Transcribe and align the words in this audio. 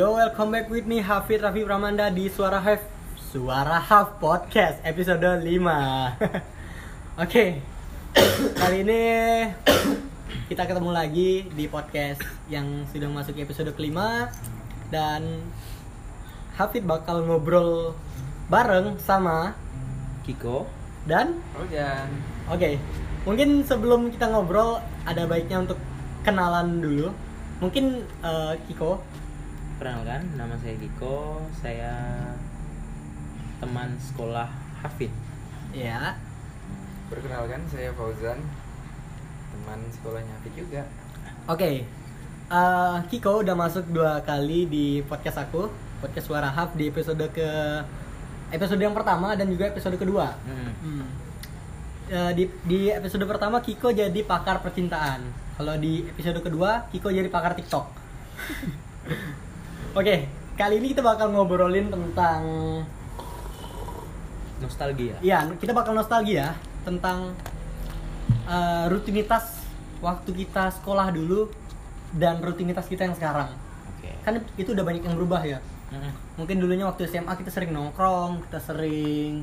Yo, 0.00 0.16
welcome 0.16 0.48
back 0.48 0.72
with 0.72 0.88
me 0.88 1.04
Hafid 1.04 1.44
Rafi 1.44 1.60
Pramanda 1.60 2.08
di 2.08 2.24
Suara 2.32 2.56
Haf 2.56 2.80
Suara 3.20 3.76
Haf 3.76 4.16
Podcast 4.16 4.80
episode 4.80 5.20
5 5.20 5.44
Oke, 7.28 7.60
kali 8.56 8.80
ini 8.80 9.04
kita 10.48 10.64
ketemu 10.64 10.88
lagi 10.96 11.44
di 11.52 11.68
podcast 11.68 12.24
yang 12.48 12.88
sudah 12.88 13.12
masuk 13.12 13.44
episode 13.44 13.76
kelima. 13.76 14.32
Dan 14.88 15.44
Hafid 16.56 16.88
bakal 16.88 17.20
ngobrol 17.28 17.92
bareng 18.48 18.96
sama 18.96 19.52
Kiko. 20.24 20.64
Dan? 21.04 21.44
Rojan 21.52 22.08
Oke, 22.48 22.80
mungkin 23.28 23.68
sebelum 23.68 24.08
kita 24.08 24.32
ngobrol 24.32 24.80
ada 25.04 25.28
baiknya 25.28 25.60
untuk 25.60 25.76
kenalan 26.24 26.80
dulu. 26.80 27.12
Mungkin 27.60 28.00
eh, 28.00 28.56
Kiko, 28.64 29.09
Perkenalkan, 29.80 30.36
nama 30.36 30.52
saya 30.60 30.76
Kiko 30.76 31.40
Saya 31.56 31.96
teman 33.64 33.96
sekolah 33.96 34.52
Hafid 34.84 35.08
ya. 35.72 36.20
Perkenalkan 37.08 37.64
saya 37.64 37.88
Fauzan 37.96 38.44
teman 39.48 39.80
sekolahnya 39.88 40.36
Hafid 40.36 40.52
juga. 40.52 40.84
Oke, 41.48 41.88
eh, 42.52 42.96
Kiko 43.08 43.40
udah 43.40 43.56
masuk 43.56 43.88
dua 43.88 44.20
kali 44.20 44.68
di 44.68 45.00
podcast 45.00 45.48
aku, 45.48 45.72
podcast 46.04 46.28
Suara 46.28 46.52
Haf 46.52 46.76
di 46.76 46.92
episode 46.92 47.24
ke 47.32 47.48
episode 48.52 48.84
yang 48.84 48.92
pertama 48.92 49.32
dan 49.32 49.48
juga 49.48 49.72
episode 49.72 49.96
kedua. 49.96 50.36
Hmm. 50.44 50.76
Hmm. 50.84 51.08
Eh, 52.12 52.32
di, 52.36 52.44
di 52.68 52.92
episode 52.92 53.24
pertama 53.24 53.64
Kiko 53.64 53.96
jadi 53.96 54.20
pakar 54.28 54.60
percintaan. 54.60 55.24
Kalau 55.56 55.72
di 55.80 56.04
episode 56.04 56.44
kedua 56.44 56.84
Kiko 56.92 57.08
jadi 57.08 57.32
pakar 57.32 57.56
TikTok. 57.56 57.88
Oke, 59.90 60.22
kali 60.54 60.78
ini 60.78 60.94
kita 60.94 61.02
bakal 61.02 61.34
ngobrolin 61.34 61.90
tentang 61.90 62.42
Nostalgia 64.62 65.18
Iya, 65.18 65.50
kita 65.58 65.74
bakal 65.74 65.98
nostalgia 65.98 66.54
tentang 66.86 67.34
eh, 68.46 68.84
rutinitas 68.86 69.66
waktu 69.98 70.30
kita 70.30 70.70
sekolah 70.78 71.10
dulu 71.10 71.50
dan 72.14 72.38
rutinitas 72.38 72.86
kita 72.86 73.02
yang 73.02 73.18
sekarang. 73.18 73.50
Oke 73.98 74.14
Kan 74.22 74.46
itu 74.54 74.70
udah 74.70 74.86
banyak 74.86 75.02
yang 75.02 75.18
berubah 75.18 75.42
ya. 75.42 75.58
Mungkin 76.38 76.62
dulunya 76.62 76.86
waktu 76.86 77.10
SMA 77.10 77.34
kita 77.34 77.50
sering 77.50 77.74
nongkrong, 77.74 78.46
kita 78.46 78.62
sering 78.62 79.42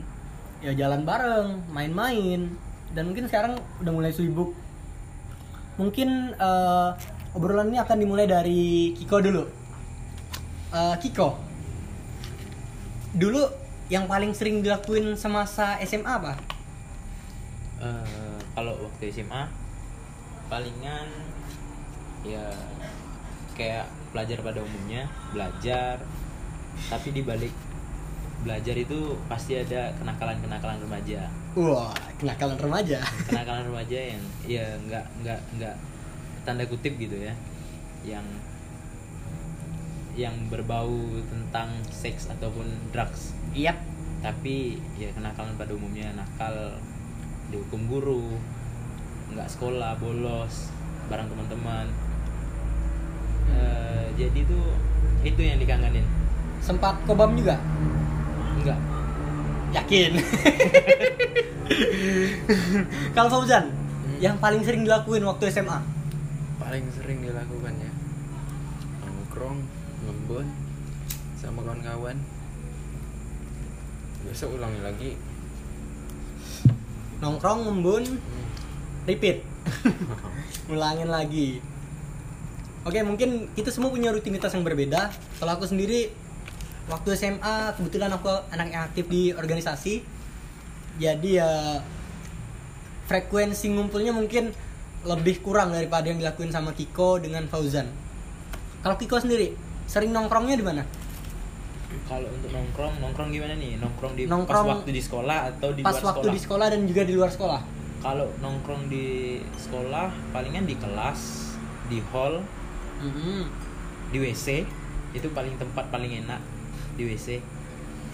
ya 0.64 0.72
jalan 0.72 1.04
bareng, 1.04 1.60
main-main. 1.76 2.56
Dan 2.96 3.12
mungkin 3.12 3.28
sekarang 3.28 3.60
udah 3.84 3.92
mulai 3.92 4.16
sibuk. 4.16 4.56
Mungkin 5.76 6.40
eh, 6.40 6.90
obrolan 7.36 7.68
ini 7.68 7.84
akan 7.84 7.98
dimulai 8.00 8.32
dari 8.32 8.96
Kiko 8.96 9.20
dulu. 9.20 9.57
Eh, 10.68 10.96
Kiko, 11.00 11.40
dulu 13.16 13.40
yang 13.88 14.04
paling 14.04 14.36
sering 14.36 14.60
dilakuin 14.60 15.16
semasa 15.16 15.80
SMA 15.80 16.12
apa? 16.12 16.36
Eh, 17.78 18.38
Kalau 18.52 18.74
waktu 18.82 19.14
SMA 19.14 19.46
Palingan 20.50 21.06
Ya 22.26 22.50
Kayak 23.54 23.86
pelajar 24.10 24.42
pada 24.42 24.66
umumnya 24.66 25.06
Belajar 25.30 26.02
Tapi 26.90 27.14
di 27.14 27.22
balik 27.22 27.54
Belajar 28.42 28.74
itu 28.74 29.14
pasti 29.30 29.62
ada 29.62 29.94
kenakalan-kenakalan 29.94 30.82
remaja 30.82 31.30
Wah, 31.54 31.94
kenakalan 32.18 32.58
remaja. 32.58 32.98
kenakalan 33.30 33.70
remaja 33.70 34.00
yang 34.14 34.24
ya 34.46 34.66
nggak 34.86 35.06
nggak 35.22 35.40
nggak 35.58 35.76
tanda 36.46 36.66
kutip 36.66 36.98
gitu 36.98 37.18
ya 37.18 37.34
yang 38.06 38.22
yang 40.18 40.34
berbau 40.50 40.90
tentang 41.30 41.70
seks 41.88 42.26
ataupun 42.28 42.66
drugs 42.92 43.38
Iya. 43.54 43.78
tapi 44.18 44.82
ya 44.98 45.14
kenakalan 45.14 45.54
pada 45.56 45.72
umumnya 45.72 46.10
nakal 46.12 46.74
dihukum 47.48 47.86
guru 47.86 48.34
nggak 49.30 49.46
sekolah 49.48 49.94
bolos 49.98 50.74
bareng 51.08 51.30
teman-teman 51.30 51.88
Eh, 53.48 54.08
jadi 54.20 54.44
tuh 54.44 54.76
itu 55.24 55.40
yang 55.40 55.56
dikangenin 55.56 56.04
Sempat 56.60 57.00
kobam 57.08 57.32
juga? 57.32 57.56
enggak 58.60 58.76
Yakin. 59.68 60.12
Kalau 63.16 63.30
Fauzan, 63.30 63.68
yang 64.18 64.40
paling 64.40 64.64
sering 64.64 64.84
dilakuin 64.84 65.24
waktu 65.24 65.52
SMA? 65.52 65.80
Paling 66.58 66.88
sering 66.92 67.20
dilakukannya 67.20 67.92
nongkrong, 69.04 69.60
ngembun 70.28 70.44
sama 71.40 71.64
kawan-kawan. 71.64 72.20
Besok 74.28 74.60
ulangi 74.60 74.84
lagi. 74.84 75.12
Nongkrong, 77.24 77.64
ngembun, 77.64 78.04
Hmm. 78.20 78.46
repeat. 79.08 79.40
Ulangin 80.72 81.08
lagi. 81.08 81.64
Oke, 82.84 83.00
mungkin 83.08 83.48
kita 83.56 83.72
semua 83.72 83.88
punya 83.88 84.12
rutinitas 84.12 84.52
yang 84.52 84.68
berbeda. 84.68 85.16
Kalau 85.40 85.52
aku 85.56 85.64
sendiri 85.64 86.12
waktu 86.92 87.16
SMA 87.16 87.80
kebetulan 87.80 88.12
aku 88.12 88.28
anak 88.52 88.68
yang 88.68 88.84
aktif 88.84 89.08
di 89.08 89.32
organisasi. 89.32 90.04
Jadi 91.00 91.40
ya 91.40 91.80
frekuensi 93.08 93.72
ngumpulnya 93.72 94.12
mungkin 94.12 94.52
lebih 95.08 95.40
kurang 95.40 95.72
daripada 95.72 96.12
yang 96.12 96.20
dilakuin 96.20 96.52
sama 96.52 96.76
Kiko 96.76 97.16
dengan 97.16 97.48
Fauzan. 97.48 97.88
Kalau 98.84 99.00
Kiko 99.00 99.24
sendiri 99.24 99.67
sering 99.88 100.12
nongkrongnya 100.12 100.54
di 100.54 100.66
mana? 100.66 100.84
kalau 102.04 102.28
untuk 102.30 102.52
nongkrong 102.52 103.00
nongkrong 103.00 103.30
gimana 103.32 103.56
nih 103.56 103.80
nongkrong 103.80 104.14
di 104.14 104.24
Nongkrong 104.28 104.64
pas 104.64 104.74
waktu 104.76 104.92
di 104.92 105.02
sekolah 105.02 105.38
atau 105.50 105.70
di 105.72 105.82
Pas 105.82 105.96
luar 105.98 106.08
waktu 106.14 106.28
di 106.30 106.40
sekolah 106.40 106.68
dan 106.70 106.82
juga 106.84 107.02
di 107.04 107.14
luar 107.16 107.28
sekolah. 107.28 107.62
kalau 107.98 108.28
nongkrong 108.38 108.88
di 108.88 109.08
sekolah 109.58 110.08
palingan 110.30 110.64
di 110.64 110.76
kelas 110.76 111.20
di 111.88 112.00
hall 112.06 112.44
Mhm. 112.98 113.44
di 114.10 114.18
WC 114.20 114.64
itu 115.14 115.28
paling 115.32 115.56
tempat 115.56 115.88
paling 115.88 116.22
enak 116.22 116.40
di 116.96 117.08
WC 117.08 117.40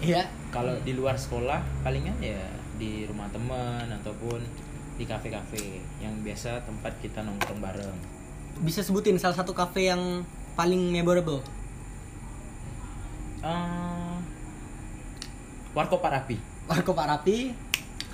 Iya. 0.00 0.26
kalau 0.50 0.74
di 0.80 0.94
luar 0.94 1.14
sekolah 1.14 1.62
palingan 1.82 2.14
ya 2.18 2.40
di 2.74 3.06
rumah 3.06 3.30
teman 3.30 3.86
ataupun 3.92 4.38
di 4.94 5.04
kafe-kafe 5.04 5.82
yang 5.98 6.14
biasa 6.20 6.62
tempat 6.62 6.94
kita 6.98 7.20
nongkrong 7.20 7.58
bareng 7.58 7.96
Bisa 8.56 8.80
sebutin 8.80 9.18
salah 9.18 9.34
satu 9.34 9.50
kafe 9.50 9.90
yang 9.90 10.22
paling 10.54 10.78
memorable. 10.88 11.42
Eh, 13.44 14.14
Warkop 15.76 16.00
Pak 16.00 16.10
Rapi 16.16 16.36
Warkop 16.64 16.96
Pak 16.96 17.06
Rapi. 17.12 17.52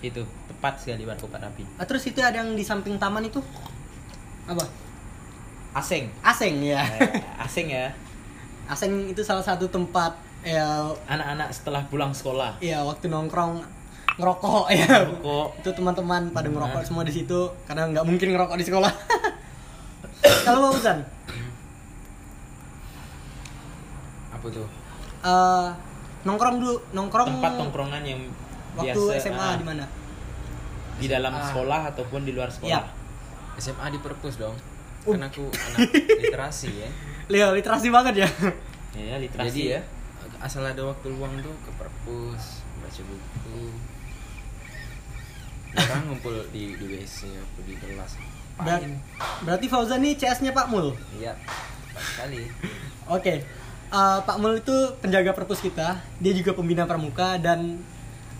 itu 0.01 0.23
tepat 0.51 0.75
sekali 0.81 1.07
Warkop 1.07 1.31
Pak 1.31 1.39
Rapi 1.45 1.63
Ah, 1.79 1.87
terus 1.87 2.03
itu 2.09 2.19
ada 2.19 2.43
yang 2.43 2.59
di 2.59 2.67
samping 2.67 2.99
taman 2.99 3.23
itu 3.23 3.39
apa? 4.51 4.67
Aseng 5.71 6.11
Aseng 6.19 6.59
ya. 6.67 6.83
Eh, 6.83 7.23
Aseng 7.39 7.71
ya 7.71 7.95
Aseng 8.73 9.07
itu 9.07 9.23
salah 9.23 9.45
satu 9.47 9.71
tempat 9.71 10.19
ya 10.43 10.91
anak-anak 11.07 11.53
setelah 11.55 11.85
pulang 11.87 12.11
sekolah 12.11 12.59
ya 12.59 12.83
waktu 12.83 13.07
nongkrong 13.07 13.61
ngerokok 14.19 14.67
ya. 14.75 14.85
Ngerokok. 15.07 15.47
itu 15.63 15.71
teman-teman 15.73 16.23
pada 16.35 16.49
ngerokok 16.51 16.83
semua 16.85 17.07
di 17.07 17.13
situ 17.15 17.49
karena 17.65 17.89
nggak 17.89 18.05
mungkin 18.05 18.35
ngerokok 18.37 18.57
di 18.61 18.67
sekolah. 18.69 18.93
Kalau 20.45 20.69
Fauzan, 20.69 21.01
Apa 24.29 24.47
tuh? 24.49 24.69
Eh 25.21 25.69
nongkrong 26.21 26.57
dulu, 26.59 26.77
nongkrong 26.93 27.29
tempat 27.37 27.53
tongkrongan 27.57 28.03
yang 28.03 28.21
waktu 28.73 28.93
biasa 28.97 29.25
SMA 29.25 29.41
ah, 29.41 29.57
di 29.57 29.65
mana? 29.65 29.85
di 30.97 31.07
dalam 31.09 31.33
Ah. 31.33 31.41
sekolah 31.43 31.81
ataupun 31.91 32.23
di 32.23 32.33
luar 32.33 32.53
sekolah 32.53 32.77
Iya. 32.77 32.81
SMA 33.57 33.89
di 33.89 33.99
perpus 33.99 34.37
dong. 34.37 34.53
Uh. 35.03 35.17
Kan 35.17 35.25
aku 35.27 35.49
anak 35.49 35.89
literasi 36.23 36.69
ya. 36.77 36.89
Leo 37.27 37.53
literasi 37.53 37.89
banget 37.89 38.25
ya. 38.25 38.29
ya 38.93 39.17
literasi 39.17 39.49
Jadi 39.49 39.63
ya 39.75 39.81
asal 40.41 40.65
ada 40.65 40.81
waktu 40.83 41.09
luang 41.11 41.37
tuh 41.41 41.53
ke 41.65 41.71
perpus, 41.75 42.65
baca 42.81 43.01
buku. 43.01 43.61
Orang 45.71 46.03
ngumpul 46.05 46.35
di 46.51 46.75
di 46.75 46.85
WC 46.91 47.31
apa 47.31 47.61
di 47.63 47.75
kelas. 47.77 48.13
Ber- 48.59 49.01
berarti 49.41 49.67
Fauzan 49.69 50.01
nih 50.01 50.17
CS-nya 50.17 50.51
Pak 50.51 50.69
Mul. 50.69 50.93
Iya. 51.15 51.33
Sekali. 51.95 52.45
Oke, 53.07 53.41
Eh, 53.91 54.19
Pak 54.23 54.37
Mul 54.39 54.59
itu 54.59 54.71
penjaga 54.99 55.35
perpus 55.35 55.59
kita, 55.59 55.99
dia 56.17 56.33
juga 56.33 56.55
pembina 56.55 56.87
pramuka 56.87 57.35
dan 57.37 57.83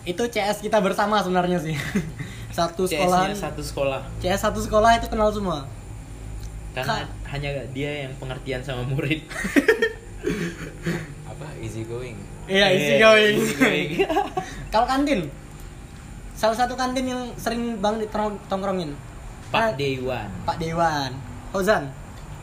itu 0.03 0.23
CS 0.25 0.63
kita 0.63 0.79
bersama 0.79 1.19
sebenarnya 1.19 1.59
sih. 1.59 1.75
satu 2.55 2.83
sekolah, 2.83 3.31
satu 3.31 3.59
sekolah 3.59 4.01
CS 4.19 4.43
satu 4.43 4.59
sekolah 4.59 4.99
itu 4.99 5.07
kenal 5.07 5.31
semua. 5.31 5.63
karena 6.71 7.03
Kak. 7.03 7.31
hanya 7.31 7.51
dia 7.71 8.07
yang 8.07 8.15
pengertian 8.15 8.59
sama 8.59 8.83
murid 8.85 9.23
Apa 11.27 11.47
easy 11.59 11.83
going. 11.83 12.15
Iya, 12.47 12.65
Eh, 12.67 12.75
easy 12.75 12.95
going. 12.97 13.35
easy 13.35 13.55
going. 13.55 13.89
Kalau 14.71 14.83
kantin, 14.85 15.27
salah 16.31 16.55
satu 16.55 16.75
kantin 16.75 17.07
yang 17.07 17.27
sering 17.35 17.75
bang 17.77 17.99
ditongkrongin. 17.99 18.95
Pak 19.47 19.59
Ah, 19.61 19.71
Dewan 19.75 20.27
Pak 20.43 20.57
Dewan. 20.57 21.11
Fauzan. 21.51 21.91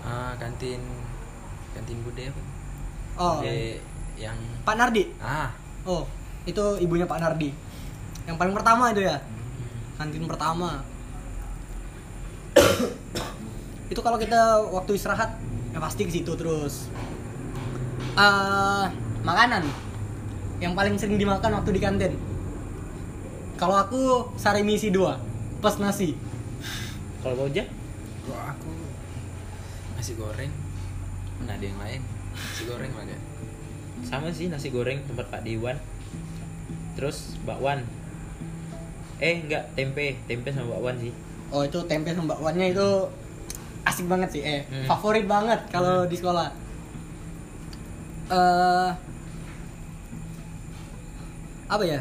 Ah, 0.00 0.36
kantin 0.36 0.80
kantin 1.72 1.96
bude 2.00 2.28
apa? 2.28 2.40
Oh. 3.18 3.42
Jadi 3.42 3.82
yang 4.18 4.38
Pak 4.62 4.74
Nardi? 4.78 5.10
Ah. 5.18 5.50
Oh 5.82 6.06
itu 6.48 6.64
ibunya 6.80 7.04
Pak 7.04 7.20
Nardi. 7.20 7.52
Yang 8.24 8.36
paling 8.40 8.54
pertama 8.56 8.88
itu 8.96 9.04
ya? 9.04 9.20
Kantin 10.00 10.24
pertama. 10.24 10.80
Itu 13.92 14.00
kalau 14.04 14.20
kita 14.20 14.60
waktu 14.68 15.00
istirahat 15.00 15.40
ya 15.72 15.80
pasti 15.80 16.04
ke 16.04 16.12
situ 16.12 16.32
terus. 16.36 16.92
Eh 18.16 18.84
makanan. 19.24 19.64
Yang 20.60 20.72
paling 20.76 20.94
sering 21.00 21.18
dimakan 21.20 21.60
waktu 21.60 21.70
di 21.72 21.80
kantin. 21.80 22.12
Kalau 23.56 23.74
aku 23.74 24.32
sari 24.36 24.60
misi 24.60 24.92
dua 24.92 25.18
plus 25.58 25.80
nasi. 25.80 26.14
Kalau 27.24 27.34
kau 27.34 27.48
aja? 27.50 27.64
kok 28.28 28.36
aku 28.36 28.72
nasi 29.96 30.12
goreng. 30.14 30.52
Mana 31.40 31.56
ada 31.56 31.64
yang 31.64 31.80
lain 31.80 32.17
nasi 32.40 32.62
goreng 32.64 32.92
ada 32.92 33.16
Sama 34.00 34.30
sih 34.30 34.46
nasi 34.46 34.68
goreng 34.68 35.02
tempat 35.04 35.26
Pak 35.28 35.42
Dewan. 35.42 35.74
Terus 36.94 37.34
bakwan. 37.42 37.82
Eh 39.18 39.42
enggak, 39.42 39.66
tempe, 39.74 40.14
tempe 40.24 40.48
sama 40.48 40.72
bakwan 40.72 40.96
sih. 40.96 41.10
oh 41.48 41.64
itu 41.64 41.80
tempe 41.84 42.12
sama 42.12 42.34
bakwannya 42.34 42.70
itu 42.70 42.88
asik 43.82 44.04
banget 44.04 44.28
sih 44.28 44.42
eh 44.44 44.60
Hmm. 44.64 44.84
favorit 44.84 45.24
banget 45.24 45.56
kalau 45.68 46.04
di 46.04 46.12
sekolah 46.12 46.52
eh 48.28 48.90
apa 51.66 51.84
ya 51.84 52.00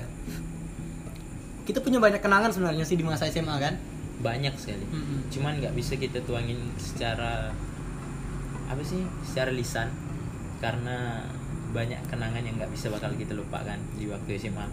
kita 1.64 1.80
punya 1.80 1.96
banyak 1.98 2.20
kenangan 2.20 2.52
sebenarnya 2.52 2.84
sih 2.84 2.96
di 2.96 3.04
masa 3.04 3.28
SMA 3.28 3.56
kan 3.58 3.76
Banyak 4.18 4.58
sekali. 4.58 4.82
Mm-mm. 4.84 5.30
Cuman 5.30 5.62
nggak 5.62 5.72
bisa 5.72 5.94
kita 5.94 6.18
tuangin 6.24 6.58
secara 6.76 7.54
apa 8.66 8.82
sih? 8.82 9.06
Secara 9.22 9.54
lisan 9.54 9.88
karena 10.58 11.22
banyak 11.72 12.00
kenangan 12.08 12.42
yang 12.42 12.56
nggak 12.58 12.72
bisa 12.72 12.88
bakal 12.90 13.12
kita 13.14 13.36
lupakan 13.36 13.78
di 14.00 14.08
waktu 14.10 14.40
SMA. 14.40 14.66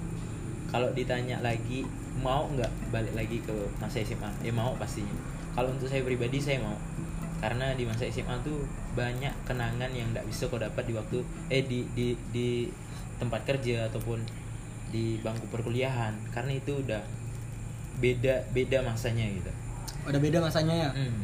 Kalau 0.70 0.90
ditanya 0.90 1.38
lagi 1.44 1.84
mau 2.18 2.48
nggak 2.50 2.90
balik 2.90 3.14
lagi 3.14 3.38
ke 3.42 3.54
masa 3.78 4.00
SMA? 4.02 4.30
Ya 4.42 4.50
mau 4.54 4.74
pastinya. 4.78 5.12
Kalau 5.54 5.70
untuk 5.70 5.86
saya 5.86 6.02
pribadi 6.02 6.42
saya 6.42 6.62
mau 6.62 6.74
karena 7.42 7.76
di 7.76 7.84
masa 7.84 8.08
SMA 8.08 8.40
tuh 8.40 8.64
banyak 8.96 9.30
kenangan 9.44 9.90
yang 9.92 10.08
nggak 10.16 10.24
bisa 10.24 10.48
kau 10.48 10.56
dapat 10.56 10.86
di 10.88 10.96
waktu 10.96 11.20
eh 11.52 11.60
di 11.60 11.84
di 11.92 12.16
di 12.32 12.48
tempat 13.20 13.44
kerja 13.44 13.90
ataupun 13.92 14.22
di 14.88 15.20
bangku 15.20 15.50
perkuliahan 15.52 16.14
karena 16.32 16.56
itu 16.56 16.80
udah 16.80 17.02
beda 18.00 18.48
beda 18.50 18.80
masanya 18.82 19.26
gitu. 19.28 19.50
udah 20.08 20.20
beda 20.22 20.38
masanya 20.40 20.74
ya 20.74 20.90
Hmm. 20.94 21.20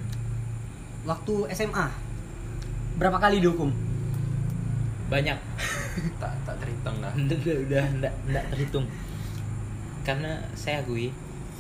waktu 1.07 1.35
SMA 1.57 1.87
berapa 3.01 3.17
kali 3.17 3.41
dihukum 3.41 3.71
Banyak. 5.11 5.39
Tak 6.23 6.33
tak 6.47 6.57
terhitung 6.63 7.03
dah 7.03 7.13
udah 7.13 7.39
udah 7.43 7.57
udah 7.67 7.85
nggak 7.99 8.15
nggak 8.31 8.45
terhitung. 8.55 8.87
Karena 10.07 10.39
saya 10.55 10.81
akui 10.81 11.11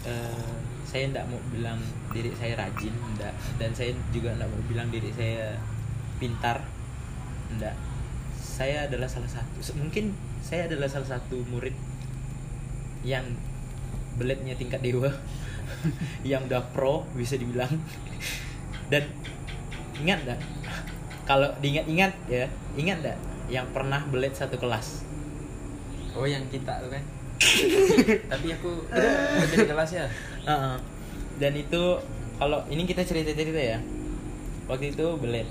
eh, 0.06 0.54
saya 0.86 1.10
nggak 1.10 1.26
mau 1.28 1.40
bilang 1.50 1.82
diri 2.14 2.30
saya 2.38 2.54
rajin 2.56 2.94
nggak 2.94 3.34
dan 3.58 3.70
saya 3.74 3.90
juga 4.14 4.32
nggak 4.38 4.48
mau 4.48 4.62
bilang 4.70 4.88
diri 4.88 5.10
saya 5.12 5.54
pintar 6.18 6.62
nggak 7.58 7.74
saya 8.38 8.90
adalah 8.90 9.06
salah 9.06 9.30
satu 9.30 9.74
mungkin 9.78 10.14
saya 10.42 10.66
adalah 10.70 10.90
salah 10.90 11.18
satu 11.18 11.42
murid 11.50 11.74
yang 13.02 13.24
beletnya 14.18 14.54
tingkat 14.54 14.80
dewa 14.82 15.10
yang 16.30 16.46
udah 16.46 16.62
pro 16.70 17.02
bisa 17.18 17.34
dibilang. 17.34 17.70
Dan 18.90 19.06
ingat 20.00 20.22
nggak 20.26 20.40
kalau 21.28 21.50
diingat-ingat 21.62 22.10
ya 22.26 22.50
ingat 22.74 22.98
nggak 23.06 23.18
yang 23.50 23.66
pernah 23.74 24.00
belet 24.08 24.32
satu 24.32 24.56
kelas. 24.56 25.02
Oh 26.14 26.24
yang 26.24 26.46
kita 26.48 26.80
tuh 26.80 26.90
kan? 26.90 27.02
Tapi 28.32 28.46
aku 28.54 28.86
beda 29.50 29.64
kelas 29.66 29.90
ya? 29.96 30.06
Heeh. 30.46 30.76
dan 31.40 31.56
itu 31.56 31.96
kalau 32.36 32.60
ini 32.70 32.86
kita 32.86 33.02
cerita-cerita 33.02 33.60
ya. 33.60 33.78
Waktu 34.70 34.94
itu 34.94 35.06
belet 35.18 35.48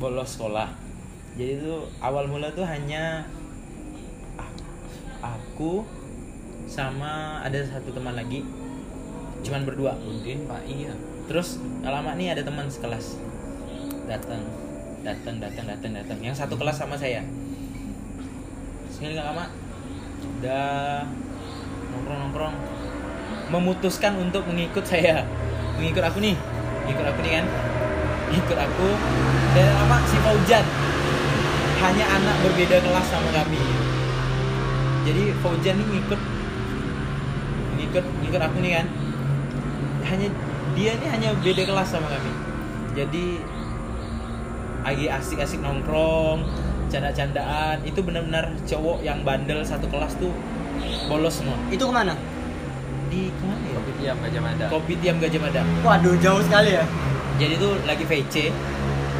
bolos 0.00 0.40
sekolah. 0.40 0.72
Jadi 1.36 1.60
itu 1.60 1.74
awal 2.00 2.26
mula 2.26 2.50
tuh 2.56 2.64
hanya 2.64 3.28
aku 5.20 5.84
sama 6.64 7.44
ada 7.44 7.60
satu 7.60 7.92
teman 7.92 8.16
lagi. 8.16 8.40
Cuman 9.44 9.68
berdua. 9.68 9.92
Mungkin 10.00 10.48
pak 10.48 10.64
iya 10.64 10.96
terus 11.30 11.62
gak 11.78 11.94
lama 11.94 12.18
nih 12.18 12.34
ada 12.34 12.42
teman 12.42 12.66
sekelas 12.66 13.14
datang 14.10 14.42
datang 15.00 15.40
datang 15.40 15.64
datang 15.64 15.92
datang 15.96 16.18
yang 16.20 16.36
satu 16.36 16.56
kelas 16.60 16.76
sama 16.76 16.96
saya. 16.96 17.24
Sekali 18.92 19.16
nggak 19.16 19.26
lama. 19.32 19.44
Udah. 20.40 21.08
Nongkrong 21.90 22.20
nongkrong 22.28 22.56
memutuskan 23.50 24.14
untuk 24.20 24.46
mengikut 24.46 24.86
saya. 24.86 25.26
Mengikut 25.76 26.04
aku 26.04 26.22
nih. 26.22 26.36
Mengikut 26.86 27.06
aku 27.06 27.18
nih 27.24 27.32
kan? 27.40 27.46
Ikut 28.30 28.58
aku. 28.58 28.88
Dan 29.56 29.66
lama 29.74 29.96
si 30.06 30.16
Fauzan. 30.22 30.64
Hanya 31.80 32.06
anak 32.06 32.36
berbeda 32.44 32.76
kelas 32.78 33.06
sama 33.10 33.30
kami. 33.34 33.60
Jadi 35.08 35.22
Fauzan 35.42 35.74
nih 35.80 35.86
ngikut. 35.96 36.20
Ngikut 37.80 38.04
ngikut 38.22 38.42
aku 38.44 38.56
nih 38.62 38.72
kan? 38.78 38.86
Hanya 40.06 40.28
dia 40.78 40.92
nih 40.96 41.08
hanya 41.10 41.28
beda 41.40 41.62
kelas 41.66 41.88
sama 41.90 42.06
kami. 42.06 42.32
Jadi 42.94 43.42
lagi 44.82 45.06
asik-asik 45.06 45.60
nongkrong 45.60 46.44
canda-candaan. 46.90 47.80
Itu 47.86 48.02
benar-benar 48.02 48.50
cowok 48.66 49.04
yang 49.04 49.22
bandel 49.22 49.62
satu 49.62 49.86
kelas 49.88 50.16
tuh 50.18 50.32
bolos 51.06 51.40
semua. 51.40 51.56
Itu 51.68 51.86
ke 51.86 51.92
mana? 51.92 52.14
Di 53.10 53.30
ke 53.30 53.44
mana 53.44 53.64
ya? 53.66 53.74
Kopi 53.76 53.92
tiap 54.00 54.16
gajah 54.22 54.42
mada. 54.42 54.64
Kopi 54.70 54.92
tiam 54.98 55.16
gajah 55.18 55.40
mada. 55.40 55.60
Waduh 55.82 56.14
jauh 56.18 56.42
sekali 56.42 56.74
ya. 56.74 56.84
Jadi 57.40 57.54
tuh 57.56 57.72
lagi 57.88 58.04
VC 58.04 58.52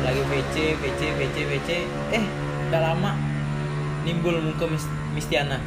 lagi 0.00 0.22
VC 0.32 0.80
VC 0.80 1.00
VC 1.12 1.36
VC 1.44 1.68
eh 2.16 2.24
udah 2.72 2.80
lama 2.80 3.12
nimbul 4.04 4.36
muka 4.40 4.64
Mis- 4.64 4.92
Mistiana. 5.12 5.60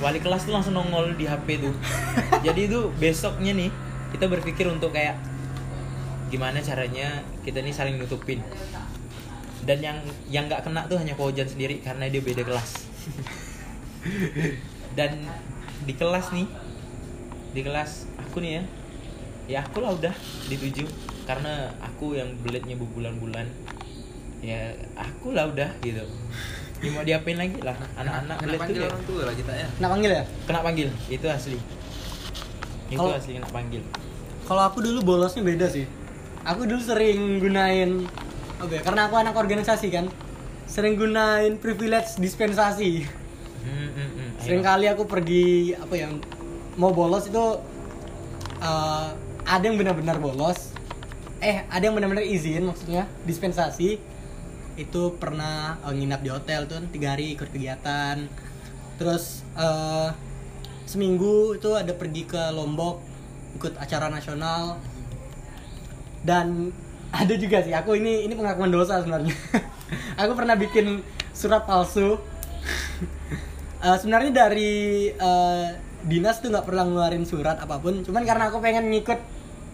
Wali 0.00 0.18
kelas 0.18 0.48
tuh 0.48 0.56
langsung 0.56 0.74
nongol 0.74 1.14
di 1.14 1.28
HP 1.28 1.60
tuh. 1.60 1.74
Jadi 2.46 2.66
itu 2.66 2.90
besoknya 2.96 3.52
nih 3.52 3.70
kita 4.12 4.26
berpikir 4.28 4.66
untuk 4.68 4.92
kayak 4.92 5.16
gimana 6.32 6.64
caranya 6.64 7.20
kita 7.44 7.60
nih 7.60 7.76
saling 7.76 8.00
nutupin 8.00 8.40
dan 9.62 9.78
yang 9.78 9.98
yang 10.26 10.44
nggak 10.50 10.66
kena 10.66 10.90
tuh 10.90 10.98
hanya 10.98 11.14
Fauzan 11.14 11.46
sendiri 11.46 11.78
karena 11.78 12.10
dia 12.10 12.18
beda 12.18 12.42
kelas. 12.42 12.82
Dan 14.98 15.22
di 15.86 15.94
kelas 15.94 16.34
nih 16.34 16.46
di 17.52 17.60
kelas 17.62 18.10
aku 18.18 18.42
nih 18.42 18.58
ya 18.58 18.62
ya 19.50 19.58
aku 19.66 19.82
lah 19.82 19.94
udah 19.94 20.14
dituju 20.46 20.86
karena 21.26 21.70
aku 21.78 22.18
yang 22.18 22.34
beletnya 22.42 22.74
berbulan-bulan. 22.74 23.46
Ya 24.42 24.74
aku 24.98 25.30
lah 25.30 25.46
udah 25.46 25.70
gitu. 25.86 26.02
Ya 26.82 26.90
mau 26.90 27.06
diapain 27.06 27.38
lagi 27.38 27.62
lah 27.62 27.78
anak-anak 27.94 28.42
kena 28.42 28.50
tuh 28.50 28.58
panggil 28.58 28.82
ya. 28.82 28.88
orang 28.90 29.02
tua 29.06 29.22
lah 29.22 29.34
kita 29.38 29.52
ya. 29.54 29.66
Kena 29.78 29.88
panggil 29.94 30.10
ya? 30.10 30.24
Kena 30.50 30.60
panggil 30.66 30.88
itu 31.06 31.26
asli. 31.30 31.58
Itu 32.90 32.98
Kalau- 32.98 33.14
asli 33.14 33.38
kena 33.38 33.50
panggil. 33.54 33.82
kalau 34.42 34.66
aku 34.66 34.82
dulu 34.82 34.98
bolosnya 35.06 35.46
beda 35.46 35.70
sih. 35.70 35.86
Aku 36.42 36.66
dulu 36.66 36.82
sering 36.82 37.38
gunain 37.38 38.10
apa 38.62 38.78
ya 38.78 38.82
karena 38.86 39.10
aku 39.10 39.18
anak 39.18 39.34
organisasi 39.34 39.90
kan 39.90 40.06
sering 40.70 40.94
gunain 40.94 41.58
privilege 41.58 42.14
dispensasi. 42.16 43.04
Hmm, 43.66 43.90
hmm, 43.90 44.10
hmm. 44.14 44.28
Sering 44.38 44.62
kali 44.62 44.86
aku 44.86 45.04
pergi 45.10 45.74
apa 45.74 45.94
ya 45.98 46.08
mau 46.78 46.94
bolos 46.94 47.26
itu 47.26 47.44
eh, 48.62 49.08
ada 49.44 49.64
yang 49.66 49.76
benar-benar 49.76 50.22
bolos. 50.22 50.72
Eh 51.42 51.66
ada 51.66 51.82
yang 51.82 51.98
benar-benar 51.98 52.22
izin 52.22 52.70
maksudnya 52.70 53.10
dispensasi. 53.26 53.98
Itu 54.78 55.18
pernah 55.18 55.82
eh, 55.82 55.92
nginap 55.92 56.22
di 56.22 56.30
hotel 56.30 56.70
tuh 56.70 56.78
tiga 56.94 57.18
hari 57.18 57.34
ikut 57.34 57.50
kegiatan. 57.50 58.30
Terus 58.96 59.42
eh, 59.58 60.08
seminggu 60.86 61.58
itu 61.58 61.74
ada 61.74 61.90
pergi 61.98 62.30
ke 62.30 62.54
lombok 62.54 63.02
ikut 63.58 63.74
acara 63.76 64.06
nasional. 64.06 64.78
Dan 66.22 66.70
ada 67.12 67.34
juga 67.36 67.60
sih 67.60 67.70
aku 67.70 67.94
ini 67.94 68.24
ini 68.24 68.34
pengakuan 68.34 68.72
dosa 68.72 68.98
sebenarnya 69.00 69.36
aku 70.20 70.32
pernah 70.32 70.56
bikin 70.56 71.00
surat 71.32 71.64
palsu 71.64 72.16
Eh, 73.82 73.98
sebenarnya 73.98 74.30
dari 74.46 75.10
eh, 75.10 75.66
dinas 76.06 76.38
tuh 76.38 76.54
nggak 76.54 76.70
pernah 76.70 76.86
ngeluarin 76.86 77.26
surat 77.26 77.58
apa 77.58 77.82
pun 77.82 77.98
cuman 78.06 78.22
karena 78.22 78.46
aku 78.46 78.62
pengen 78.62 78.86
ngikut 78.94 79.18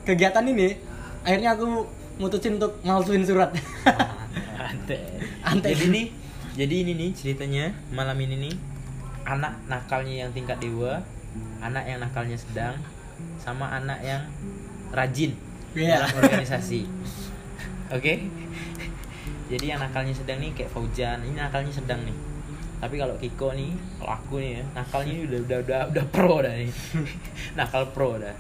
kegiatan 0.08 0.48
ini 0.48 0.80
akhirnya 1.28 1.52
aku 1.52 1.84
mutusin 2.16 2.56
untuk 2.56 2.80
malsuin 2.88 3.20
surat 3.28 3.52
Antek. 4.72 5.00
Antek. 5.44 5.76
Jadi 5.76 5.84
nih, 5.92 6.06
jadi 6.56 6.74
ini 6.88 6.92
nih 6.96 7.10
ceritanya 7.12 7.64
malam 7.92 8.16
ini 8.16 8.48
nih 8.48 8.54
anak 9.28 9.60
nakalnya 9.68 10.24
yang 10.24 10.32
tingkat 10.32 10.56
dewa, 10.56 11.04
anak 11.60 11.84
yang 11.84 12.00
nakalnya 12.00 12.40
sedang, 12.40 12.80
sama 13.36 13.68
anak 13.76 14.00
yang 14.00 14.24
rajin 14.88 15.36
Iya. 15.76 16.00
dalam 16.00 16.24
organisasi. 16.24 16.88
Oke. 17.88 18.28
jadi 19.48 19.64
yang 19.76 19.80
nakalnya 19.80 20.12
sedang 20.12 20.44
nih 20.44 20.52
kayak 20.52 20.68
Fauzan 20.68 21.24
ini 21.24 21.36
nakalnya 21.40 21.72
sedang 21.72 22.04
nih 22.04 22.16
tapi 22.78 22.94
kalau 23.00 23.16
Kiko 23.16 23.56
nih 23.56 23.72
kalau 23.98 24.12
aku 24.12 24.34
nih 24.38 24.60
ya 24.60 24.64
nakalnya 24.76 25.12
ini 25.16 25.22
udah 25.24 25.40
udah 25.40 25.58
udah 25.64 25.80
udah 25.90 26.04
pro 26.12 26.34
dah 26.44 26.54
nih 26.54 26.70
nakal 27.58 27.88
pro 27.96 28.20
dah 28.20 28.36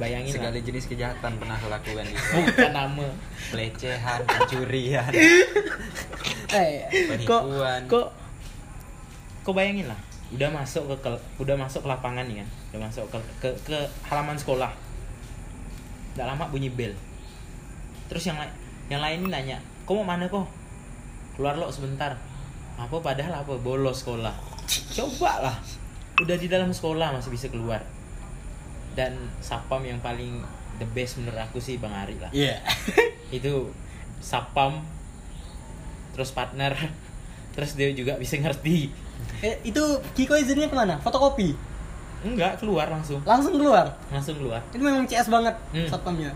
bayangin 0.00 0.32
lah. 0.32 0.48
Segala 0.48 0.58
jenis 0.64 0.84
kejahatan 0.88 1.32
pernah 1.36 1.60
aku 1.60 1.68
lakukan 1.68 2.08
itu. 2.08 2.16
bukan 2.40 2.72
nama 2.72 3.06
Pelecehan, 3.52 4.18
pencurian. 4.24 5.12
eh 6.56 6.88
kok 7.28 7.42
Penipuan. 7.44 7.80
kok 7.84 8.08
kok 9.44 9.54
bayangin 9.54 9.86
lah 9.86 10.00
udah 10.30 10.50
masuk 10.50 10.86
ke, 10.94 10.96
ke 11.02 11.12
udah 11.42 11.56
masuk 11.58 11.82
ke 11.82 11.88
lapangan 11.90 12.24
nih 12.26 12.42
kan 12.42 12.48
udah 12.70 12.80
masuk 12.86 13.04
ke 13.10 13.18
ke, 13.42 13.48
ke 13.66 13.78
halaman 14.06 14.38
sekolah 14.38 14.70
nggak 16.14 16.26
lama 16.26 16.44
bunyi 16.50 16.70
bel 16.70 16.94
terus 18.06 18.26
yang 18.26 18.38
lain 18.38 18.50
yang 18.90 19.00
lain 19.00 19.22
ini 19.22 19.28
nanya 19.30 19.58
kok 19.86 19.94
mau 19.94 20.02
mana 20.04 20.26
kok? 20.26 20.46
Keluar 21.38 21.54
lo 21.54 21.70
sebentar. 21.70 22.14
Apa 22.74 22.98
padahal 22.98 23.42
apa? 23.42 23.54
Bolos 23.56 24.02
sekolah. 24.02 24.34
Coba 24.94 25.50
lah 25.50 25.56
udah 26.20 26.36
di 26.36 26.50
dalam 26.50 26.68
sekolah 26.70 27.14
masih 27.14 27.30
bisa 27.30 27.46
keluar. 27.48 27.80
Dan 28.98 29.14
sapam 29.38 29.80
yang 29.86 30.02
paling 30.02 30.42
the 30.76 30.86
best 30.90 31.22
menurut 31.22 31.38
aku 31.38 31.62
sih 31.62 31.78
bang 31.78 31.94
Ari 31.94 32.16
lah. 32.18 32.30
Iya. 32.34 32.58
Itu 33.40 33.70
sapam 34.18 34.82
terus 36.12 36.34
partner 36.34 36.74
terus 37.54 37.78
dia 37.78 37.90
juga 37.94 38.18
bisa 38.18 38.36
ngerti. 38.36 38.90
Eh, 39.40 39.56
itu 39.62 39.80
Kiko 40.16 40.32
izinnya 40.34 40.68
ke 40.68 40.76
mana? 40.76 40.96
Fotokopi? 41.00 41.52
Enggak 42.24 42.60
keluar 42.60 42.88
langsung. 42.88 43.20
Langsung 43.24 43.56
keluar? 43.56 43.88
Langsung 44.12 44.36
keluar. 44.36 44.60
Itu 44.72 44.82
memang 44.82 45.04
CS 45.04 45.28
banget 45.28 45.54
Hmm. 45.72 45.88
satpamnya 45.88 46.32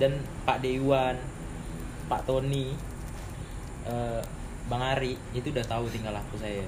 dan 0.00 0.16
Pak 0.48 0.64
Dewan 0.64 1.20
Pak 2.10 2.26
Tony 2.26 2.74
eh, 3.86 4.20
Bang 4.66 4.82
Ari 4.82 5.14
itu 5.30 5.50
udah 5.54 5.66
tahu 5.66 5.86
tingkah 5.90 6.10
laku 6.10 6.38
saya. 6.38 6.62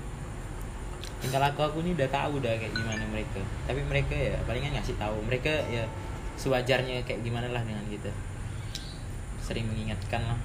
Tingkah 1.22 1.38
laku 1.38 1.62
aku 1.62 1.78
ini 1.86 1.94
udah 1.94 2.10
tahu 2.10 2.38
udah 2.42 2.50
kayak 2.58 2.74
gimana 2.74 3.02
mereka. 3.10 3.42
Tapi 3.66 3.80
mereka 3.86 4.14
ya 4.14 4.34
palingan 4.42 4.74
ngasih 4.74 4.98
tahu. 4.98 5.22
Mereka 5.26 5.50
ya 5.70 5.86
sewajarnya 6.34 7.02
kayak 7.06 7.22
gimana 7.22 7.50
lah 7.50 7.62
dengan 7.62 7.82
kita. 7.86 8.10
Sering 9.42 9.66
mengingatkan 9.70 10.22
lah. 10.22 10.38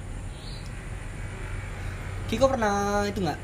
Kiko 2.30 2.46
pernah 2.46 3.02
itu 3.06 3.22
nggak? 3.26 3.40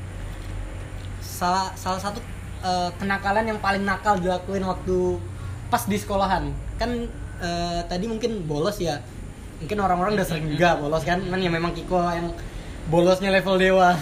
Salah 1.19 1.75
salah 1.75 1.99
satu 1.99 2.23
eh, 2.63 2.89
kenakalan 2.95 3.51
yang 3.51 3.59
paling 3.59 3.83
nakal 3.83 4.15
dilakuin 4.15 4.63
waktu 4.63 5.19
pas 5.67 5.83
di 5.87 5.99
sekolahan. 5.99 6.55
Kan 6.79 7.11
eh, 7.43 7.81
tadi 7.87 8.07
mungkin 8.07 8.47
bolos 8.47 8.79
ya 8.79 8.95
mungkin 9.57 9.77
orang-orang 9.79 10.13
udah 10.13 10.25
sering 10.25 10.47
juga 10.47 10.75
bolos 10.75 11.01
kan 11.01 11.19
kan 11.19 11.37
ya 11.37 11.47
memang 11.47 11.71
Kiko 11.71 11.97
yang 12.01 12.27
bolosnya 12.85 13.31
level 13.31 13.55
dewa 13.55 13.95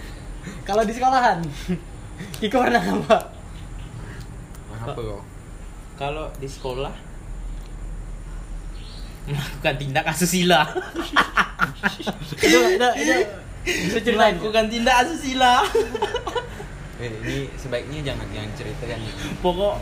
kalau 0.68 0.82
di 0.82 0.92
sekolahan 0.92 1.42
Kiko 2.38 2.58
pernah 2.58 2.80
apa 2.80 3.18
Apa 4.82 4.92
kok? 4.94 5.22
kalau 5.94 6.26
di 6.36 6.46
sekolah 6.46 6.90
melakukan 9.24 9.74
tindak 9.76 10.04
asusila 10.04 10.66
itu 12.42 12.58
itu 12.58 12.86
itu 12.98 13.14
bisa 13.86 13.98
ceritain 14.00 14.34
melakukan 14.34 14.66
tindak 14.66 14.96
asusila 15.00 15.62
Eh, 16.98 17.10
ini 17.18 17.50
sebaiknya 17.52 18.14
jangan 18.14 18.30
yang 18.30 18.46
ceritakan. 18.54 19.02
pokok 19.42 19.74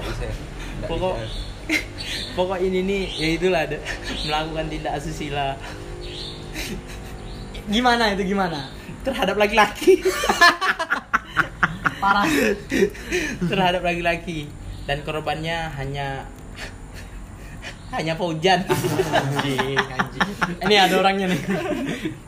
Pokok- 0.89 1.21
bisa. 1.21 1.50
pokok 2.37 2.59
ini 2.61 2.83
nih 2.83 3.03
ya 3.17 3.29
itulah 3.37 3.61
ada 3.67 3.79
melakukan 4.27 4.67
tindak 4.69 4.93
asusila. 4.97 5.55
Gimana 7.67 8.13
itu 8.13 8.23
gimana? 8.27 8.71
Terhadap 9.03 9.37
laki-laki. 9.37 10.03
Parah. 12.03 12.27
Terhadap 13.45 13.83
laki-laki. 13.85 14.49
Dan 14.89 15.07
korbannya 15.07 15.71
hanya 15.79 16.27
hanya 17.91 18.15
Faujan 18.15 18.63
Anjing, 18.71 19.75
anjing. 19.75 20.23
ini 20.63 20.75
ada 20.79 20.95
orangnya 21.03 21.27
nih. 21.27 21.43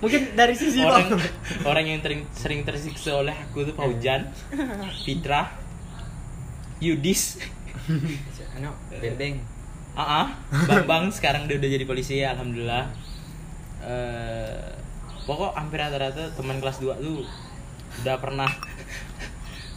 Mungkin 0.02 0.34
dari 0.34 0.58
sisi 0.58 0.82
orang 0.82 1.06
Pak. 1.14 1.22
orang 1.62 1.86
yang 1.86 2.00
tering- 2.02 2.26
sering 2.34 2.66
tersiksa 2.66 3.14
oleh 3.14 3.30
aku 3.30 3.70
tuh 3.70 3.74
Faujan 3.78 4.26
Fitra 5.06 5.54
Yudis 6.82 7.38
Anu, 8.54 8.70
bendeng. 8.90 9.40
Ah, 9.92 10.24
ah, 10.24 10.26
Bambang 10.64 11.08
sekarang 11.08 11.44
dia 11.44 11.56
udah 11.56 11.68
jadi 11.68 11.84
polisi 11.84 12.18
ya, 12.18 12.32
alhamdulillah. 12.32 12.88
Eh, 13.82 14.72
pokok 15.22 15.52
hampir 15.52 15.76
rata-rata 15.76 16.32
teman 16.32 16.56
kelas 16.56 16.78
2 16.78 16.96
tuh 16.96 17.26
udah 18.00 18.16
pernah 18.16 18.48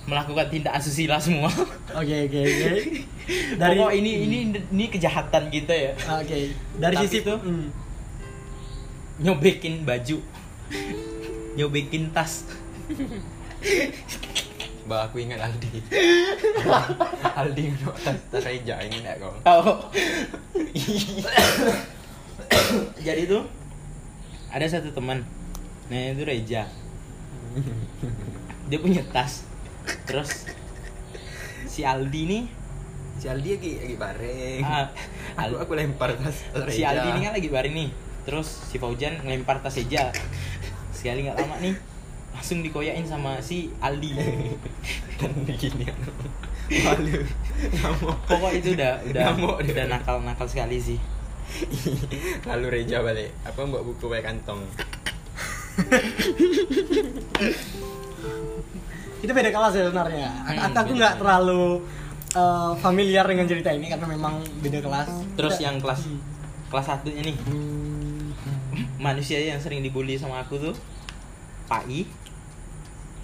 melakukan 0.05 0.47
tindak 0.47 0.73
asusila 0.73 1.17
semua. 1.17 1.49
oke 1.91 2.15
oke 2.23 2.39
oke 2.39 2.69
Dari 3.59 3.75
pokok 3.75 3.93
ini 3.93 4.11
ini 4.23 4.37
ini 4.53 4.85
kejahatan 4.87 5.49
kita 5.49 5.73
ya. 5.73 5.91
oke 6.13 6.37
dari 6.77 6.95
Tapi 6.95 7.03
sisi 7.03 7.19
tuh- 7.21 7.41
Hmm. 7.41 7.67
Nyobekin 9.17 9.81
baju. 9.81 10.19
Nyobekin 11.55 12.11
tas. 12.11 12.43
Bah 14.85 15.09
aku 15.09 15.17
ingat 15.17 15.41
Aldi. 15.41 15.81
Aldi 17.41 17.63
anu 17.73 17.89
tas 18.29 18.43
reja 18.45 18.77
ini 18.85 19.01
enggak 19.01 19.17
kau? 19.17 19.33
Tahu. 19.41 19.71
Jadi 23.01 23.21
tuh 23.25 23.43
ada 24.53 24.65
satu 24.69 24.93
teman. 24.93 25.25
Nah, 25.89 26.13
itu 26.13 26.21
Reja. 26.21 26.69
Dia 28.69 28.77
punya 28.77 29.01
tas. 29.09 29.41
Terus 30.05 30.45
si 31.65 31.81
Aldi 31.81 32.21
nih 32.29 32.43
Si 33.15 33.25
Aldi 33.31 33.49
lagi 33.57 33.71
lagi 33.79 33.95
bareng. 33.97 34.61
ah, 34.65 34.85
aku 35.41 35.55
aku 35.65 35.71
lempar 35.73 36.13
tas 36.19 36.45
tas 36.51 36.67
si 36.69 36.85
reja. 36.85 36.93
Aldi 36.93 37.07
ini 37.15 37.19
kan 37.25 37.33
lagi 37.33 37.49
baring 37.49 37.73
nih. 37.73 37.89
Terus 38.27 38.47
si 38.69 38.77
Faujan 38.77 39.17
ngelempar 39.25 39.65
tas 39.65 39.73
Reja. 39.81 40.13
Sekali 40.93 41.25
nggak 41.25 41.37
lama 41.41 41.57
nih 41.57 41.94
langsung 42.35 42.59
dikoyain 42.59 43.07
sama 43.07 43.39
si 43.39 43.71
Aldi. 43.79 44.11
dan 45.15 45.31
begini. 45.47 45.87
Malu. 46.83 47.23
Pokok 48.27 48.51
itu 48.53 48.75
udah 48.75 48.99
udah 49.05 49.23
dia. 49.31 49.71
udah 49.71 49.85
nakal 49.87 50.19
nakal 50.19 50.43
sekali 50.45 50.75
sih. 50.77 50.99
Lalu 52.49 52.65
reja 52.73 52.99
balik. 52.99 53.31
Apa 53.43 53.63
mbak 53.63 53.81
buku 53.81 54.05
pakai 54.05 54.25
kantong? 54.25 54.61
itu 59.19 59.33
beda 59.33 59.49
kelas 59.49 59.73
ya 59.73 59.83
sebenarnya 59.89 60.29
aku, 60.45 60.53
Hmm, 60.61 60.77
aku 60.77 60.91
nggak 60.95 61.15
terlalu 61.17 61.81
uh, 62.31 62.71
familiar 62.77 63.25
dengan 63.25 63.49
cerita 63.49 63.73
ini 63.73 63.89
karena 63.89 64.05
memang 64.05 64.37
beda 64.61 64.79
kelas 64.79 65.09
Terus 65.33 65.55
yang 65.59 65.81
kelas 65.81 66.05
Hmm. 66.05 66.21
kelas 66.69 66.85
satunya 66.85 67.21
nih 67.23 67.37
manusia 68.97 69.41
yang 69.41 69.57
sering 69.57 69.81
dibully 69.81 70.15
sama 70.15 70.41
aku 70.41 70.61
tuh 70.61 70.75
Pak 71.65 71.89
I, 71.89 72.05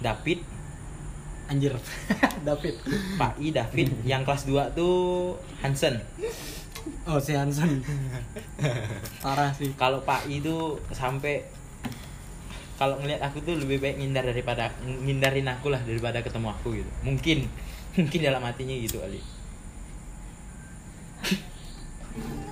David, 0.02 0.42
anjir 1.46 1.72
David 2.46 2.74
Pak 3.14 3.38
I, 3.38 3.54
David, 3.54 3.88
yang 4.02 4.26
kelas 4.26 4.44
2 4.44 4.74
tuh 4.74 5.38
Hansen. 5.62 6.02
oh 7.06 7.16
si 7.16 7.30
Hansen 7.32 7.78
parah 9.22 9.54
sih 9.54 9.70
Kalau 9.78 10.02
Pak 10.02 10.26
I 10.26 10.42
tuh 10.42 10.82
sampai 10.90 11.46
kalau 12.74 12.98
ngelihat 12.98 13.22
aku 13.22 13.38
tuh 13.40 13.54
lebih 13.54 13.78
baik 13.78 14.02
ngindar 14.02 14.26
daripada 14.26 14.74
ngindarin 14.82 15.46
aku 15.46 15.70
lah 15.70 15.78
daripada 15.86 16.18
ketemu 16.18 16.50
aku 16.50 16.74
gitu. 16.74 16.90
Mungkin 17.06 17.46
mungkin 17.98 18.20
dalam 18.20 18.42
hatinya 18.42 18.74
gitu 18.74 18.98
kali. 18.98 19.22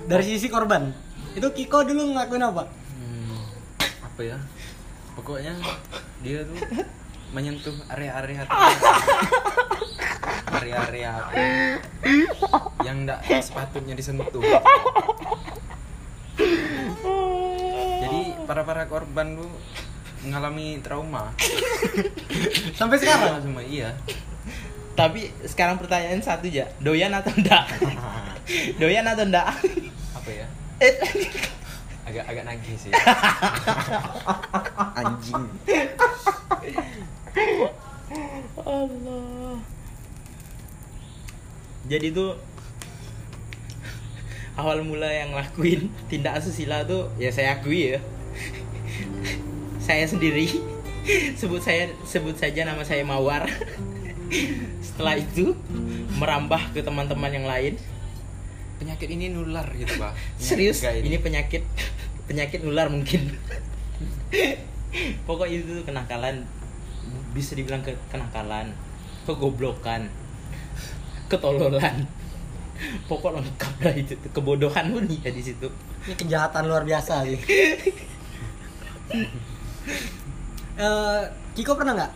dari 0.07 0.23
sisi 0.25 0.47
korban 0.47 0.89
itu 1.31 1.47
Kiko 1.51 1.83
dulu 1.83 2.11
ngelakuin 2.11 2.43
apa 2.43 2.63
Hmm, 2.91 3.43
apa 4.03 4.21
ya? 4.23 4.37
Pokoknya 5.15 5.53
dia 6.23 6.43
tuh 6.43 6.55
menyentuh 7.31 7.73
area-area 7.87 8.43
hati 8.43 8.51
area-area 10.61 11.09
aku 11.15 11.35
yang 12.83 13.07
enggak 13.07 13.23
sepatutnya 13.39 13.95
disentuh. 13.95 14.43
Jadi 18.01 18.21
para 18.43 18.61
para 18.67 18.83
korban 18.85 19.39
tuh 19.39 19.49
mengalami 20.21 20.77
trauma. 20.83 21.31
sampai 22.77 22.97
sekarang 22.99 23.41
Semua 23.41 23.63
iya. 23.63 23.95
Tapi 24.91 25.31
sekarang 25.47 25.79
pertanyaan 25.79 26.19
satu 26.19 26.51
aja, 26.51 26.67
doyan 26.83 27.15
atau 27.15 27.31
enggak? 27.31 27.63
doyan 28.81 29.07
atau 29.07 29.23
enggak? 29.23 29.55
apa 30.13 30.29
ya? 30.29 30.45
Eh, 30.83 30.93
Agak 32.01 32.27
agak 32.27 32.43
nagih 32.43 32.75
sih. 32.75 32.91
Anjing. 34.99 35.47
Jadi 41.91 42.15
tuh 42.15 42.39
awal 44.55 44.79
mula 44.79 45.11
yang 45.11 45.35
lakuin 45.35 45.91
tindak 46.07 46.39
asusila 46.39 46.87
tuh 46.87 47.11
ya 47.19 47.27
saya 47.35 47.59
akui 47.59 47.91
ya. 47.91 47.99
saya 49.91 50.07
sendiri 50.07 50.47
sebut 51.35 51.59
saya 51.59 51.91
sebut 52.07 52.39
saja 52.39 52.63
nama 52.63 52.79
saya 52.87 53.03
Mawar. 53.03 53.43
Setelah 54.87 55.19
itu 55.19 55.51
merambah 56.15 56.71
ke 56.71 56.79
teman-teman 56.79 57.27
yang 57.35 57.43
lain. 57.43 57.75
Penyakit 58.79 59.11
ini 59.11 59.27
nular 59.27 59.67
gitu 59.75 59.99
pak. 59.99 60.15
Serius 60.39 60.79
kayak 60.79 61.03
ini 61.03 61.19
penyakit 61.19 61.67
penyakit 62.23 62.63
nular 62.63 62.87
mungkin. 62.87 63.35
Pokok 65.27 65.51
itu 65.51 65.83
kenakalan. 65.83 66.47
Bisa 67.35 67.51
dibilang 67.51 67.83
ke 67.83 67.99
kenakalan 68.07 68.71
kegoblokan 69.27 70.20
ketololan 71.31 72.03
pokok 73.09 73.31
lengkap 73.39 73.73
lah 73.85 73.93
itu 73.95 74.13
kebodohan 74.35 74.91
pun 74.91 75.05
ya 75.07 75.31
di 75.31 75.39
situ 75.39 75.69
Ini 76.01 76.17
kejahatan 76.17 76.65
luar 76.65 76.83
biasa 76.83 77.23
sih. 77.29 77.39
Eh, 80.81 81.23
Kiko 81.51 81.75
pernah 81.75 81.93
nggak 81.93 82.11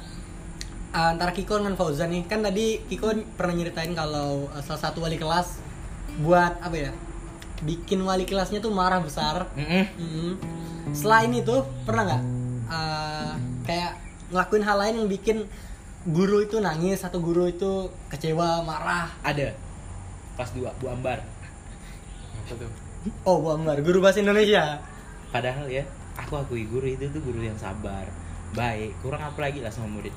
Eh, 0.96 1.10
antara 1.12 1.36
Kiko 1.36 1.60
dengan 1.60 1.76
Fauzan 1.76 2.08
nih 2.08 2.24
kan 2.24 2.40
tadi 2.40 2.80
Kiko 2.88 3.12
pernah 3.36 3.52
nyeritain 3.52 3.92
kalau 3.92 4.48
eh, 4.56 4.64
salah 4.64 4.80
satu 4.80 5.04
wali 5.04 5.20
kelas 5.20 5.60
buat 6.24 6.56
apa 6.64 6.88
ya 6.88 6.92
bikin 7.68 8.00
wali 8.00 8.24
kelasnya 8.24 8.64
tuh 8.64 8.72
marah 8.72 9.04
besar. 9.04 9.52
Mm-mm. 9.60 9.86
Mm. 10.00 10.34
Selain 10.96 11.28
itu 11.36 11.68
pernah 11.84 12.08
nggak 12.08 12.24
eh, 12.72 13.32
kayak 13.68 13.92
ngelakuin 14.32 14.64
hal 14.64 14.78
lain 14.80 14.96
yang 15.04 15.10
bikin 15.12 15.38
guru 16.06 16.46
itu 16.46 16.62
nangis 16.62 17.02
atau 17.02 17.18
guru 17.18 17.50
itu 17.50 17.90
kecewa 18.14 18.62
marah? 18.62 19.10
ada 19.26 19.50
pas 20.38 20.50
dua 20.54 20.70
Bu 20.78 20.90
Ambar 20.94 21.22
Oh, 23.26 23.42
Bu 23.42 23.54
Ambar, 23.58 23.82
guru 23.82 24.02
bahasa 24.02 24.22
Indonesia. 24.22 24.78
padahal 25.34 25.66
ya 25.66 25.82
aku 26.16 26.38
akui 26.38 26.70
guru 26.70 26.86
itu 26.86 27.10
tuh 27.10 27.20
guru 27.20 27.42
yang 27.42 27.58
sabar 27.58 28.06
baik 28.54 28.94
kurang 29.04 29.20
apa 29.20 29.36
lagi 29.42 29.60
lah 29.60 29.68
sama 29.74 29.90
murid 30.00 30.14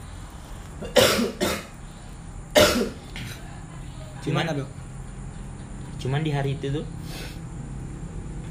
Gimana, 4.22 4.52
cuman 4.54 4.62
Dok? 4.62 4.70
cuman 5.98 6.20
di 6.22 6.30
hari 6.30 6.54
itu 6.54 6.70
tuh 6.70 6.86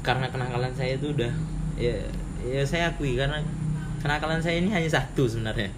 karena 0.04 0.28
kenakalan 0.28 0.74
saya 0.76 1.00
tuh 1.00 1.16
udah 1.16 1.32
ya 1.80 1.96
ya 2.44 2.60
saya 2.68 2.92
akui 2.92 3.16
karena 3.16 3.40
kenakalan 4.04 4.44
saya 4.44 4.60
ini 4.60 4.68
hanya 4.68 4.90
satu 4.92 5.24
sebenarnya 5.24 5.72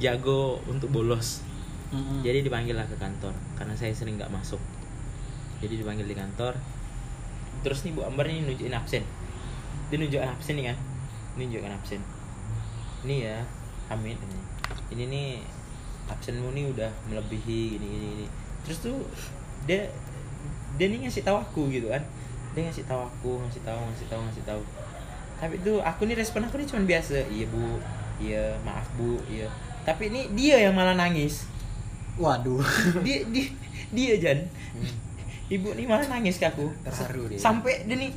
jago 0.00 0.62
untuk 0.70 0.90
bolos. 0.90 1.44
Mm-mm. 1.94 2.26
jadi 2.26 2.42
dipanggil 2.42 2.74
lah 2.74 2.90
ke 2.90 2.98
kantor 2.98 3.30
karena 3.54 3.74
saya 3.78 3.94
sering 3.94 4.18
nggak 4.18 4.32
masuk. 4.34 4.58
Jadi 5.62 5.78
dipanggil 5.78 6.10
di 6.10 6.16
kantor. 6.18 6.58
Terus 7.62 7.86
nih 7.86 7.94
Bu 7.94 8.02
Ambar 8.02 8.26
ini 8.26 8.42
nunjukin 8.42 8.74
absen. 8.74 9.06
Dia 9.88 9.96
nunjukin 10.02 10.26
absen 10.26 10.54
nih 10.58 10.74
kan? 10.74 10.78
Nunjukin 11.38 11.70
absen. 11.70 12.00
Ini 13.06 13.16
ya 13.30 13.38
Hamid 13.92 14.18
ini 14.18 14.40
ini 14.90 15.04
nih 15.06 15.28
absenmu 16.08 16.50
nih 16.52 16.72
udah 16.74 16.90
melebihi 17.08 17.78
gini 17.78 17.86
gini 17.86 18.06
gini. 18.18 18.26
Terus 18.66 18.78
tuh 18.82 18.98
dia 19.64 19.86
dia 20.74 20.86
nih 20.90 21.06
ngasih 21.06 21.22
tahu 21.22 21.38
aku 21.38 21.70
gitu 21.70 21.94
kan? 21.94 22.02
Dia 22.58 22.66
ngasih 22.66 22.84
tahu 22.90 23.06
aku 23.06 23.38
ngasih 23.46 23.62
tahu 23.62 23.78
ngasih 23.78 24.06
tahu 24.10 24.20
ngasih 24.26 24.44
tahu. 24.44 24.62
Tapi 25.38 25.54
tuh 25.62 25.78
aku 25.78 26.10
nih 26.10 26.18
respon 26.18 26.42
aku 26.42 26.58
nih 26.58 26.66
cuma 26.66 26.82
biasa. 26.82 27.22
Iya 27.30 27.46
bu. 27.48 27.78
Iya 28.18 28.44
maaf 28.66 28.88
bu. 28.98 29.22
Iya 29.30 29.46
tapi 29.84 30.08
ini 30.08 30.32
dia 30.32 30.56
yang 30.64 30.74
malah 30.74 30.96
nangis. 30.96 31.44
Waduh. 32.16 32.64
dia 33.06 33.22
dia 33.28 33.46
dia 33.92 34.12
Jan. 34.16 34.38
Ibu 35.52 35.76
nih 35.76 35.84
malah 35.84 36.08
nangis 36.08 36.40
ke 36.40 36.48
aku. 36.48 36.72
Terharu 36.82 37.28
dia. 37.28 37.38
sampai 37.38 37.84
dia 37.84 38.00
nih. 38.00 38.12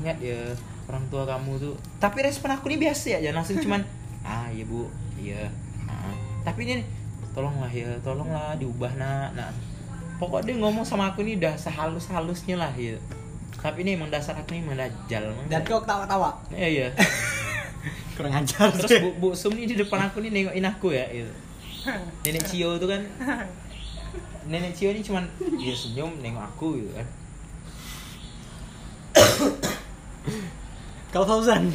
Ingat 0.00 0.18
ya 0.20 0.40
orang 0.86 1.04
tua 1.08 1.24
kamu 1.24 1.56
tuh. 1.56 1.74
Tapi 1.96 2.20
respon 2.20 2.52
aku 2.52 2.68
nih 2.68 2.78
biasa 2.84 3.16
ya 3.16 3.18
Jan. 3.24 3.34
Langsung 3.40 3.56
cuman 3.58 3.80
ah 4.28 4.52
iya 4.52 4.64
bu. 4.68 4.86
Iya. 5.16 5.48
Ah. 5.88 6.14
tapi 6.44 6.68
dia 6.68 6.84
tolonglah 7.32 7.72
ya. 7.72 7.88
Tolonglah 8.04 8.60
diubah 8.60 8.92
nak. 9.00 9.32
Nak 9.32 9.50
pokok 10.20 10.44
dia 10.44 10.52
ngomong 10.60 10.84
sama 10.84 11.16
aku 11.16 11.24
nih 11.24 11.40
udah 11.40 11.56
sehalus 11.56 12.12
halusnya 12.12 12.60
lah 12.60 12.70
ya. 12.76 13.00
Tapi 13.56 13.84
ini 13.84 13.96
emang 13.96 14.12
dasar 14.12 14.36
aku 14.36 14.52
nih 14.56 14.64
emang 14.64 14.76
dajal 14.76 15.32
Dan 15.48 15.60
kau 15.64 15.80
ketawa-tawa. 15.80 16.36
Iya 16.52 16.68
iya. 16.68 16.88
Kurang 18.20 18.34
ajar 18.36 18.68
Terus. 18.76 18.90
Bu, 19.00 19.08
Bu 19.16 19.28
Sum 19.32 19.56
nih 19.56 19.64
di 19.64 19.76
depan 19.76 19.96
aku 20.04 20.20
nih 20.20 20.30
nengokin 20.30 20.66
aku 20.66 20.92
ya 20.92 21.08
gitu. 21.08 21.32
Nenek 22.20 22.44
Cio 22.44 22.76
tuh 22.76 22.84
kan 22.86 23.00
Nenek 24.44 24.76
Cio 24.76 24.92
ini 24.92 25.00
cuman 25.00 25.24
dia 25.56 25.72
senyum 25.72 26.12
nengok 26.20 26.44
aku 26.46 26.76
gitu 26.76 26.92
kan. 26.92 27.06
Kalau 31.10 31.26
Fauzan. 31.26 31.72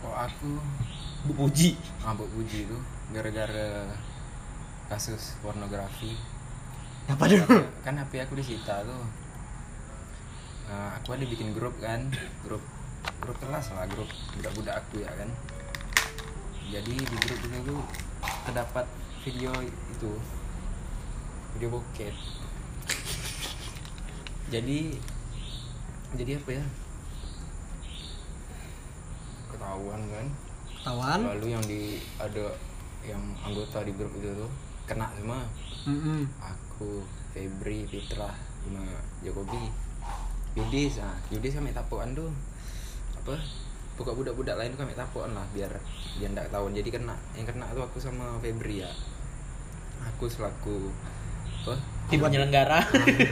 oh 0.00 0.14
aku 0.14 0.58
Bu 1.24 1.32
Puji. 1.38 1.72
mabuk 2.00 2.28
puji 2.30 2.68
itu 2.68 2.76
gara-gara 3.08 3.88
kasus 4.86 5.40
pornografi 5.40 6.12
Apa 7.08 7.24
dulu? 7.24 7.64
kan 7.80 7.96
HP 7.96 8.20
aku 8.20 8.36
disita 8.36 8.84
tuh 8.84 9.04
Nah, 10.64 10.96
aku 10.96 11.12
ada 11.12 11.24
bikin 11.24 11.52
grup 11.52 11.76
kan 11.76 12.08
grup 12.40 12.60
grup 13.20 13.36
kelas 13.40 13.66
lah 13.72 13.84
grup 13.88 14.08
budak-budak 14.38 14.74
aku 14.80 15.02
ya 15.04 15.10
kan? 15.14 15.30
Jadi 16.72 16.94
di 16.96 17.16
grup 17.20 17.40
itu 17.40 17.58
tuh 17.64 17.82
terdapat 18.48 18.86
video 19.24 19.52
itu. 19.64 20.12
Video 21.56 21.68
bokep. 21.78 22.14
Jadi 24.54 24.98
jadi 26.14 26.38
apa 26.38 26.50
ya? 26.54 26.64
Ketahuan 29.50 30.00
kan? 30.06 30.26
Ketahuan. 30.70 31.20
lalu 31.26 31.46
yang 31.50 31.64
di 31.66 31.98
ada 32.22 32.54
yang 33.02 33.22
anggota 33.42 33.82
di 33.82 33.92
grup 33.98 34.14
itu 34.14 34.30
tuh 34.30 34.50
kena 34.86 35.10
semua. 35.18 35.42
Mm-mm. 35.84 36.24
aku 36.40 37.04
Febri 37.36 37.84
Fitra 37.84 38.32
sama 38.64 38.88
Jokowi 39.20 39.68
Yudis 40.56 40.96
ah 41.04 41.12
Yudis 41.28 41.60
kami 41.60 41.76
tapuan 41.76 42.16
tuh 42.16 42.32
apa 43.24 43.40
buka 43.94 44.10
budak-budak 44.12 44.60
lain 44.60 44.76
tuh 44.76 44.84
kami 44.84 44.92
tapuan 44.92 45.32
lah 45.32 45.46
biar 45.56 45.72
biar 46.20 46.30
ndak 46.34 46.52
tahu 46.52 46.68
jadi 46.70 46.88
kena 46.92 47.16
yang 47.32 47.46
kena 47.46 47.72
tuh 47.72 47.86
aku 47.86 47.96
sama 47.96 48.36
Febri 48.38 48.84
ya 48.84 48.90
aku 50.04 50.28
selaku 50.28 50.92
apa 51.64 51.80
Tim 52.04 52.20
penyelenggara. 52.20 52.84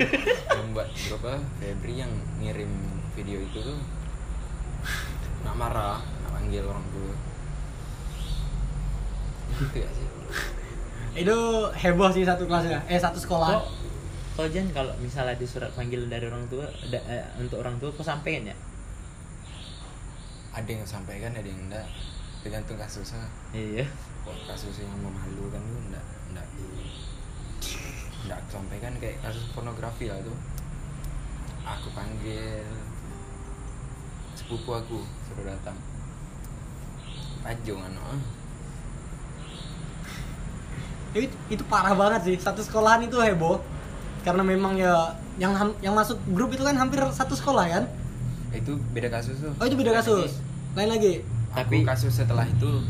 yang 0.56 0.72
buat 0.72 0.88
apa 0.88 1.32
Febri 1.60 2.00
yang 2.00 2.08
ngirim 2.40 2.72
video 3.12 3.36
itu 3.36 3.60
tuh 3.60 3.76
nak 5.44 5.60
marah 5.60 6.00
nak 6.00 6.30
panggil 6.32 6.64
orang 6.64 6.86
tua 6.88 7.12
gitu 9.60 9.76
ya 9.76 9.90
sih 9.92 10.08
Itu 11.12 11.36
heboh 11.68 12.08
sih 12.08 12.24
satu 12.24 12.48
kelasnya. 12.48 12.80
Eh 12.88 12.96
satu 12.96 13.20
sekolah. 13.20 13.60
Kok 14.32 14.48
Jan 14.48 14.64
kalau 14.72 14.96
misalnya 14.96 15.36
di 15.36 15.44
surat 15.44 15.68
panggilan 15.76 16.08
dari 16.08 16.24
orang 16.24 16.48
tua 16.48 16.64
da- 16.88 17.04
eh, 17.04 17.20
untuk 17.36 17.60
orang 17.60 17.76
tua 17.76 17.92
kok 17.92 18.00
sampein 18.00 18.48
ya? 18.48 18.56
Ada 20.52 20.70
yang 20.70 20.84
sampaikan 20.84 21.32
ada 21.32 21.48
yang 21.48 21.60
enggak 21.68 21.86
tergantung 22.44 22.76
kasusnya 22.76 23.24
Iya. 23.56 23.88
kok 24.22 24.36
kasus 24.46 24.84
yang 24.84 24.92
memalukan 25.00 25.60
tuh 25.60 25.80
enggak 25.88 26.06
enggak 26.30 26.46
enggak 28.22 28.36
aku 28.38 28.48
sampaikan 28.60 28.92
kayak 29.00 29.16
kasus 29.24 29.44
pornografi 29.56 30.12
lah 30.12 30.20
tuh 30.20 30.36
aku 31.64 31.88
panggil 31.96 32.66
sepupu 34.36 34.70
aku 34.76 34.98
suruh 35.28 35.46
datang 35.46 35.76
Pajong 37.42 37.82
anu 37.82 37.98
ah. 38.06 38.20
Itu, 41.12 41.34
itu 41.50 41.62
parah 41.66 41.92
banget 41.92 42.20
sih. 42.24 42.36
Satu 42.38 42.62
sekolahan 42.62 43.02
itu 43.04 43.18
heboh. 43.18 43.58
Karena 44.22 44.46
memang 44.46 44.78
ya 44.78 45.18
yang 45.36 45.52
yang 45.82 45.92
masuk 45.92 46.22
grup 46.30 46.54
itu 46.54 46.62
kan 46.62 46.78
hampir 46.78 47.02
satu 47.10 47.34
sekolah 47.34 47.66
kan? 47.66 47.84
Itu 48.52 48.72
beda 48.92 49.08
kasus 49.08 49.36
tuh 49.38 49.52
Oh 49.56 49.64
itu 49.64 49.76
beda 49.76 49.92
kasus. 49.96 50.38
Lain 50.72 50.88
lagi. 50.88 51.24
tapi 51.52 51.82
Tapi- 51.82 51.88
kasus 51.88 52.12
setelah 52.12 52.44
itu 52.44 52.80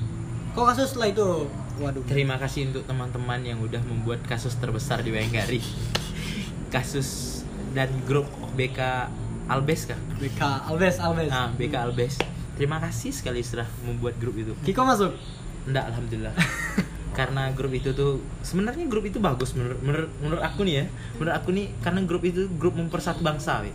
Kok 0.53 0.65
kasus 0.69 0.93
setelah 0.93 1.09
itu? 1.09 1.49
Waduh. 1.81 2.05
Terima 2.05 2.37
kasih 2.37 2.69
untuk 2.69 2.85
teman-teman 2.85 3.41
yang 3.41 3.57
udah 3.57 3.81
membuat 3.89 4.21
kasus 4.29 4.53
terbesar 4.61 5.01
di 5.01 5.09
Wayangkari. 5.09 5.65
kasus 6.75 7.41
dari 7.73 7.97
grup 8.05 8.29
BK 8.53 9.09
Albes 9.49 9.89
kah? 9.89 9.97
BK 10.21 10.69
Alves 10.69 11.01
Alves. 11.01 11.33
Nah, 11.33 11.49
BK 11.57 11.75
Albes. 11.89 12.21
Terima 12.61 12.77
kasih 12.79 13.17
sekali 13.17 13.41
sudah 13.41 13.65
membuat 13.89 14.21
grup 14.21 14.37
itu. 14.37 14.53
Kiko 14.61 14.85
masuk. 14.85 15.17
Enggak, 15.65 15.89
alhamdulillah. 15.97 16.37
karena 17.19 17.53
grup 17.53 17.73
itu 17.73 17.93
tuh 17.93 18.21
sebenarnya 18.41 18.89
grup 18.89 19.05
itu 19.05 19.21
bagus 19.21 19.53
menurut 19.53 19.81
menurut, 19.85 20.11
menurut 20.21 20.43
aku 20.45 20.69
nih 20.69 20.75
ya. 20.81 20.87
Menurut 21.17 21.35
aku 21.37 21.49
nih 21.57 21.73
karena 21.81 22.01
grup 22.05 22.23
itu 22.25 22.45
grup 22.61 22.77
mempersatu 22.77 23.25
bangsa, 23.25 23.65
we. 23.65 23.73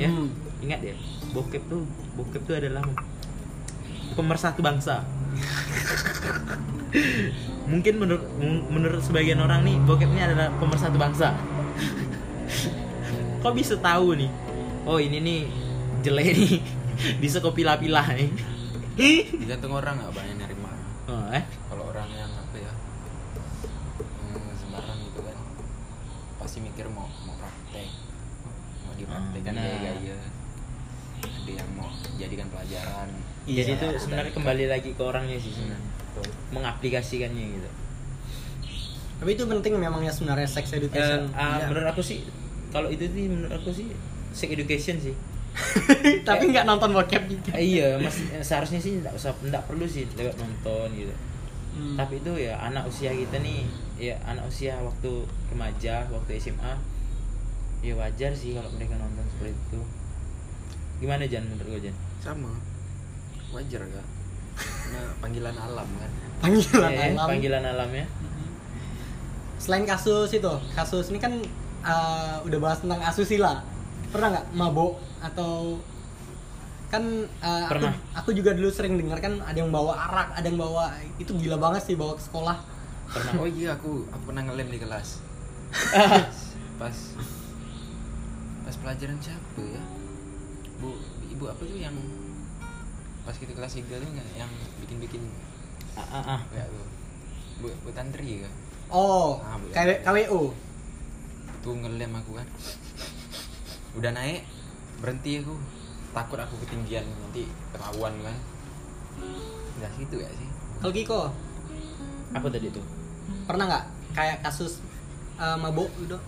Ya. 0.00 0.08
Hmm. 0.08 0.28
Ingat 0.62 0.80
ya, 0.80 0.94
bokep 1.34 1.62
tuh 1.68 1.82
bokep 2.16 2.42
tuh 2.46 2.54
adalah 2.56 2.86
pemersatu 4.14 4.62
bangsa. 4.62 5.04
Mungkin 7.72 7.94
menurut 7.96 8.24
menurut 8.68 9.02
sebagian 9.04 9.40
orang 9.40 9.64
nih 9.64 9.76
bokep 9.82 10.08
ini 10.12 10.22
adalah 10.22 10.52
pemersatu 10.56 10.96
bangsa. 10.96 11.34
Kok 13.42 13.54
bisa 13.56 13.74
tahu 13.80 14.14
nih? 14.16 14.30
Oh 14.86 14.98
ini 15.02 15.18
nih 15.18 15.40
jelek 16.02 16.36
nih. 16.36 16.58
Bisa 17.22 17.42
kau 17.42 17.50
pilah-pilah 17.50 18.14
nih. 18.14 18.30
tergantung 18.92 19.72
orang 19.72 19.96
nggak 19.96 20.12
banyak 20.12 20.36
nerima 20.36 20.68
oh, 21.08 21.24
eh 21.32 21.40
kalau 21.72 21.88
orang 21.88 22.04
yang 22.12 22.28
apa 22.28 22.56
ya 22.60 22.68
hmm, 24.28 24.52
sembarang 24.60 24.98
gitu 25.08 25.24
kan 25.24 25.36
pasti 26.36 26.60
mikir 26.60 26.84
mau 26.92 27.08
mau 27.24 27.32
praktek 27.40 27.88
mau 28.84 28.92
Hmm, 28.92 29.08
nah. 29.08 29.24
gaya-gaya 29.32 29.56
ada 29.56 29.64
yang 29.64 29.81
mau 32.32 32.38
jadikan 32.38 32.48
pelajaran 32.48 33.08
Iya, 33.42 33.60
jadi 33.60 33.70
itu 33.74 33.86
sebenarnya 33.98 34.24
dari- 34.24 34.34
kembali 34.34 34.64
lagi 34.66 34.90
ke 34.92 35.02
orangnya 35.02 35.36
sih 35.36 35.50
sebenarnya 35.50 35.90
Betul. 36.08 36.26
mengaplikasikannya 36.52 37.44
gitu 37.52 37.70
Tapi 39.14 39.30
itu 39.30 39.44
penting 39.44 39.72
memang 39.76 40.00
ya 40.00 40.10
sebenarnya 40.10 40.46
sex 40.46 40.66
education. 40.72 41.30
ah, 41.32 41.58
Iya. 41.58 41.66
menurut 41.68 41.88
aku 41.88 42.00
sih 42.00 42.26
kalau 42.68 42.88
itu 42.88 43.04
sih 43.04 43.24
menurut 43.26 43.52
aku 43.52 43.70
sih 43.70 43.86
sex 44.32 44.48
education 44.48 44.96
sih 44.98 45.14
Tapi 46.24 46.48
nggak 46.48 46.64
nonton 46.64 46.90
bokep 46.90 47.28
juga. 47.28 47.52
Eh, 47.52 47.76
iya 47.76 47.94
mas 47.96 48.16
eh, 48.26 48.40
seharusnya 48.40 48.78
sih 48.78 48.96
nggak 48.98 49.12
usah 49.12 49.36
nggak 49.38 49.62
perlu 49.62 49.84
sih 49.84 50.08
lewat 50.10 50.34
nonton 50.36 50.88
gitu 50.94 51.14
Hmm. 51.72 51.96
tapi 51.96 52.20
itu 52.20 52.28
ya 52.38 52.52
anak 52.58 52.84
usia 52.84 53.08
kita 53.10 53.40
nih 53.40 53.64
ya 53.98 54.12
anak 54.22 54.44
usia 54.44 54.76
waktu 54.78 55.08
remaja 55.48 56.04
waktu 56.06 56.36
SMA 56.36 56.76
ya 57.80 57.96
wajar 57.96 58.28
sih 58.30 58.52
kalau 58.52 58.68
mereka 58.70 58.92
nonton 58.94 59.24
seperti 59.26 59.56
itu 59.56 59.80
gimana 61.02 61.26
Jan 61.26 61.42
menurut 61.50 61.66
gue 61.66 61.90
Jan? 61.90 61.96
Sama. 62.22 62.52
Wajar 63.50 63.82
gak 63.82 64.06
nah, 64.92 65.10
panggilan 65.22 65.56
alam 65.58 65.88
kan? 65.98 66.10
Panggilan 66.40 66.90
Ya, 66.92 66.96
ya, 66.96 67.04
alam. 67.18 67.28
panggilan 67.28 67.64
alamnya 67.66 68.06
Selain 69.62 69.86
kasus 69.86 70.30
itu, 70.34 70.54
kasus 70.74 71.14
ini 71.14 71.22
kan 71.22 71.38
uh, 71.86 72.42
udah 72.42 72.58
bahas 72.58 72.82
tentang 72.82 72.98
asusila. 72.98 73.62
Pernah 74.10 74.34
nggak? 74.34 74.46
Mabok 74.58 74.98
atau 75.22 75.78
kan 76.90 77.06
uh, 77.38 77.70
aku, 77.70 77.78
Pernah. 77.78 77.94
aku 78.10 78.30
juga 78.34 78.58
dulu 78.58 78.74
sering 78.74 78.98
dengar 78.98 79.22
kan 79.22 79.38
ada 79.38 79.54
yang 79.54 79.70
bawa 79.70 79.94
arak, 79.94 80.34
ada 80.34 80.46
yang 80.50 80.58
bawa 80.58 80.90
itu 81.14 81.30
gila 81.38 81.62
banget 81.62 81.78
sih 81.86 81.94
bawa 81.94 82.18
ke 82.18 82.22
sekolah. 82.26 82.58
pernah. 83.06 83.32
Oh 83.38 83.46
iya 83.46 83.78
aku 83.78 84.02
aku 84.10 84.34
pernah 84.34 84.42
ngelem 84.50 84.66
di 84.66 84.78
kelas. 84.82 85.22
Pas 86.82 86.96
pas 88.66 88.74
pelajaran 88.82 89.18
siapa 89.22 89.62
ya 89.62 89.82
bu 90.82 90.90
ibu 91.28 91.44
apa 91.46 91.62
tuh 91.62 91.78
yang 91.78 91.94
pas 93.22 93.32
kita 93.32 93.54
kelas 93.54 93.72
3 93.72 93.86
tuh 93.88 94.08
nggak? 94.08 94.28
Yang 94.34 94.50
bikin 94.80 94.96
bikin 94.98 95.22
ah, 95.94 96.02
ah, 96.02 96.24
ah. 96.34 96.40
ya 96.50 96.66
tuh 96.66 96.86
bu, 97.58 97.70
bu 97.80 97.90
tantri 97.92 98.42
kan 98.42 98.52
Oh, 98.90 99.40
Ah, 99.40 99.56
bu- 99.56 99.72
KW, 99.72 99.88
KWO. 100.02 100.52
tuh 101.58 101.72
ngelem 101.72 102.12
aku 102.12 102.36
kan. 102.36 102.44
Udah 103.94 104.12
naik 104.12 104.44
berhenti 104.98 105.40
aku. 105.40 105.56
Takut 106.12 106.36
aku 106.36 106.60
ketinggian 106.60 107.00
nanti 107.08 107.48
ketahuan 107.72 108.12
kan. 108.20 108.36
Nggak 109.78 109.92
situ 109.96 110.20
ya 110.20 110.28
sih. 110.28 110.48
Kalau 110.76 110.92
Kiko, 110.92 111.20
apa 112.32 112.46
tadi 112.50 112.68
tuh. 112.68 112.84
Pernah 113.48 113.64
nggak? 113.64 113.84
Kayak 114.12 114.44
kasus 114.44 114.84
uh, 115.38 115.56
mabok 115.56 115.88
gitu? 115.98 116.20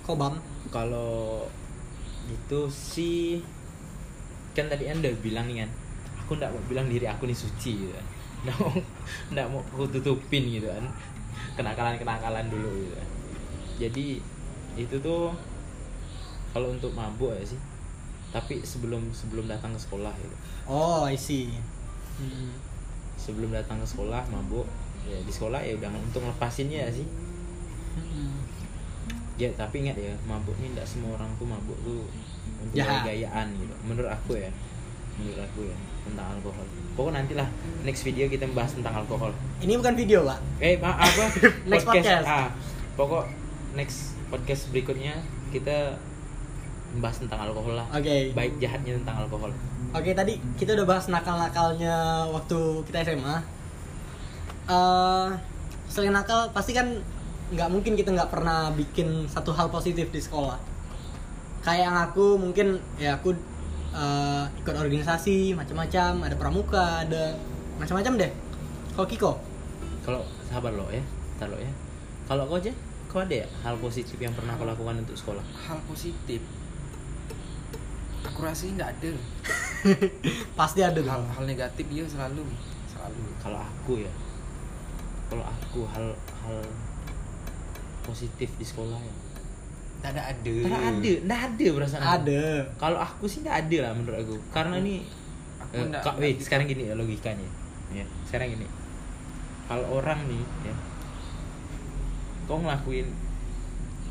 Kobam. 0.00 0.40
kalau 0.66 1.44
itu 2.26 2.60
sih 2.68 3.44
kan 4.56 4.72
tadi 4.72 4.88
anda 4.88 5.12
bilang 5.20 5.52
nih 5.52 5.68
kan 5.68 5.70
aku 6.26 6.40
nggak 6.40 6.50
mau 6.50 6.62
bilang 6.66 6.88
diri 6.88 7.06
aku 7.06 7.28
nih 7.28 7.38
suci 7.38 7.86
gitu 7.86 7.92
kan. 7.92 8.06
Nggak 8.46 8.56
mau 8.58 8.72
nggak 9.30 9.46
mau 9.52 9.60
aku 9.62 9.84
tutupin 9.92 10.42
gitu 10.48 10.66
kan. 10.66 10.84
Kenakalan 11.54 12.00
kenakalan 12.00 12.48
dulu 12.50 12.72
gitu 12.82 12.94
kan. 12.98 13.08
Jadi 13.78 14.06
itu 14.74 14.96
tuh 14.98 15.30
kalau 16.50 16.74
untuk 16.74 16.90
mabuk 16.96 17.30
ya 17.36 17.44
sih. 17.46 17.60
Tapi 18.34 18.64
sebelum 18.66 19.14
sebelum 19.14 19.46
datang 19.46 19.70
ke 19.76 19.80
sekolah 19.80 20.10
gitu. 20.18 20.36
Oh, 20.66 21.06
I 21.06 21.14
see. 21.14 21.52
Hmm. 22.16 22.48
sebelum 23.20 23.52
datang 23.52 23.76
ke 23.78 23.86
sekolah 23.86 24.24
mabuk. 24.32 24.66
Ya 25.06 25.20
di 25.22 25.30
sekolah 25.30 25.62
ya 25.62 25.78
udah 25.78 25.90
untuk 25.94 26.26
ngelepasinnya 26.26 26.88
ya 26.88 26.90
sih. 26.90 27.06
Hmm. 27.94 28.45
Ya 29.36 29.48
tapi 29.52 29.84
ingat 29.84 29.96
ya 29.96 30.12
mabuk 30.24 30.56
ini 30.56 30.72
tidak 30.72 30.88
semua 30.88 31.14
orang 31.14 31.28
tuh 31.36 31.44
mabuk 31.44 31.76
tuh 31.80 32.08
untuk 32.58 32.72
Jahat. 32.74 33.04
gayaan 33.04 33.46
gitu 33.54 33.74
menurut 33.84 34.08
aku 34.08 34.32
ya 34.34 34.48
menurut 35.16 35.40
aku 35.42 35.60
ya 35.64 35.76
tentang 36.02 36.26
alkohol 36.32 36.64
pokoknya 36.94 37.20
nantilah 37.20 37.48
next 37.82 38.02
video 38.02 38.24
kita 38.26 38.48
bahas 38.50 38.72
tentang 38.72 38.96
alkohol 38.96 39.32
Ini 39.58 39.76
bukan 39.76 39.94
video, 39.94 40.24
Pak. 40.24 40.38
eh 40.58 40.74
ma 40.78 40.94
apa 40.94 41.24
Next 41.70 41.84
podcast. 41.84 42.24
ah 42.24 42.48
pokok 42.94 43.24
next 43.72 44.16
podcast 44.26 44.70
berikutnya 44.70 45.20
kita 45.52 45.96
membahas 46.92 47.20
tentang 47.20 47.40
alkohol 47.44 47.76
lah 47.76 47.86
Oke. 47.92 48.32
baik 48.32 48.56
jahatnya 48.56 48.96
tentang 48.96 49.20
alkohol 49.20 49.52
Oke 49.92 50.12
tadi 50.12 50.36
kita 50.56 50.72
udah 50.72 50.86
bahas 50.86 51.08
nakal-nakalnya 51.08 51.94
waktu 52.28 52.58
kita 52.84 53.04
SMA. 53.06 53.36
Eh 54.66 55.28
selain 55.86 56.10
nakal 56.10 56.50
pasti 56.50 56.74
kan 56.74 56.90
nggak 57.46 57.68
mungkin 57.70 57.94
kita 57.94 58.10
nggak 58.10 58.30
pernah 58.30 58.74
bikin 58.74 59.30
satu 59.30 59.54
hal 59.54 59.70
positif 59.70 60.10
di 60.10 60.18
sekolah. 60.18 60.58
Kayak 61.62 61.80
yang 61.90 61.96
aku 61.98 62.38
mungkin 62.38 62.78
ya 62.98 63.18
aku 63.18 63.34
eh, 63.94 64.44
ikut 64.62 64.74
organisasi 64.74 65.54
macam-macam, 65.54 66.26
ada 66.26 66.36
pramuka, 66.38 67.06
ada 67.06 67.38
macam-macam 67.78 68.12
deh. 68.26 68.32
Kalau 68.94 69.06
Kiko, 69.06 69.32
kalau 70.02 70.22
sabar 70.48 70.72
lo 70.74 70.88
ya 70.90 71.02
tar 71.38 71.50
lo 71.50 71.58
ya. 71.58 71.70
Kalau 72.26 72.50
kau 72.50 72.58
aja 72.58 72.72
kau 73.06 73.22
ada 73.22 73.46
ya 73.46 73.48
hal 73.62 73.78
positif 73.78 74.18
yang 74.18 74.34
pernah 74.34 74.58
kau 74.58 74.66
lakukan 74.66 74.98
untuk 75.06 75.14
sekolah? 75.14 75.44
Hal 75.70 75.78
positif? 75.86 76.42
Aku 78.26 78.42
rasa 78.42 78.66
nggak 78.66 78.90
ada. 78.90 79.12
Pasti 80.58 80.82
ada 80.82 80.98
hal, 80.98 81.22
hal 81.22 81.44
negatif 81.46 81.86
dia 81.86 82.02
selalu. 82.02 82.42
Selalu. 82.90 83.22
Kalau 83.38 83.62
aku 83.62 84.02
ya 84.02 84.10
kalau 85.26 85.42
aku 85.42 85.80
hal 85.90 86.06
hal 86.14 86.58
positif 88.06 88.48
di 88.54 88.64
sekolah 88.64 88.96
ya 89.02 89.14
nggak 89.96 90.12
ada 90.12 90.22
ada 90.30 90.54
Karena 90.62 90.78
ada, 90.78 91.12
nggak 91.26 91.40
ada 91.50 91.66
perasaan. 91.72 92.06
Ada. 92.22 92.42
Kalau 92.78 92.98
aku 93.00 93.24
sih 93.26 93.40
nggak 93.42 93.58
ada 93.66 93.76
lah 93.88 93.92
menurut 93.96 94.18
aku. 94.22 94.36
Karena 94.54 94.74
ini 94.78 95.02
aku 95.58 95.74
eh, 95.82 95.86
kak, 95.98 96.14
wait, 96.22 96.36
bisa. 96.38 96.44
sekarang 96.46 96.66
gini 96.70 96.82
ya 96.86 96.94
logikanya. 96.94 97.48
Ya, 97.90 98.06
sekarang 98.28 98.54
gini. 98.54 98.66
Kalau 99.66 99.86
orang 99.98 100.20
nih, 100.30 100.42
ya, 100.62 100.74
kau 102.46 102.62
ngelakuin 102.62 103.08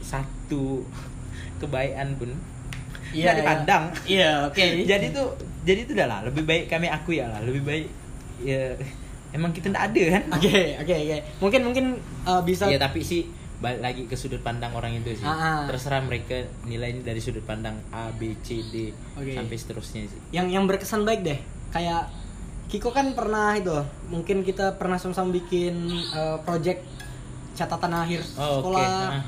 satu 0.04 0.84
kebaikan 1.64 2.20
pun 2.20 2.32
Iya, 3.16 3.32
nggak 3.32 3.38
dipandang. 3.40 3.84
Iya, 4.04 4.32
oke. 4.50 4.66
jadi 4.92 5.06
tuh, 5.14 5.30
jadi 5.64 5.88
itu 5.88 5.96
udah 5.96 6.08
lah. 6.10 6.20
Lebih 6.28 6.44
baik 6.44 6.66
kami 6.68 6.92
aku 6.92 7.16
ya 7.16 7.32
lah. 7.32 7.40
Lebih 7.46 7.64
baik 7.64 7.88
ya 8.44 8.76
emang 9.32 9.56
kita 9.56 9.72
nggak 9.72 9.86
ada 9.94 10.04
kan. 10.20 10.24
Oke, 10.36 10.76
oke, 10.82 10.92
oke. 10.92 11.18
Mungkin 11.40 11.62
mungkin 11.64 11.86
eh, 12.28 12.42
bisa 12.44 12.68
Iya 12.68 12.82
tapi 12.82 13.00
sih 13.00 13.45
balik 13.56 13.80
lagi 13.80 14.02
ke 14.04 14.16
sudut 14.16 14.40
pandang 14.40 14.72
orang 14.72 14.92
itu 14.94 15.16
sih. 15.16 15.24
Ah, 15.24 15.32
ah. 15.32 15.60
Terserah 15.66 16.00
mereka 16.00 16.36
nilai 16.64 16.92
ini 16.92 17.02
dari 17.02 17.18
sudut 17.18 17.42
pandang 17.42 17.80
A, 17.90 18.12
B, 18.12 18.36
C, 18.40 18.60
D 18.64 18.92
Oke. 19.16 19.32
sampai 19.32 19.56
seterusnya 19.56 20.02
sih. 20.06 20.20
yang 20.30 20.48
yang 20.48 20.64
berkesan 20.66 21.04
baik 21.04 21.22
deh 21.22 21.40
kayak 21.70 22.08
Kiko 22.66 22.90
kan 22.90 23.14
pernah 23.14 23.54
itu 23.54 23.72
mungkin 24.08 24.42
kita 24.42 24.74
pernah 24.76 24.98
sama-sama 24.98 25.30
bikin 25.32 25.86
eh, 25.92 26.38
project 26.42 26.82
catatan 27.54 27.94
akhir 27.94 28.22
Oh, 28.36 28.60
sekolah 28.60 28.90
Ah. 29.16 29.24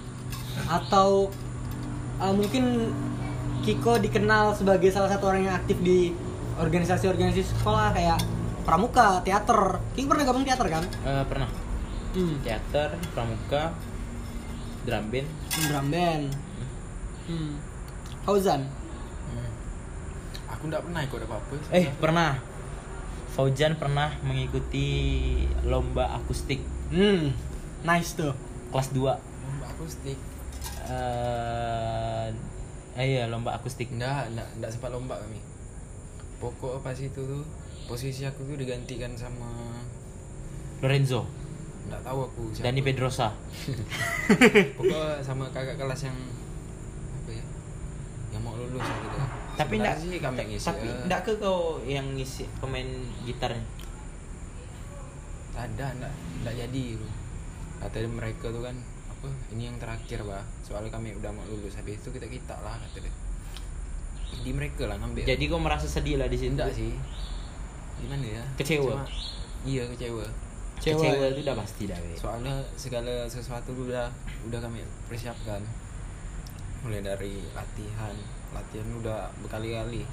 atau 0.75 1.29
eh, 2.17 2.33
mungkin 2.33 2.91
Kiko 3.61 3.97
dikenal 3.97 4.53
sebagai 4.53 4.89
salah 4.89 5.07
satu 5.07 5.27
orang 5.27 5.45
yang 5.45 5.55
aktif 5.55 5.77
di 5.79 6.11
organisasi-organisasi 6.57 7.55
sekolah 7.55 7.93
kayak 7.93 8.17
pramuka 8.63 9.21
teater 9.21 9.79
Kiko 9.93 10.09
pernah 10.09 10.25
gabung 10.25 10.43
teater 10.43 10.67
kan 10.67 10.83
Eh, 10.83 11.23
pernah 11.25 11.49
hmm. 12.13 12.41
teater, 12.41 12.89
pramuka, 13.13 13.71
drum 14.87 15.05
band. 15.11 15.27
drum 15.67 15.87
band 15.91 16.25
hmm. 17.27 17.51
Fauzan 18.23 18.63
Hmm. 19.27 19.51
aku 20.47 20.71
nggak 20.71 20.83
pernah 20.87 21.01
ikut 21.03 21.19
apa 21.27 21.35
apa 21.35 21.55
Eh 21.75 21.91
pernah. 21.99 22.39
Fauzan 23.35 23.75
pernah 23.75 24.15
mengikuti 24.23 24.87
lomba 25.67 26.15
akustik 26.15 26.63
hmm. 26.95 27.35
nice 27.83 28.15
tuh 28.15 28.31
kelas 28.71 28.95
2 28.95 29.03
lomba 29.03 29.65
akustik 29.67 30.15
eh 30.87 32.31
eh, 32.95 33.03
iya 33.03 33.27
lomba 33.27 33.59
akustik. 33.59 33.91
nggak 33.91 34.31
nggak 34.31 34.47
nggak 34.63 34.71
sempat 34.71 34.89
lomba 34.95 35.19
kami 35.19 35.43
pokok 36.39 36.79
pas 36.79 36.95
itu 36.95 37.19
tuh 37.19 37.43
posisi 37.91 38.23
aku 38.23 38.47
tuh 38.47 38.55
digantikan 38.55 39.11
sama 39.19 39.47
Lorenzo, 40.77 41.25
nggak 41.87 42.01
tahu 42.01 42.19
aku 42.21 42.41
siapa. 42.51 42.65
Dani 42.65 42.81
Pedrosa. 42.81 43.27
pokok 44.77 45.19
sama 45.19 45.47
kakak 45.49 45.75
kelas 45.75 46.01
yang 46.03 46.17
apa 47.17 47.31
ya 47.31 47.45
yang 48.29 48.41
mau 48.41 48.53
lulus 48.53 48.83
gitu 48.83 49.17
Tapi 49.55 49.73
Sebenarnya 49.73 49.97
enggak 49.97 49.97
sih 50.05 50.19
kami 50.19 50.37
ngisi 50.45 50.67
tapi 50.67 50.87
enggak 51.01 51.21
ke 51.23 51.33
kau 51.37 51.59
yang 51.83 52.07
ngisi 52.13 52.45
pemain 52.57 52.89
gitarnya. 53.23 53.63
ada 55.55 55.85
enggak 55.89 56.13
enggak 56.37 56.53
jadi 56.55 56.81
gitu. 56.93 57.07
kata 57.77 57.97
mereka 58.05 58.45
tuh 58.47 58.61
kan 58.61 58.75
apa 59.09 59.27
ini 59.49 59.65
yang 59.65 59.77
terakhir 59.77 60.21
bah 60.21 60.45
soalnya 60.61 60.91
kami 60.91 61.13
udah 61.13 61.31
mau 61.31 61.41
lulus 61.47 61.73
habis 61.73 61.97
itu 61.97 62.09
kita 62.11 62.27
kita 62.27 62.53
lah 62.59 62.77
kata 62.77 63.01
dia 63.01 63.13
di 64.37 64.51
mereka 64.51 64.85
lah 64.85 64.97
ngambil 64.97 65.25
Jadi 65.25 65.43
kau 65.47 65.57
merasa 65.57 65.87
sedih 65.87 66.15
lah 66.15 66.27
di 66.27 66.37
situ. 66.37 66.53
enggak 66.53 66.69
sih 66.69 66.93
gimana 67.97 68.21
ya 68.21 68.43
Kecewa. 68.53 68.93
Cuma- 68.93 69.09
iya 69.63 69.83
kecewa 69.87 70.25
Kecewa. 70.77 71.01
Kecewa 71.01 71.25
itu 71.33 71.41
udah 71.43 71.55
pasti 71.57 71.83
dah 71.89 71.97
Be. 71.97 72.13
soalnya 72.15 72.55
segala 72.77 73.25
sesuatu 73.25 73.73
udah 73.73 74.07
udah 74.47 74.59
kami 74.61 74.85
persiapkan. 75.09 75.61
Mulai 76.85 77.01
dari 77.01 77.41
latihan. 77.51 78.15
Latihan 78.53 78.87
udah 79.01 79.27
berkali-kali. 79.43 80.05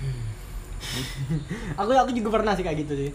Aku 1.80 1.90
aku 1.92 2.10
juga 2.16 2.40
pernah 2.40 2.56
sih 2.56 2.64
kayak 2.64 2.88
gitu 2.88 2.94
sih. 2.96 3.10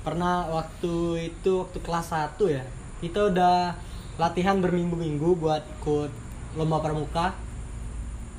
Pernah 0.00 0.48
waktu 0.48 1.28
itu 1.32 1.52
waktu 1.60 1.78
kelas 1.84 2.08
1 2.12 2.40
ya. 2.48 2.64
Kita 3.04 3.28
udah 3.28 3.76
latihan 4.16 4.56
berminggu-minggu 4.62 5.36
buat 5.36 5.60
ikut 5.80 6.10
lomba 6.56 6.80
pramuka. 6.80 7.36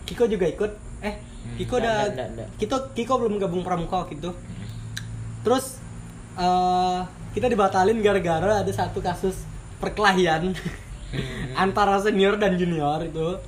Kiko 0.10 0.26
juga 0.26 0.50
ikut. 0.50 0.72
Eh 1.06 1.36
Hmm, 1.46 1.62
Kiko 1.62 1.78
udah 1.78 2.10
nggak. 2.10 2.50
Kiko 2.58 2.78
Kiko 2.98 3.14
belum 3.22 3.38
gabung 3.38 3.62
pramuka 3.62 4.02
waktu 4.02 4.18
itu. 4.18 4.34
Terus 5.46 5.78
eh, 6.36 7.00
kita 7.36 7.48
dibatalin 7.52 8.00
gara-gara 8.00 8.64
ada 8.64 8.72
satu 8.72 9.04
kasus 9.04 9.44
perkelahian 9.80 10.56
antara 11.64 12.00
senior 12.00 12.40
dan 12.40 12.56
junior 12.56 13.04
itu. 13.04 13.40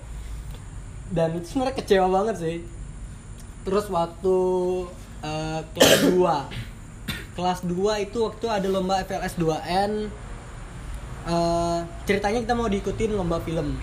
Dan 1.07 1.39
itu 1.39 1.55
sebenarnya 1.55 1.75
kecewa 1.79 2.07
banget 2.11 2.35
sih. 2.43 2.57
Terus 3.63 3.87
waktu 3.87 4.37
eh, 5.23 5.59
kelas 5.75 6.01
2 6.11 6.67
kelas 7.37 7.61
2 7.69 8.05
itu 8.09 8.17
waktu 8.25 8.45
ada 8.49 8.65
lomba 8.65 8.97
FLS 9.05 9.37
2N 9.37 10.09
eh, 11.29 11.79
ceritanya 12.09 12.41
kita 12.41 12.53
mau 12.57 12.65
diikutin 12.65 13.13
lomba 13.13 13.37
film. 13.45 13.77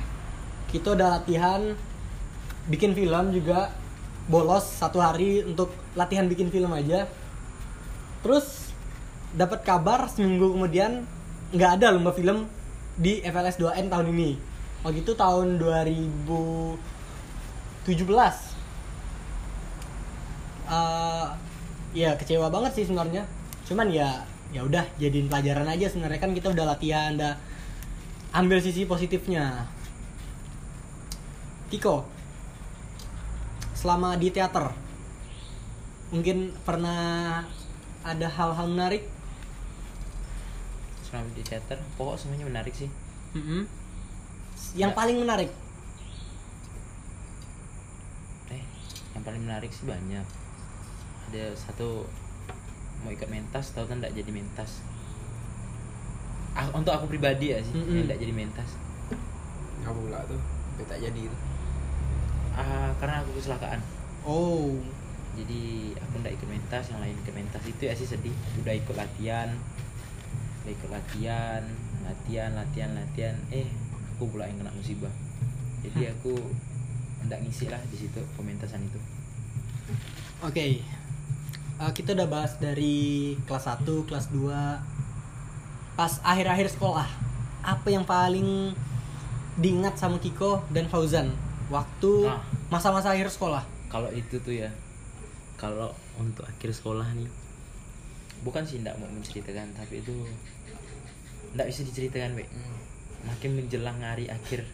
Kita 0.67 0.99
udah 0.99 1.23
latihan 1.23 1.79
bikin 2.67 2.99
film 2.99 3.31
juga. 3.31 3.71
Bolos 4.25 4.65
satu 4.65 4.99
hari 4.99 5.45
untuk 5.47 5.71
latihan 5.95 6.27
bikin 6.27 6.51
film 6.51 6.73
aja. 6.75 7.07
Terus 8.25 8.64
dapat 9.35 9.67
kabar 9.67 10.09
seminggu 10.11 10.53
kemudian 10.55 11.07
nggak 11.55 11.71
ada 11.81 11.91
lomba 11.95 12.13
film 12.15 12.47
di 12.99 13.21
FLS 13.23 13.59
2N 13.59 13.91
tahun 13.91 14.07
ini. 14.15 14.39
Waktu 14.87 14.99
itu 15.03 15.15
tahun 15.17 15.59
2017 15.59 18.55
Eh, 20.65 21.27
ya 21.93 22.17
kecewa 22.17 22.49
banget 22.49 22.73
sih 22.81 22.85
sebenarnya. 22.89 23.29
Cuman 23.69 23.93
ya 23.93 24.25
ya 24.55 24.65
udah 24.65 24.87
jadiin 24.97 25.29
pelajaran 25.29 25.69
aja 25.69 25.87
sebenarnya. 25.93 26.21
Kan 26.21 26.33
kita 26.33 26.49
udah 26.53 26.65
latihan 26.65 27.17
udah 27.21 27.37
ambil 28.33 28.59
sisi 28.65 28.89
positifnya. 28.89 29.69
Kiko 31.69 32.09
selama 33.75 34.17
di 34.17 34.33
teater 34.33 34.73
mungkin 36.09 36.57
pernah 36.65 37.43
ada 38.01 38.29
hal-hal 38.33 38.71
menarik 38.71 39.05
selama 41.15 41.31
di 41.31 41.47
teater 41.47 41.79
pokok 41.95 42.19
semuanya 42.19 42.51
menarik 42.51 42.75
sih. 42.75 42.91
Yang 44.75 44.91
Ya. 44.91 44.99
paling 44.99 45.17
menarik? 45.23 45.47
Eh 48.51 48.63
yang 49.15 49.23
paling 49.23 49.47
menarik 49.47 49.71
sih 49.71 49.87
banyak. 49.87 50.27
Ada 51.31 51.55
satu 51.55 52.03
mau 53.07 53.15
ikut 53.15 53.31
mentas 53.31 53.71
tahu 53.71 53.87
kan 53.87 54.03
tidak 54.03 54.19
jadi 54.19 54.31
mentas? 54.35 54.83
Ah, 56.59 56.67
untuk 56.75 56.91
aku 56.91 57.07
pribadi 57.07 57.55
ya 57.55 57.63
sih 57.63 57.79
yang 57.79 58.11
tidak 58.11 58.19
jadi 58.19 58.35
mentas. 58.35 58.75
Nggak 59.87 59.95
pula 59.95 60.19
tuh 60.27 60.43
tapi 60.75 60.91
tak 60.91 60.99
jadi 60.99 61.21
itu 61.31 61.39
ah 62.59 62.91
karena 62.99 63.23
aku 63.23 63.39
kecelakaan. 63.39 63.79
Oh. 64.27 64.75
Jadi 65.39 65.95
aku 65.99 66.15
nggak 66.23 66.35
ikut 66.35 66.49
mentas 66.51 66.91
yang 66.91 66.99
lain 66.99 67.15
ikut 67.23 67.35
mentas. 67.35 67.63
Itu 67.63 67.87
ya 67.87 67.95
sih 67.95 68.07
sedih 68.07 68.35
udah 68.63 68.75
ikut 68.75 68.95
latihan 68.99 69.55
ikut 70.67 70.89
latihan 70.89 71.61
latihan 72.03 72.51
latihan 72.53 72.91
latihan. 72.93 73.37
Eh 73.51 73.69
aku 74.17 74.29
pula 74.29 74.47
yang 74.47 74.57
kena 74.59 74.73
musibah. 74.73 75.13
Jadi 75.85 76.09
aku 76.09 76.33
nggak 77.25 77.41
ngisi 77.41 77.69
lah 77.69 77.81
di 77.89 77.97
situ 77.99 78.21
pementasan 78.37 78.81
itu. 78.81 79.01
Oke. 80.41 80.81
Eh, 81.75 81.93
kita 81.93 82.15
udah 82.15 82.29
bahas 82.31 82.55
dari 82.57 83.35
kelas 83.45 83.67
1, 83.67 84.07
kelas 84.07 84.31
2 84.31 84.79
pas 85.95 86.13
akhir-akhir 86.23 86.71
sekolah 86.71 87.07
apa 87.63 87.87
yang 87.87 88.03
paling 88.03 88.75
diingat 89.55 89.95
sama 89.95 90.19
Kiko 90.19 90.63
dan 90.71 90.91
Fauzan 90.91 91.31
waktu 91.71 92.27
Ah. 92.27 92.43
masa-masa 92.67 93.15
akhir 93.15 93.31
sekolah? 93.31 93.63
Kalau 93.87 94.11
itu 94.11 94.39
tuh 94.39 94.55
ya 94.55 94.71
kalau 95.55 95.95
untuk 96.19 96.43
akhir 96.45 96.75
sekolah 96.75 97.07
nih 97.15 97.31
bukan 98.43 98.67
sih 98.67 98.83
nggak 98.83 98.99
mau 98.99 99.07
menceritakan 99.09 99.71
tapi 99.73 100.03
itu 100.03 100.13
nggak 101.55 101.67
bisa 101.67 101.81
diceritakan 101.83 102.35
be 102.35 102.45
makin 103.25 103.51
menjelang 103.55 103.97
hari 103.97 104.27
akhir 104.27 104.67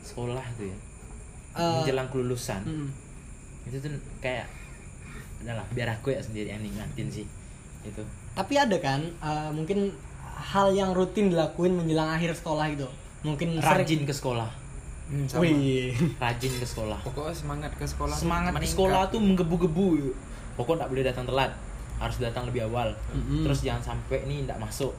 sekolah 0.00 0.44
tuh 0.54 0.68
ya. 0.68 0.76
Eh, 1.52 1.74
menjelang 1.82 2.06
kelulusan. 2.08 2.62
mm, 2.62 2.88
itu 3.66 3.76
tuh 3.76 3.90
kayak 4.20 4.46
udahlah 5.40 5.64
biar 5.72 5.88
aku 5.90 6.12
ya 6.12 6.20
sendiri 6.20 6.48
yang 6.48 6.60
nikmatin 6.60 7.08
sih 7.10 7.26
itu 7.80 8.02
tapi 8.30 8.54
ada 8.54 8.76
kan 8.76 9.00
eh, 9.02 9.50
mungkin 9.50 9.90
hal 10.36 10.70
yang 10.70 10.92
rutin 10.92 11.28
dilakuin 11.28 11.74
menjelang 11.74 12.08
akhir 12.08 12.32
sekolah 12.34 12.68
itu 12.68 12.86
mungkin 13.20 13.56
sering- 13.58 13.84
rajin 13.84 14.02
ke 14.04 14.14
sekolah. 14.14 14.48
Hmm, 15.10 15.26
sama. 15.26 15.42
Wih. 15.42 15.90
rajin 16.16 16.54
ke 16.54 16.64
sekolah. 16.64 16.96
Pokoknya 17.02 17.34
semangat 17.34 17.72
ke 17.74 17.84
sekolah 17.84 18.14
semangat 18.14 18.52
ke 18.54 18.64
sekolah 18.64 19.10
tuh 19.10 19.18
menggebu-gebu. 19.18 20.14
Pokok 20.54 20.78
nggak 20.78 20.88
boleh 20.88 21.04
datang 21.04 21.26
telat 21.26 21.50
harus 21.98 22.16
datang 22.16 22.48
lebih 22.48 22.64
awal. 22.64 22.94
Mm-mm. 23.10 23.42
terus 23.44 23.60
jangan 23.60 23.82
sampai 23.82 24.24
nih 24.24 24.46
nggak 24.46 24.56
masuk 24.56 24.94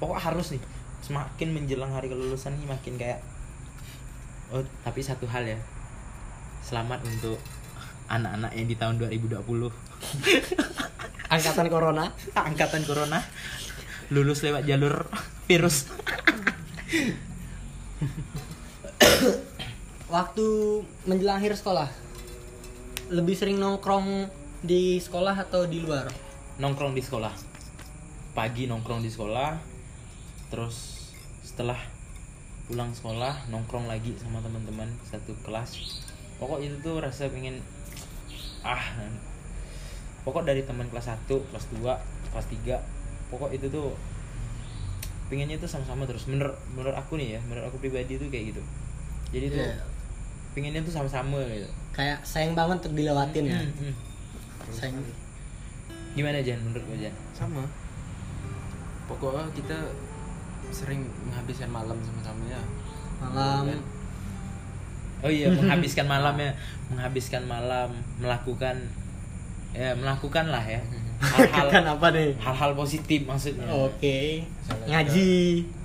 pokok 0.00 0.16
harus 0.18 0.56
nih. 0.56 0.62
Semakin 1.04 1.52
menjelang 1.52 1.92
hari 1.92 2.08
kelulusan 2.08 2.56
nih 2.56 2.66
makin 2.66 2.96
kayak 2.96 3.20
oh 4.50 4.64
tapi 4.82 5.04
satu 5.04 5.28
hal 5.28 5.44
ya. 5.44 5.60
Selamat 6.64 7.04
untuk 7.04 7.36
anak-anak 8.10 8.50
yang 8.58 8.66
di 8.66 8.74
tahun 8.74 8.98
2020 8.98 9.44
angkatan 11.34 11.70
corona. 11.70 12.10
Angkatan 12.34 12.82
corona. 12.82 13.22
Lulus 14.10 14.42
lewat 14.42 14.66
jalur 14.66 15.06
virus. 15.46 15.86
Waktu 20.10 20.46
menjelang 21.06 21.38
akhir 21.38 21.54
sekolah 21.54 21.86
lebih 23.14 23.38
sering 23.38 23.62
nongkrong 23.62 24.26
di 24.62 24.98
sekolah 24.98 25.38
atau 25.38 25.70
di 25.70 25.78
luar? 25.82 26.10
Nongkrong 26.58 26.98
di 26.98 27.02
sekolah. 27.02 27.30
Pagi 28.34 28.66
nongkrong 28.66 29.02
di 29.06 29.10
sekolah 29.10 29.69
terus 30.50 31.06
setelah 31.40 31.78
pulang 32.66 32.94
sekolah 32.94 33.50
nongkrong 33.50 33.90
lagi 33.90 34.14
sama 34.18 34.38
teman-teman 34.38 34.90
satu 35.06 35.34
kelas. 35.42 36.02
Pokok 36.38 36.62
itu 36.62 36.78
tuh 36.82 37.02
rasa 37.02 37.26
pengen 37.30 37.58
ah 38.60 38.82
pokok 40.22 40.44
dari 40.44 40.60
teman 40.62 40.84
kelas 40.92 41.10
1 41.10 41.26
kelas 41.26 41.64
2 41.72 41.80
kelas 42.30 42.46
3 42.46 43.32
pokok 43.32 43.50
itu 43.56 43.66
tuh 43.72 43.96
pengennya 45.26 45.58
tuh 45.58 45.70
sama-sama 45.70 46.06
terus. 46.06 46.26
Menurut 46.26 46.54
menurut 46.74 46.94
aku 46.94 47.18
nih 47.18 47.38
ya 47.38 47.40
menurut 47.46 47.70
aku 47.70 47.78
pribadi 47.78 48.18
tuh 48.18 48.26
kayak 48.30 48.54
gitu. 48.54 48.62
Jadi 49.30 49.46
tuh 49.54 49.62
Iya. 49.62 49.78
pengennya 50.54 50.80
tuh 50.82 50.94
sama-sama 50.94 51.38
gitu. 51.46 51.70
Kayak 51.94 52.22
sayang 52.26 52.54
banget 52.58 52.82
untuk 52.86 52.94
dilewatin 52.98 53.44
ya. 53.46 53.62
Hmm, 53.62 53.74
hmm. 53.78 53.94
sayang. 54.74 54.98
gimana 56.10 56.42
Jan 56.42 56.58
menurut 56.66 56.82
lo 56.90 56.94
Jan? 56.98 57.14
Sama. 57.34 57.62
Pokoknya 59.06 59.46
kita 59.54 59.78
sering 60.70 61.06
menghabiskan 61.26 61.70
malam 61.70 61.98
sama-sama 62.02 62.42
ya? 62.48 62.62
Malam. 63.20 63.62
Kan? 63.68 63.80
Oh 65.20 65.28
iya, 65.28 65.52
menghabiskan 65.52 66.08
malam 66.08 66.34
ya, 66.40 66.50
menghabiskan 66.88 67.44
malam, 67.44 67.92
melakukan 68.16 68.76
ya 69.70 69.94
melakukan 69.94 70.50
lah 70.50 70.64
ya. 70.64 70.80
Hal-hal 71.20 71.84
apa 71.84 72.08
nih? 72.16 72.32
hal-hal 72.40 72.72
positif 72.72 73.28
maksudnya. 73.28 73.68
oke. 73.68 74.40
Misalnya 74.40 74.86
ngaji. 74.88 75.32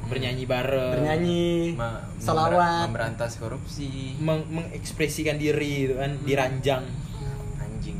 Bernyanyi 0.05 0.43
bareng, 0.47 0.91
bernyanyi. 0.95 1.75
Salawat 2.21 2.87
memberantas 2.87 3.41
korupsi. 3.41 4.15
Meng- 4.21 4.47
mengekspresikan 4.47 5.35
diri 5.35 5.91
itu 5.91 5.95
kan 5.99 6.15
diranjang. 6.23 6.85
anjing. 7.59 7.97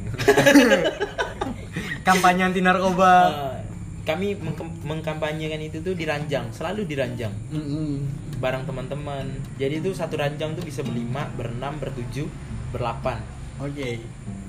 Kampanye 2.07 2.45
anti 2.47 2.61
narkoba. 2.61 3.13
Eh, 3.33 3.64
kami 4.05 4.37
mengkampanyekan 4.85 5.59
itu 5.65 5.81
tuh 5.81 5.97
diranjang, 5.97 6.47
selalu 6.53 6.85
diranjang. 6.85 7.33
Mm-mm. 7.49 8.05
bareng 8.37 8.67
teman-teman. 8.67 9.25
Jadi 9.57 9.81
itu 9.81 9.95
satu 9.95 10.19
ranjang 10.19 10.53
tuh 10.53 10.61
bisa 10.61 10.85
berlima, 10.85 11.25
berenam, 11.33 11.81
bertujuh, 11.81 12.29
berlapan. 12.69 13.17
oke. 13.57 13.89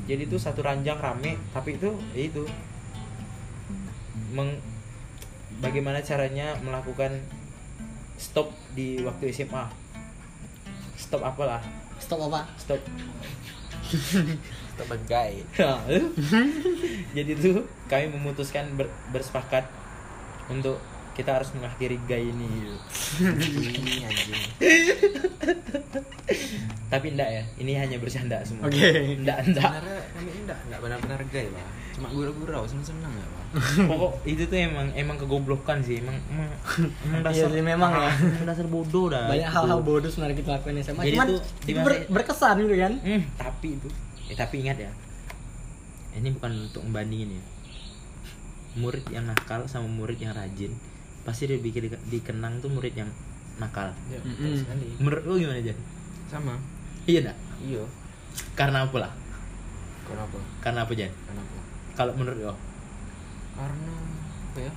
Jadi 0.07 0.23
itu 0.23 0.37
satu 0.38 0.61
ranjang 0.62 1.01
rame 1.01 1.40
tapi 1.57 1.81
itu 1.81 1.90
ya 2.12 2.23
itu. 2.29 2.45
Meng 4.37 4.61
bagaimana 5.62 6.05
caranya 6.05 6.59
melakukan 6.61 7.25
stop 8.21 8.53
di 8.77 9.01
waktu 9.01 9.33
SMA 9.33 9.87
stop 10.97 11.23
apalah? 11.23 11.62
Stop 12.01 12.29
apa? 12.29 12.49
Stop 12.59 12.81
sebagai 14.77 15.33
jadi 17.16 17.31
tuh 17.38 17.64
kami 17.88 18.12
memutuskan 18.12 18.66
ber- 18.77 18.92
bersepakat 19.14 19.64
untuk 20.51 20.79
kita 21.16 21.31
harus 21.33 21.48
mengakhiri 21.57 21.96
gay 22.05 22.29
ini. 22.29 22.44
Gitu. 22.44 22.76
ini 23.81 24.05
anjing 24.05 24.42
tapi 26.87 27.07
enggak 27.11 27.29
ya 27.29 27.42
ini 27.59 27.72
hanya 27.74 27.96
bercanda 27.98 28.38
semua. 28.46 28.70
Oke. 28.70 28.79
enggak 29.18 29.42
enggak 29.42 29.70
sebenarnya 29.74 30.00
kami 30.14 30.31
enggak 30.38 30.59
enggak 30.62 30.81
benar-benar 30.81 31.20
gay 31.35 31.46
pak. 31.50 31.68
Cuma 31.98 32.07
gurau-gurau 32.12 32.62
seneng-seneng 32.62 33.11
ya 33.11 33.26
pak. 33.26 33.44
Pokok 33.90 34.12
itu 34.22 34.42
tuh 34.46 34.59
emang 34.61 34.87
emang 34.94 35.16
kegoblokan 35.18 35.83
sih. 35.83 35.98
Emang 35.98 36.14
emang, 36.31 36.48
emang 37.02 37.20
Iya 37.22 37.26
dasar 37.26 37.48
sih, 37.50 37.62
memang 37.64 37.90
ya. 37.90 38.11
emang 38.31 38.46
dasar 38.46 38.66
bodoh 38.70 39.07
dah 39.11 39.26
banyak 39.26 39.50
hal-hal 39.50 39.81
bodoh 39.83 40.11
sebenarnya 40.11 40.37
kita 40.38 40.50
lakuin 40.55 40.79
SMA. 40.79 41.02
Jadi 41.02 41.16
cuman 41.16 41.26
itu 41.26 41.38
masa- 41.74 41.85
ber- 41.87 42.07
berkesan 42.12 42.57
gitu 42.62 42.76
kan? 42.79 42.92
Hmm, 43.02 43.22
tapi 43.35 43.68
itu. 43.74 43.88
Eh 44.31 44.37
tapi 44.38 44.55
ingat 44.62 44.79
ya. 44.79 44.90
Ini 46.16 46.29
bukan 46.38 46.70
untuk 46.70 46.83
membandingin 46.87 47.35
ya. 47.35 47.44
Murid 48.76 49.05
yang 49.11 49.26
nakal 49.26 49.66
sama 49.66 49.88
murid 49.88 50.20
yang 50.20 50.37
rajin 50.37 50.70
pasti 51.27 51.51
lebih 51.51 51.75
di- 51.75 51.91
dikenang 52.09 52.62
tuh 52.62 52.71
murid 52.71 52.95
yang 52.95 53.11
nakal. 53.59 53.91
Ya 54.07 54.23
betul 54.23 54.55
sekali. 54.55 54.87
Menurut 54.97 55.25
lu 55.27 55.35
gimana 55.37 55.59
Jan? 55.61 55.79
sama. 56.27 56.55
Iya 57.05 57.19
enggak? 57.27 57.39
iya. 57.61 57.83
Karena 58.55 58.87
apa 58.87 58.97
lah? 58.99 59.12
kenapa 60.07 60.39
karena 60.62 60.81
apa 60.87 60.93
Jan? 60.95 61.11
kenapa 61.11 61.57
kalau 61.99 62.12
menurut 62.15 62.39
lo 62.41 62.55
karena 63.59 63.95
apa 64.47 64.59
ya? 64.62 64.73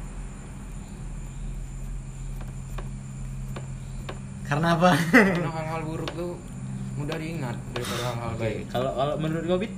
Karena 4.42 4.68
apa? 4.74 4.92
Karena 5.14 5.52
hal-hal 5.54 5.82
buruk 5.86 6.10
tuh 6.18 6.34
mudah 6.98 7.16
diingat 7.16 7.56
daripada 7.72 8.02
hal-hal 8.10 8.32
baik. 8.36 8.66
kalau 8.68 8.92
kalau 8.92 9.16
menurut 9.16 9.46
Gobit 9.46 9.72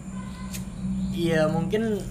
iya 1.13 1.45
mungkin 1.45 2.01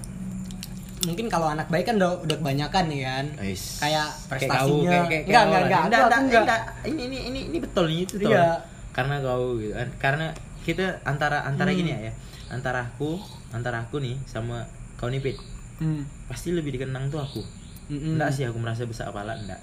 mungkin 1.02 1.26
kalau 1.26 1.48
anak 1.48 1.66
baik 1.66 1.84
kan 1.84 1.96
udah 1.96 2.20
udah 2.20 2.36
kebanyakan 2.36 2.84
nih 2.86 3.00
kan 3.02 3.24
Ais. 3.38 3.78
Kayak 3.78 4.06
kau, 4.06 4.28
prestasinya. 4.28 4.90
kayak, 4.90 5.04
kayak, 5.06 5.22
Enggak, 5.24 5.40
kau 5.40 5.48
enggak, 5.48 5.62
enggak. 5.62 5.80
Enggak, 5.80 6.00
enggak, 6.00 6.20
enggak. 6.20 6.42
enggak. 6.42 6.60
ini 6.84 7.02
ini 7.02 7.18
ini 7.26 7.40
ini 7.46 7.58
betul 7.58 7.84
nih 7.86 7.98
itu 8.00 8.14
Iya. 8.22 8.46
karena 8.90 9.14
kau 9.18 9.44
gitu 9.56 9.72
kan 9.72 9.88
karena 9.96 10.26
kita 10.60 10.84
antara 11.02 11.38
antara 11.42 11.70
Hmm. 11.70 11.78
gini 11.78 11.90
ya, 11.90 12.00
ya 12.02 12.12
antara 12.48 12.84
aku 12.84 13.16
antara 13.50 13.80
aku 13.80 13.96
nih 13.98 14.18
sama 14.24 14.66
kau 14.94 15.08
nih 15.08 15.20
Pit 15.20 15.36
Hmm. 15.76 16.04
pasti 16.26 16.50
lebih 16.50 16.74
dikenang 16.74 17.08
tuh 17.08 17.18
aku 17.18 17.40
Mm-mm. 17.88 18.14
enggak 18.14 18.30
sih 18.30 18.44
aku 18.44 18.56
merasa 18.56 18.84
besar 18.84 19.08
kepala 19.08 19.32
enggak 19.34 19.56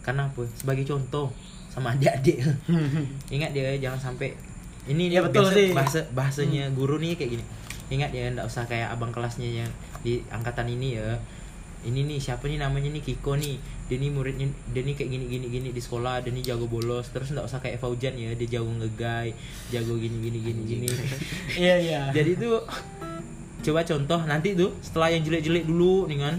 karena 0.00 0.26
apa 0.26 0.44
sebagai 0.52 0.84
contoh 0.84 1.32
sama 1.66 1.96
adik-adik 1.96 2.44
ingat 3.30 3.50
dia 3.50 3.80
jangan 3.80 3.96
sampai 4.02 4.36
ini 4.84 5.08
Ya, 5.08 5.22
betul 5.22 5.42
biasa 5.42 5.54
sih. 5.54 5.66
Hmm. 5.66 5.78
bahasa 5.78 6.00
bahasanya 6.12 6.64
guru 6.70 6.98
nih 6.98 7.14
kayak 7.14 7.30
gini 7.32 7.44
ingat 7.90 8.10
ya 8.10 8.28
enggak 8.28 8.44
usah 8.44 8.64
kayak 8.64 8.90
abang 8.90 9.08
kelasnya 9.08 9.48
yang 9.58 9.70
di 10.02 10.20
angkatan 10.28 10.68
ini 10.68 10.98
ya. 10.98 11.16
Ini 11.82 12.06
nih 12.06 12.22
siapa 12.22 12.46
nih 12.46 12.62
namanya 12.62 12.94
nih? 12.94 13.02
Kiko 13.02 13.34
nih. 13.34 13.58
Dia 13.90 13.98
nih 13.98 14.10
muridnya 14.14 14.46
dia 14.70 14.82
nih 14.86 14.94
kayak 14.94 15.10
gini 15.10 15.24
gini 15.26 15.46
gini 15.50 15.68
di 15.74 15.82
sekolah 15.82 16.22
dia 16.22 16.30
nih 16.30 16.54
jago 16.54 16.70
bolos. 16.70 17.10
Terus 17.10 17.34
enggak 17.34 17.46
usah 17.50 17.58
kayak 17.58 17.82
Faujan 17.82 18.14
ya. 18.14 18.30
Dia 18.38 18.58
jago 18.58 18.70
ngegay 18.70 19.34
jago 19.74 19.98
gini 19.98 20.16
gini 20.22 20.38
gini 20.42 20.62
gini 20.62 20.86
iya 21.58 21.76
iya. 21.78 22.02
Jadi 22.14 22.38
tuh 22.38 22.62
coba 23.62 23.86
contoh 23.86 24.20
nanti 24.26 24.58
tuh 24.58 24.74
setelah 24.82 25.10
yang 25.10 25.22
jelek-jelek 25.26 25.66
dulu 25.66 26.06
nih 26.06 26.18
kan. 26.22 26.38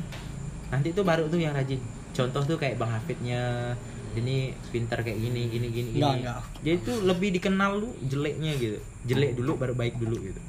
Nanti 0.71 0.95
tuh 0.95 1.04
baru 1.04 1.28
tuh 1.28 1.39
yang 1.39 1.52
rajin. 1.52 1.80
Contoh 2.15 2.43
tuh 2.47 2.56
kayak 2.56 2.80
bang 2.80 2.91
Hafidnya. 2.91 3.76
Ini 4.13 4.54
pintar 4.69 5.02
kayak 5.02 5.19
gini 5.19 5.49
gini 5.49 5.67
gini 5.73 5.89
gini. 5.97 5.99
Enggak, 5.99 6.15
enggak. 6.21 6.41
jadi 6.62 6.78
tuh 6.86 6.97
lebih 7.04 7.34
dikenal 7.34 7.82
lu 7.82 7.89
jeleknya 8.06 8.54
gitu. 8.62 8.80
Jelek 9.10 9.36
dulu 9.36 9.60
baru 9.60 9.76
baik 9.76 9.99
dulu 9.99 10.15
gitu 10.21 10.39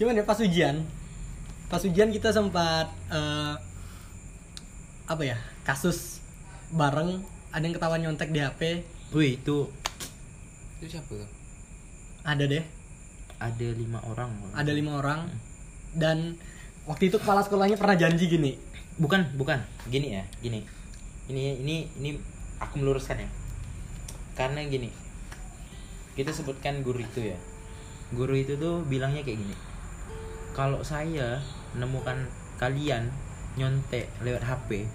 cuman 0.00 0.16
ya 0.16 0.24
pas 0.24 0.40
ujian. 0.40 0.80
Pas 1.68 1.84
ujian 1.84 2.08
kita 2.08 2.32
sempat 2.32 2.88
eh, 3.12 3.54
apa 5.04 5.22
ya 5.22 5.36
kasus 5.68 6.24
bareng 6.72 7.20
ada 7.52 7.60
yang 7.60 7.76
ketahuan 7.76 8.00
nyontek 8.00 8.32
di 8.32 8.40
HP 8.40 8.80
wih 9.12 9.36
itu 9.36 9.68
itu 10.80 10.96
siapa 10.96 11.12
tuh? 11.12 11.30
Ada 12.24 12.48
deh. 12.48 12.64
Ada 13.36 13.68
lima 13.76 14.00
orang. 14.08 14.32
Ada 14.56 14.72
lima 14.72 14.96
orang. 14.96 15.28
Dan 15.92 16.40
waktu 16.88 17.12
itu 17.12 17.20
kepala 17.20 17.44
sekolahnya 17.44 17.76
pernah 17.76 18.00
janji 18.00 18.24
gini. 18.24 18.56
Bukan 18.96 19.36
bukan. 19.36 19.60
Gini 19.92 20.16
ya 20.16 20.24
gini. 20.40 20.64
Ini 21.28 21.60
ini 21.60 21.76
ini 22.00 22.10
aku 22.56 22.80
meluruskan 22.80 23.20
ya. 23.20 23.28
Karena 24.32 24.64
gini 24.64 24.88
kita 26.16 26.32
sebutkan 26.32 26.80
guru 26.80 27.04
itu 27.04 27.36
ya. 27.36 27.38
Guru 28.16 28.32
itu 28.32 28.56
tuh 28.56 28.80
bilangnya 28.88 29.20
kayak 29.20 29.36
gini 29.44 29.69
kalau 30.52 30.82
saya 30.82 31.38
menemukan 31.76 32.26
kalian 32.58 33.08
nyontek 33.54 34.10
lewat 34.22 34.42
HP 34.44 34.86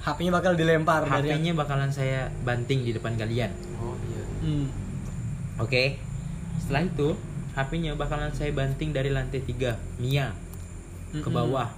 HP-nya 0.00 0.32
bakal 0.32 0.56
dilempar 0.56 1.04
dari 1.04 1.28
HP-nya 1.28 1.52
bakalan 1.52 1.92
saya 1.92 2.32
banting 2.40 2.88
di 2.88 2.96
depan 2.96 3.20
kalian. 3.20 3.52
Oh 3.76 3.92
iya. 4.08 4.24
Hmm. 4.40 4.66
oke? 5.60 5.84
Setelah 6.56 6.88
itu 6.88 7.08
HP-nya 7.52 7.92
bakalan 8.00 8.32
saya 8.32 8.48
banting 8.56 8.96
dari 8.96 9.12
lantai 9.12 9.44
3 9.44 10.00
Mia 10.00 10.32
ke 11.12 11.28
bawah. 11.28 11.68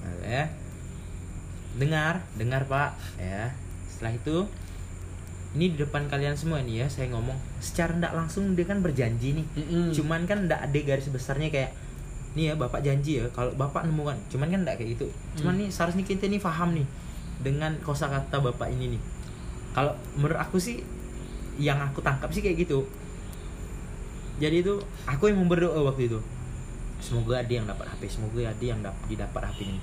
Nah, 0.00 0.14
ya. 0.24 0.48
Dengar 1.76 2.24
dengar 2.40 2.64
pak. 2.64 2.96
Ya. 3.20 3.52
Setelah 3.92 4.16
itu 4.16 4.48
ini 5.56 5.72
di 5.72 5.78
depan 5.80 6.08
kalian 6.08 6.36
semua 6.36 6.60
nih 6.64 6.84
ya 6.84 6.86
saya 6.88 7.12
ngomong 7.12 7.36
secara 7.64 7.96
tidak 7.96 8.12
langsung 8.12 8.52
dia 8.52 8.68
kan 8.68 8.84
berjanji 8.84 9.40
nih. 9.40 9.46
Mm-mm. 9.56 9.88
cuman 9.96 10.28
kan 10.28 10.44
tidak 10.44 10.60
ada 10.68 10.78
garis 10.84 11.08
besarnya 11.08 11.48
kayak 11.48 11.72
nih 12.36 12.52
ya 12.52 12.54
bapak 12.54 12.84
janji 12.84 13.24
ya 13.24 13.26
kalau 13.32 13.48
bapak 13.56 13.88
nemukan 13.88 14.14
cuman 14.28 14.52
kan 14.52 14.60
tidak 14.62 14.76
kayak 14.76 14.90
gitu. 15.00 15.06
Cuman 15.40 15.56
nih 15.56 15.72
seharusnya 15.72 16.04
kita 16.04 16.28
nih 16.28 16.36
paham 16.36 16.76
nih 16.76 16.86
dengan 17.40 17.72
kosakata 17.80 18.44
bapak 18.44 18.68
ini 18.76 18.94
nih. 18.94 19.02
Kalau 19.72 19.96
menurut 20.20 20.36
aku 20.36 20.60
sih 20.60 20.84
yang 21.56 21.80
aku 21.80 22.04
tangkap 22.04 22.28
sih 22.28 22.44
kayak 22.44 22.68
gitu. 22.68 22.84
Jadi 24.36 24.60
itu 24.60 24.76
aku 25.08 25.32
yang 25.32 25.48
berdoa 25.48 25.80
waktu 25.88 26.12
itu. 26.12 26.20
Semoga 27.00 27.40
ada 27.40 27.52
yang 27.52 27.64
dapat 27.64 27.88
HP 27.88 28.20
semoga 28.20 28.44
ada 28.44 28.64
yang 28.64 28.80
dapat 28.84 29.02
didapat 29.08 29.42
HP 29.48 29.58
ini. 29.72 29.80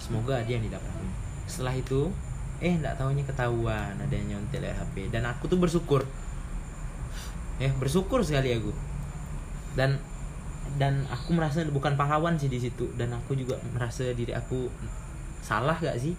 Semoga 0.00 0.40
ada 0.40 0.48
yang 0.48 0.64
didapat 0.64 0.88
HP 0.88 1.00
ini. 1.04 1.16
setelah 1.48 1.72
itu 1.72 2.12
eh 2.60 2.76
nggak 2.76 3.00
tahunya 3.00 3.24
ketahuan 3.24 3.96
ada 3.96 4.12
yang 4.12 4.36
nyontek 4.36 4.60
lewat 4.60 4.76
HP 4.84 5.08
dan 5.12 5.28
aku 5.28 5.52
tuh 5.52 5.60
bersyukur. 5.60 6.04
Ya 7.60 7.68
bersyukur 7.76 8.24
sekali 8.24 8.56
aku. 8.56 8.72
Dan 9.76 10.00
dan 10.76 11.08
aku 11.08 11.32
merasa 11.32 11.64
bukan 11.64 11.96
pahlawan 11.96 12.36
sih 12.36 12.52
di 12.52 12.60
situ. 12.60 12.90
Dan 13.00 13.14
aku 13.16 13.32
juga 13.32 13.56
merasa 13.72 14.04
diri 14.12 14.36
aku 14.36 14.68
salah 15.40 15.78
gak 15.80 15.96
sih? 15.96 16.12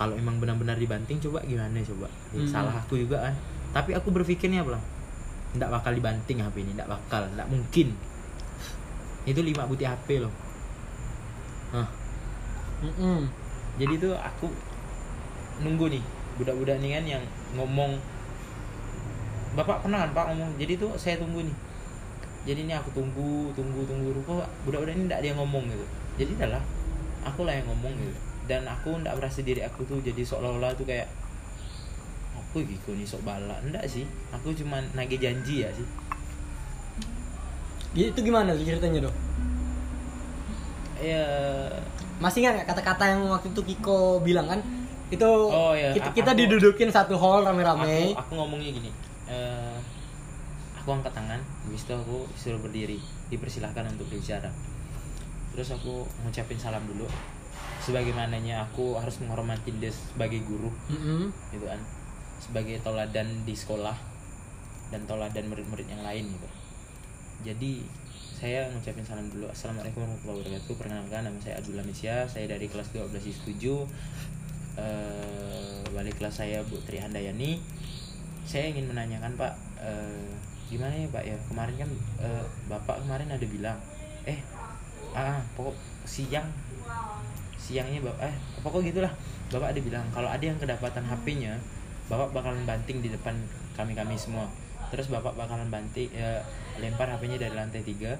Kalau 0.00 0.16
emang 0.16 0.40
benar-benar 0.40 0.80
dibanting 0.80 1.20
coba 1.20 1.44
gimana 1.44 1.76
coba? 1.84 2.08
Ya, 2.32 2.40
Hmm. 2.40 2.48
salah 2.48 2.72
aku 2.72 2.96
juga 2.96 3.20
kan. 3.28 3.34
Tapi 3.76 3.92
aku 3.92 4.08
berpikirnya 4.08 4.64
apa 4.64 4.80
tidak 5.50 5.68
bakal 5.68 5.92
dibanting 5.92 6.38
HP 6.40 6.56
ini 6.64 6.72
tidak 6.72 6.96
bakal 6.96 7.26
tidak 7.28 7.46
mungkin. 7.50 7.92
Itu 9.28 9.44
lima 9.44 9.68
butir 9.68 9.92
HP 9.92 10.24
loh. 10.24 10.32
Hah, 11.76 11.86
jadi 13.76 13.94
tuh 14.00 14.14
aku 14.16 14.48
nunggu 15.60 15.92
nih 15.92 16.02
budak-budak 16.40 16.80
nih 16.80 16.90
kan 16.96 17.04
yang 17.04 17.24
ngomong. 17.54 18.00
Bapak 19.52 19.84
pernah 19.84 20.08
kan 20.08 20.10
pak 20.16 20.24
ngomong? 20.32 20.50
Jadi 20.56 20.80
tuh 20.80 20.96
saya 20.96 21.20
tunggu 21.20 21.44
nih 21.44 21.56
jadi 22.40 22.60
ini 22.64 22.72
aku 22.72 22.88
tunggu 22.96 23.52
tunggu 23.52 23.84
tunggu 23.84 24.16
kok 24.24 24.48
budak-budak 24.64 24.96
ini 24.96 25.04
tidak 25.06 25.20
yang 25.22 25.38
ngomong 25.38 25.64
gitu. 25.68 25.84
Jadi 26.16 26.30
adalah 26.40 26.62
aku 27.22 27.44
lah 27.44 27.52
yang 27.52 27.68
ngomong 27.68 27.92
gitu. 27.96 28.16
Dan 28.48 28.64
aku 28.64 28.96
tidak 28.96 29.14
merasa 29.20 29.40
diri 29.44 29.60
aku 29.60 29.84
tuh 29.84 30.00
jadi 30.00 30.24
seolah-olah 30.24 30.72
tuh 30.72 30.88
kayak 30.88 31.04
aku 32.34 32.64
gitu 32.64 32.96
nih 32.96 33.04
sok 33.04 33.22
balak 33.22 33.60
enggak 33.60 33.84
sih. 33.84 34.08
Aku 34.32 34.56
cuma 34.56 34.80
nagih 34.92 35.20
janji 35.20 35.62
ya 35.62 35.70
sih. 35.70 35.84
Itu 37.92 38.20
gimana 38.22 38.56
tuh 38.56 38.64
ceritanya 38.64 39.10
dok? 39.10 39.14
Ya. 41.00 41.24
Masih 42.20 42.44
nggak 42.44 42.68
kata-kata 42.68 43.04
yang 43.16 43.28
waktu 43.28 43.48
itu 43.50 43.60
Kiko 43.64 44.20
bilang 44.20 44.48
kan? 44.48 44.60
Itu 45.10 45.26
Oh, 45.50 45.74
iya. 45.74 45.90
kita, 45.90 46.12
kita 46.14 46.30
aku- 46.32 46.40
didudukin 46.40 46.88
satu 46.88 47.18
hall 47.18 47.42
rame-rame. 47.42 48.14
Aku, 48.14 48.20
aku 48.20 48.32
ngomongnya 48.36 48.70
gini 48.72 48.90
aku 50.80 50.96
angkat 50.96 51.12
tangan 51.12 51.40
habis 51.68 51.84
itu 51.84 51.92
aku 51.92 52.24
suruh 52.32 52.60
berdiri 52.60 52.96
dipersilahkan 53.28 53.92
untuk 53.92 54.08
berbicara. 54.08 54.48
Terus 55.52 55.68
aku 55.76 56.08
ngucapin 56.24 56.56
salam 56.56 56.82
dulu 56.88 57.04
sebagaimananya 57.80 58.64
aku 58.64 58.96
harus 58.96 59.20
menghormati 59.20 59.72
dia 59.76 59.92
sebagai 59.92 60.40
guru 60.48 60.72
Mm-mm. 60.88 61.28
gitu 61.52 61.68
kan. 61.68 61.80
Sebagai 62.40 62.80
toladan 62.80 63.28
di 63.44 63.52
sekolah 63.52 63.94
dan 64.88 65.04
toladan 65.04 65.52
murid-murid 65.52 65.86
yang 65.86 66.00
lain 66.00 66.32
gitu. 66.32 66.48
Jadi 67.52 67.84
saya 68.40 68.72
ngucapin 68.72 69.04
salam 69.04 69.28
dulu 69.28 69.52
assalamualaikum 69.52 70.00
warahmatullahi 70.00 70.48
wabarakatuh. 70.48 70.74
Perkenalkan 70.80 71.28
nama 71.28 71.38
saya 71.44 71.60
Abdullah 71.60 71.84
Nisya 71.84 72.24
saya 72.24 72.48
dari 72.48 72.66
kelas 72.72 72.88
12 72.96 73.12
IS 73.20 73.38
7 73.44 73.60
eh 74.80 75.82
wali 75.92 76.12
kelas 76.14 76.40
saya 76.40 76.64
Bu 76.64 76.80
Tri 76.88 77.02
Handayani. 77.02 77.60
Saya 78.48 78.72
ingin 78.72 78.88
menanyakan 78.88 79.36
Pak 79.36 79.52
eh, 79.84 80.32
gimana 80.70 80.94
ya 80.94 81.08
pak 81.10 81.24
ya? 81.26 81.36
Kemarin 81.50 81.74
kan 81.76 81.90
eh, 82.22 82.44
bapak 82.70 83.02
kemarin 83.02 83.28
ada 83.28 83.46
bilang 83.46 83.78
eh 84.24 84.38
ah 85.10 85.42
pokok 85.58 85.74
siang 86.06 86.46
siangnya 87.58 87.98
bapak 88.00 88.30
eh 88.30 88.34
pokok 88.62 88.80
gitulah. 88.86 89.12
Bapak 89.50 89.74
ada 89.74 89.80
bilang 89.82 90.06
kalau 90.14 90.30
ada 90.30 90.44
yang 90.46 90.56
kedapatan 90.56 91.02
HP-nya 91.02 91.58
bapak 92.06 92.30
bakalan 92.30 92.62
banting 92.62 93.02
di 93.02 93.10
depan 93.10 93.34
kami 93.74 93.98
kami 93.98 94.14
semua. 94.14 94.46
Terus 94.94 95.06
bapak 95.06 95.38
bakalan 95.38 95.70
banting 95.70 96.10
ya, 96.14 96.42
lempar 96.78 97.10
HP-nya 97.10 97.38
dari 97.38 97.54
lantai 97.54 97.82
tiga 97.82 98.14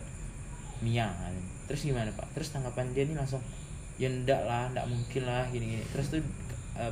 Mia 0.82 1.06
terus 1.70 1.86
gimana 1.86 2.10
pak? 2.18 2.26
Terus 2.34 2.50
tanggapan 2.50 2.90
dia 2.90 3.06
nih 3.06 3.14
langsung 3.14 3.38
ya 4.00 4.08
ndak 4.08 4.42
lah 4.48 4.72
ndak 4.72 4.88
mungkin 4.88 5.28
lah 5.28 5.44
gini 5.52 5.76
gini 5.76 5.84
terus 5.92 6.08
tuh 6.08 6.24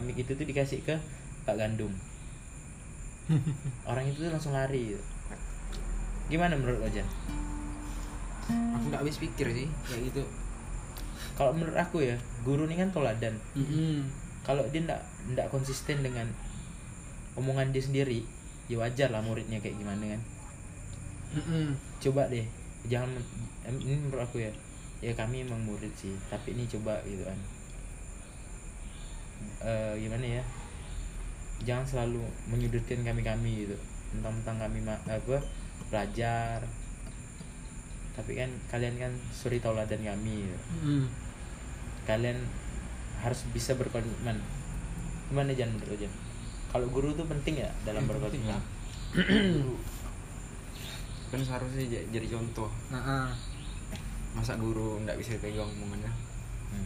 mic 0.04 0.20
itu 0.20 0.36
tuh 0.36 0.44
dikasih 0.44 0.84
ke 0.84 1.00
Pak 1.48 1.56
Gandum. 1.56 1.88
Orang 3.88 4.04
itu 4.04 4.20
tuh 4.20 4.28
langsung 4.28 4.52
lari. 4.52 4.92
gitu. 4.92 5.00
Gimana 6.28 6.54
menurut 6.54 6.78
lo 6.78 6.88
Jan? 6.88 7.08
aku 8.48 8.84
nggak 8.88 9.00
habis 9.04 9.18
pikir 9.18 9.48
sih 9.50 9.68
kayak 9.84 10.02
gitu 10.08 10.22
kalau 11.34 11.52
menurut 11.52 11.76
aku 11.76 12.00
ya 12.00 12.16
guru 12.42 12.64
ini 12.64 12.78
kan 12.78 12.88
toladan 12.88 13.36
Mm-mm. 13.52 14.08
kalau 14.40 14.64
dia 14.68 14.80
ndak 14.82 15.00
ndak 15.28 15.48
konsisten 15.48 16.00
dengan 16.00 16.24
omongan 17.34 17.68
dia 17.68 17.82
sendiri 17.82 18.24
ya 18.66 18.80
wajar 18.80 19.12
lah 19.12 19.20
muridnya 19.20 19.60
kayak 19.60 19.76
gimana 19.76 20.16
kan 20.16 20.20
Mm-mm. 21.36 21.76
coba 22.00 22.28
deh 22.28 22.46
jangan 22.86 23.12
ini 23.68 24.00
menurut 24.00 24.24
aku 24.24 24.40
ya 24.40 24.52
ya 24.98 25.12
kami 25.12 25.44
emang 25.44 25.60
murid 25.62 25.92
sih 25.92 26.16
tapi 26.28 26.56
ini 26.56 26.64
coba 26.66 27.00
gitu 27.04 27.24
kan 27.24 27.38
Eh, 29.58 29.94
gimana 29.98 30.22
ya 30.38 30.42
jangan 31.62 31.82
selalu 31.82 32.22
menyudutkan 32.46 33.02
kami 33.02 33.22
kami 33.22 33.66
gitu 33.66 33.74
tentang-tentang 34.10 34.66
kami 34.66 34.78
ma- 34.82 35.02
apa 35.04 35.38
belajar 35.88 36.60
tapi 38.12 38.34
kan 38.34 38.50
kalian 38.68 38.98
kan 38.98 39.12
suri 39.30 39.58
tauladan 39.58 40.00
kami 40.00 40.42
gitu. 40.42 40.58
Mm. 40.82 41.06
kalian 42.04 42.38
harus 43.18 43.46
bisa 43.48 43.74
berkomitmen 43.74 44.38
gimana 45.28 45.52
jangan 45.52 45.76
menurut 45.76 45.98
Jan 45.98 46.12
kalau 46.68 46.86
guru 46.88 47.12
tuh 47.12 47.24
penting 47.24 47.58
ya 47.58 47.70
dalam 47.82 48.04
berkomitmen 48.04 48.58
Guru. 49.08 49.76
kan 51.30 51.40
seharusnya 51.40 51.84
jadi 52.08 52.26
contoh 52.26 52.68
Nah, 52.88 53.00
ah. 53.00 53.28
masa 54.30 54.56
guru 54.56 55.00
nggak 55.00 55.16
bisa 55.16 55.36
pegang 55.36 55.68
omongannya 55.70 56.08
Hmm. 56.68 56.84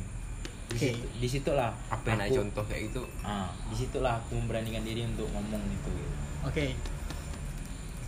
di 0.69 0.77
Oke. 0.77 0.95
situ 0.95 1.07
di 1.17 1.29
situlah 1.29 1.75
apa 1.89 2.07
yang 2.09 2.21
aku- 2.21 2.39
contoh 2.39 2.65
kayak 2.65 2.83
gitu 2.87 3.03
ah 3.21 3.51
di 3.67 3.75
situlah 3.77 4.15
aku 4.17 4.37
memberanikan 4.37 4.83
diri 4.83 5.03
untuk 5.05 5.27
ngomong 5.29 5.59
gitu, 5.69 5.91
gitu. 5.91 6.15
Oke. 6.45 6.75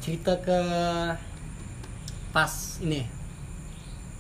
Cerita 0.05 0.37
ke 0.37 0.61
pas 2.29 2.53
ini. 2.85 3.09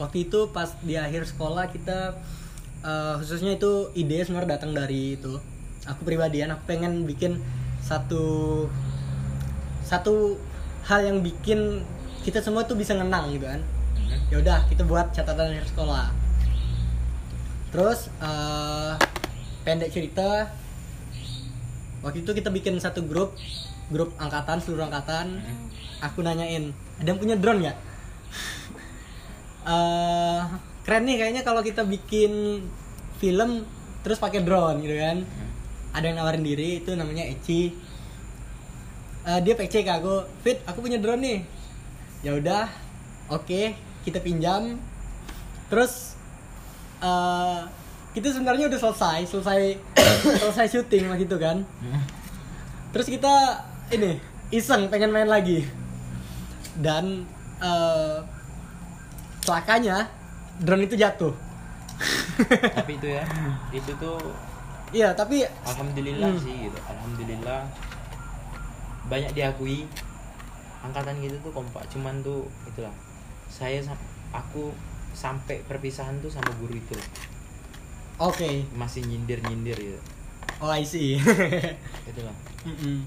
Waktu 0.01 0.25
itu 0.25 0.49
pas 0.49 0.73
di 0.81 0.97
akhir 0.97 1.29
sekolah 1.29 1.69
kita 1.69 2.17
eh, 2.81 3.15
khususnya 3.21 3.61
itu 3.61 3.93
ide 3.93 4.25
sebenarnya 4.25 4.57
datang 4.57 4.73
dari 4.73 5.21
itu. 5.21 5.37
Aku 5.85 6.09
pribadian 6.09 6.57
aku 6.57 6.65
pengen 6.65 7.05
bikin 7.05 7.37
satu 7.85 8.65
satu 9.85 10.41
hal 10.89 11.05
yang 11.05 11.21
bikin 11.21 11.85
kita 12.25 12.41
semua 12.41 12.65
tuh 12.65 12.81
bisa 12.81 12.97
ngenang 12.97 13.37
gitu 13.37 13.45
kan. 13.45 13.61
Mhm. 13.61 14.33
Ya 14.33 14.37
udah, 14.41 14.59
kita 14.73 14.89
buat 14.89 15.13
catatan 15.13 15.53
akhir 15.53 15.69
sekolah. 15.69 16.09
Terus 17.77 18.09
eh, 18.25 18.93
pendek 19.69 19.93
cerita 19.93 20.49
waktu 22.01 22.25
itu 22.25 22.33
kita 22.33 22.49
bikin 22.49 22.81
satu 22.81 23.05
grup 23.05 23.37
grup 23.93 24.17
angkatan 24.17 24.61
seluruh 24.65 24.89
angkatan 24.89 25.45
Hmm. 25.45 25.69
Aku 26.01 26.23
nanyain 26.23 26.73
ada 26.99 27.09
yang 27.11 27.21
punya 27.21 27.37
drone 27.39 27.61
nggak? 27.67 27.79
Eh, 29.65 30.41
keren 30.85 31.09
nih 31.09 31.17
kayaknya 31.17 31.41
kalau 31.41 31.65
kita 31.65 31.89
bikin 31.89 32.61
film 33.17 33.65
terus 34.05 34.21
pakai 34.21 34.45
drone 34.45 34.85
gitu 34.85 34.97
kan. 35.01 35.25
Hmm. 35.25 35.51
ada 35.95 36.11
yang 36.11 36.19
nawarin 36.19 36.45
diri 36.45 36.83
itu 36.83 36.93
namanya 36.93 37.25
Eci. 37.25 37.73
Eh, 39.25 39.41
dia 39.41 39.55
PC 39.57 39.87
ke 39.87 39.93
aku 39.95 40.21
fit 40.45 40.61
aku 40.69 40.85
punya 40.85 41.01
drone 41.01 41.23
nih. 41.25 41.39
Ya 42.21 42.37
udah 42.37 42.69
oke 43.33 43.73
kita 44.05 44.21
pinjam. 44.21 44.77
Terus 45.73 46.13
eh, 47.01 47.61
kita 48.13 48.31
sebenarnya 48.31 48.69
udah 48.69 48.81
selesai 48.85 49.19
selesai 49.27 49.61
selesai 50.45 50.67
syuting 50.71 51.09
waktu 51.09 51.25
itu 51.25 51.37
kan. 51.41 51.65
Hmm. 51.81 52.05
terus 52.95 53.11
kita 53.11 53.59
ini 53.91 54.23
iseng 54.55 54.87
pengen 54.87 55.11
main 55.11 55.27
lagi 55.27 55.67
dan 56.79 57.23
eh, 57.59 58.19
celakanya 59.41 60.09
drone 60.59 60.87
itu 60.87 60.97
jatuh. 60.97 61.35
Tapi 62.75 62.99
itu 62.99 63.07
ya 63.07 63.23
itu 63.71 63.93
tuh 63.97 64.19
iya 64.91 65.15
tapi 65.15 65.43
alhamdulillah 65.63 66.31
Hmm. 66.35 66.43
sih 66.43 66.55
gitu 66.67 66.79
alhamdulillah. 66.87 67.63
Banyak 69.07 69.33
diakui 69.33 69.85
angkatan 70.81 71.21
gitu 71.21 71.37
tuh 71.41 71.53
kompak 71.53 71.85
cuman 71.93 72.19
tuh 72.21 72.49
itulah. 72.67 72.93
Saya 73.47 73.79
aku 74.33 74.75
sampai 75.15 75.63
perpisahan 75.63 76.19
tuh 76.19 76.29
sama 76.29 76.51
guru 76.59 76.75
itu. 76.75 76.97
Oke. 78.19 78.67
Masih 78.75 79.07
nyindir 79.07 79.39
nyindir 79.45 79.79
gitu. 79.79 80.01
Oh 80.59 80.71
I 80.71 80.83
see. 80.83 81.19
Itulah. 82.07 82.35
Mm-mm. 82.69 83.05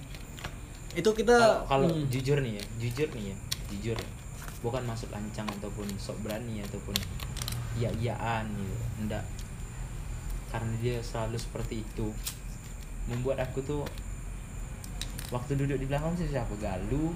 itu 0.94 1.10
kita 1.14 1.34
kalau 1.34 1.62
kalau 1.66 1.88
mm, 1.94 2.10
jujur 2.10 2.38
nih 2.42 2.58
ya 2.58 2.64
jujur 2.82 3.10
nih 3.14 3.30
ya 3.30 3.36
jujur 3.70 3.98
ya. 3.98 4.10
bukan 4.58 4.82
maksud 4.84 5.14
lancang 5.14 5.46
ataupun 5.46 5.86
sok 6.02 6.18
berani 6.26 6.66
ataupun 6.66 6.98
iya 7.78 7.94
iyaan 7.94 8.50
gitu. 8.54 8.78
Enggak 9.06 9.24
karena 10.48 10.74
dia 10.80 10.98
selalu 11.04 11.38
seperti 11.38 11.84
itu. 11.84 12.08
Membuat 13.08 13.44
aku 13.44 13.60
tuh 13.62 13.84
waktu 15.30 15.60
duduk 15.60 15.78
di 15.78 15.86
belakang 15.86 16.16
sih 16.16 16.28
siapa? 16.28 16.56
Galuh 16.58 17.12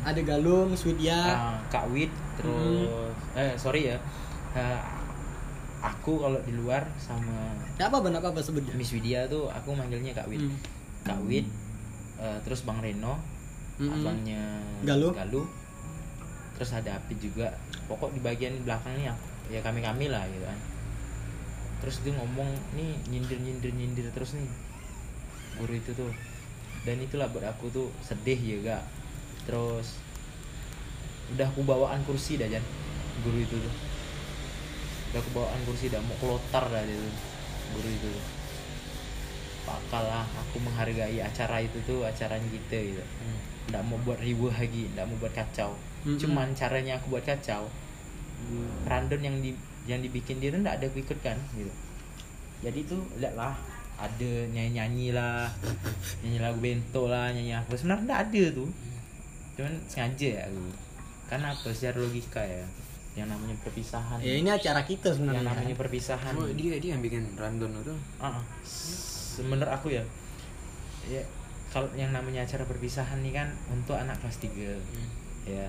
ada 0.00 0.16
Galung 0.24 0.72
Swedia 0.72 1.12
ah, 1.12 1.60
Kak 1.68 1.92
Wid 1.92 2.08
terus 2.40 2.88
eh 3.36 3.52
sorry 3.60 3.92
ya. 3.92 4.00
Eh, 4.56 4.80
aku 5.80 6.20
kalau 6.20 6.40
di 6.44 6.52
luar 6.56 6.84
sama 6.96 7.52
ya 7.76 7.88
apa 7.88 8.00
benar 8.00 8.20
apa 8.20 8.40
sebutnya 8.40 8.72
Miss 8.76 8.92
Widya 8.92 9.24
tuh 9.28 9.48
aku 9.48 9.72
manggilnya 9.72 10.12
Kak 10.16 10.28
Wid 10.28 10.40
Hmm. 10.40 10.56
Kak 11.04 11.20
Wid 11.28 11.44
eh, 12.16 12.38
terus 12.44 12.64
Bang 12.64 12.80
Reno 12.80 13.16
Mm-mm. 13.80 13.96
abangnya 13.96 14.60
Galuh. 14.84 15.48
terus 16.60 16.70
ada 16.76 17.00
Api 17.00 17.16
juga. 17.16 17.48
Pokok 17.88 18.12
di 18.12 18.20
bagian 18.20 18.52
belakang 18.68 18.92
nih 19.00 19.08
ya 19.48 19.60
kami 19.64 19.80
kami 19.80 20.12
lah 20.12 20.28
gitu 20.28 20.44
kan. 20.44 20.58
Terus 21.80 21.96
dia 22.04 22.12
ngomong 22.20 22.48
nih 22.76 22.92
nyindir 23.08 23.40
nyindir 23.40 23.72
nyindir 23.72 24.06
terus 24.12 24.36
nih. 24.36 24.44
Guru 25.56 25.72
itu 25.72 25.96
tuh. 25.96 26.12
Dan 26.84 27.00
itulah 27.00 27.32
buat 27.32 27.44
aku 27.48 27.72
tuh 27.72 27.88
sedih 28.04 28.36
juga 28.36 28.84
terus 29.48 29.96
udah 31.32 31.48
aku 31.48 31.64
bawaan 31.64 32.04
kursi 32.04 32.36
dah 32.36 32.46
Jan. 32.52 32.62
Guru 33.24 33.40
itu 33.40 33.56
tuh. 33.56 33.74
Udah 35.10 35.18
aku 35.24 35.30
bawaan 35.32 35.60
kursi 35.64 35.88
dah 35.88 36.04
mau 36.04 36.16
kelotar 36.20 36.68
dah 36.68 36.84
dia 36.84 36.94
tuh 37.00 37.14
guru 37.72 37.88
itu 37.88 38.08
tuh. 38.12 38.26
Pakal 39.64 40.04
lah 40.04 40.26
aku 40.40 40.56
menghargai 40.60 41.20
acara 41.20 41.64
itu 41.64 41.80
tuh 41.88 42.04
acaranya 42.04 42.48
kita 42.48 42.76
gitu 42.80 43.04
nggak 43.70 43.82
mau 43.86 43.98
buat 44.02 44.18
ribuh 44.18 44.50
lagi 44.50 44.90
nggak 44.92 45.06
mau 45.06 45.16
buat 45.22 45.32
kacau. 45.32 45.72
Mm-mm. 46.00 46.16
cuman 46.16 46.48
caranya 46.56 46.96
aku 46.96 47.12
buat 47.12 47.24
kacau 47.28 47.68
random 48.88 49.20
yang 49.20 49.36
di 49.44 49.52
yang 49.84 50.00
dibikin 50.00 50.40
dia 50.40 50.48
tuh 50.52 50.60
nggak 50.64 50.80
ada 50.80 50.86
aku 50.88 51.00
ikut 51.00 51.18
kan 51.20 51.36
gitu. 51.56 51.72
Jadi 52.60 52.84
tuh 52.84 53.00
lihat 53.16 53.36
lah 53.36 53.56
ada 54.00 54.32
nyanyi 54.52 54.80
nyanyi 54.80 55.08
lah 55.12 55.48
nyanyi 56.24 56.38
lagu 56.40 56.58
bento 56.60 57.08
lah 57.08 57.32
nyanyi 57.32 57.56
apa. 57.56 57.72
Sebenarnya 57.76 58.04
nggak 58.08 58.22
ada 58.28 58.44
tuh 58.52 58.68
cuman 59.56 59.74
sengaja 59.88 60.28
ya 60.40 60.42
aku. 60.48 60.64
Karena 61.28 61.46
apa? 61.52 61.68
Secara 61.72 61.96
logika 62.00 62.42
ya 62.44 62.64
yang 63.18 63.26
namanya 63.26 63.56
perpisahan. 63.60 64.22
Ya 64.22 64.38
ini 64.38 64.48
acara 64.48 64.86
kita 64.86 65.10
yang 65.10 65.16
sebenarnya 65.18 65.44
namanya 65.44 65.74
perpisahan. 65.74 66.32
Oh, 66.38 66.46
dia 66.54 66.78
dia 66.78 66.94
yang 66.94 67.02
bikin 67.02 67.26
random 67.34 67.82
itu? 67.82 67.94
Ah. 68.22 68.40
menurut 69.40 69.72
aku 69.72 69.88
ya. 69.92 70.04
Ya 71.08 71.24
kalau 71.70 71.86
yang 71.94 72.10
namanya 72.10 72.42
acara 72.42 72.66
perpisahan 72.66 73.22
nih 73.22 73.32
kan 73.32 73.48
untuk 73.70 73.94
anak 73.94 74.18
kelas 74.18 74.42
3 74.42 74.74
ya 75.46 75.66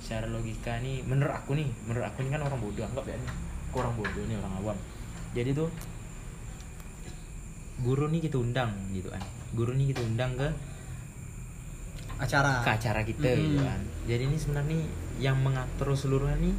secara 0.00 0.28
logika 0.28 0.80
nih 0.80 1.04
menurut 1.04 1.32
aku 1.32 1.56
nih 1.56 1.68
menurut 1.84 2.08
aku 2.08 2.24
nih 2.24 2.30
kan 2.32 2.40
orang 2.44 2.60
bodoh 2.60 2.84
anggap 2.84 3.04
ya 3.04 3.16
nih. 3.16 3.32
Aku 3.70 3.76
orang 3.80 3.94
bodoh 3.96 4.24
nih 4.26 4.36
orang 4.36 4.52
awam. 4.60 4.76
Jadi 5.32 5.50
tuh 5.52 5.68
guru 7.80 8.08
nih 8.08 8.20
kita 8.28 8.36
undang 8.36 8.72
gitu 8.92 9.08
kan. 9.08 9.22
Guru 9.56 9.72
nih 9.72 9.96
kita 9.96 10.00
undang 10.04 10.36
ke 10.36 10.48
acara. 12.20 12.60
Ke 12.60 12.70
acara 12.76 13.00
kita 13.00 13.28
Mm-mm. 13.32 13.40
gitu 13.40 13.58
kan. 13.64 13.80
Jadi 14.04 14.22
ini 14.28 14.36
sebenarnya 14.36 14.68
nih 14.76 14.82
yang 15.20 15.36
mengatur 15.40 15.92
seluruhnya 15.96 16.36
nih 16.36 16.54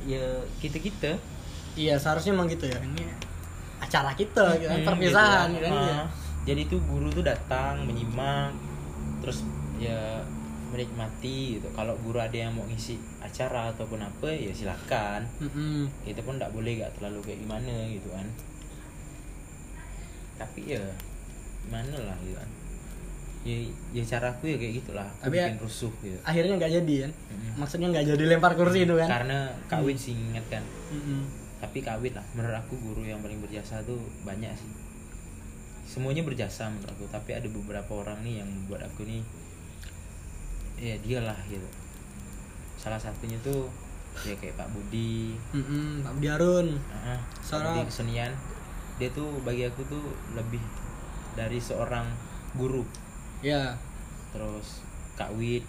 ya 0.00 0.24
kita 0.64 0.80
kita 0.80 1.12
iya 1.76 2.00
seharusnya 2.00 2.32
emang 2.32 2.48
gitu 2.48 2.64
ya. 2.64 2.80
Ini 2.80 3.04
acara 3.80 4.12
kita 4.16 4.56
gitu 4.60 4.68
kan. 4.68 4.78
Hmm, 4.80 4.88
perpisahan 4.88 5.48
gitu 5.52 5.60
gitu 5.60 5.66
kan 5.68 5.72
Ah. 5.76 5.84
iya. 5.84 6.02
Jadi 6.42 6.62
tuh 6.66 6.80
guru 6.82 7.08
tuh 7.08 7.22
datang 7.22 7.84
menyimak 7.84 8.56
terus 9.20 9.44
ya 9.76 10.24
menikmati 10.70 11.58
gitu. 11.58 11.66
Kalau 11.70 11.98
guru 11.98 12.16
ada 12.16 12.32
yang 12.32 12.54
mau 12.54 12.62
ngisi 12.62 12.94
acara 13.18 13.68
ataupun 13.70 13.98
apa 13.98 14.30
ya 14.30 14.48
silakan. 14.50 15.26
Mm-mm. 15.38 15.90
kita 16.02 16.22
pun 16.22 16.38
tidak 16.38 16.54
boleh 16.54 16.78
gak 16.78 16.94
terlalu 16.94 17.20
kayak 17.22 17.42
gimana 17.42 17.74
gitu 17.86 18.08
kan. 18.08 18.26
Tapi 20.38 20.60
ya 20.70 20.84
gimana 21.66 21.96
lah 22.06 22.16
gitu 22.22 22.38
kan. 22.38 22.50
Ya, 23.40 23.56
ya 23.90 24.04
caraku 24.04 24.46
ya 24.46 24.56
kayak 24.56 24.74
gitulah 24.78 25.08
aku 25.16 25.32
Tapi 25.32 25.36
ya- 25.40 25.48
bikin 25.48 25.60
rusuh 25.64 25.92
gitu. 26.04 26.18
akhirnya 26.22 26.54
nggak 26.60 26.72
jadi 26.76 26.94
kan? 27.08 27.12
Mm-mm. 27.16 27.52
maksudnya 27.56 27.88
nggak 27.88 28.06
jadi 28.12 28.24
lempar 28.30 28.52
kursi 28.52 28.84
itu 28.84 28.94
kan? 28.96 29.08
Karena 29.08 29.38
kawin 29.66 29.96
sih 29.96 30.12
inget 30.12 30.44
kan. 30.48 30.64
Mm-mm. 30.92 31.20
tapi 31.60 31.78
kawin 31.80 32.12
lah. 32.12 32.24
Menurut 32.32 32.56
aku 32.56 32.74
guru 32.78 33.02
yang 33.02 33.20
paling 33.20 33.40
berjasa 33.40 33.80
tuh 33.82 34.00
banyak 34.24 34.48
sih 34.54 34.70
semuanya 35.90 36.22
berjasa 36.22 36.70
menurut 36.70 36.86
aku 36.94 37.04
tapi 37.10 37.34
ada 37.34 37.50
beberapa 37.50 37.98
orang 37.98 38.22
nih 38.22 38.38
yang 38.38 38.46
membuat 38.46 38.86
aku 38.86 39.02
nih 39.02 39.26
ya 40.78 40.94
dia 41.02 41.18
lah 41.18 41.34
gitu. 41.50 41.66
Salah 42.78 43.02
satunya 43.02 43.34
tuh 43.42 43.66
ya 44.22 44.38
kayak 44.38 44.54
Pak 44.54 44.70
Budi. 44.70 45.34
Mm-mm. 45.50 46.06
Pak 46.06 46.14
Budi 46.14 46.28
Harun. 46.30 46.78
Ah, 46.94 47.18
Pak 47.18 47.42
Sarah. 47.42 47.74
Budi 47.74 47.90
kesenian. 47.90 48.32
Dia 49.02 49.10
tuh 49.10 49.42
bagi 49.42 49.66
aku 49.66 49.82
tuh 49.90 50.14
lebih 50.38 50.62
dari 51.34 51.58
seorang 51.58 52.06
guru. 52.54 52.86
Ya. 53.42 53.74
Terus 54.30 54.86
Kak 55.18 55.34
Wid 55.34 55.66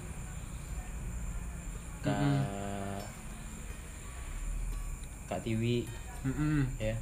Kak 2.02 2.18
Kak 5.30 5.42
Tiwi 5.46 5.86
Mm-mm. 6.26 6.66
ya 6.82 6.98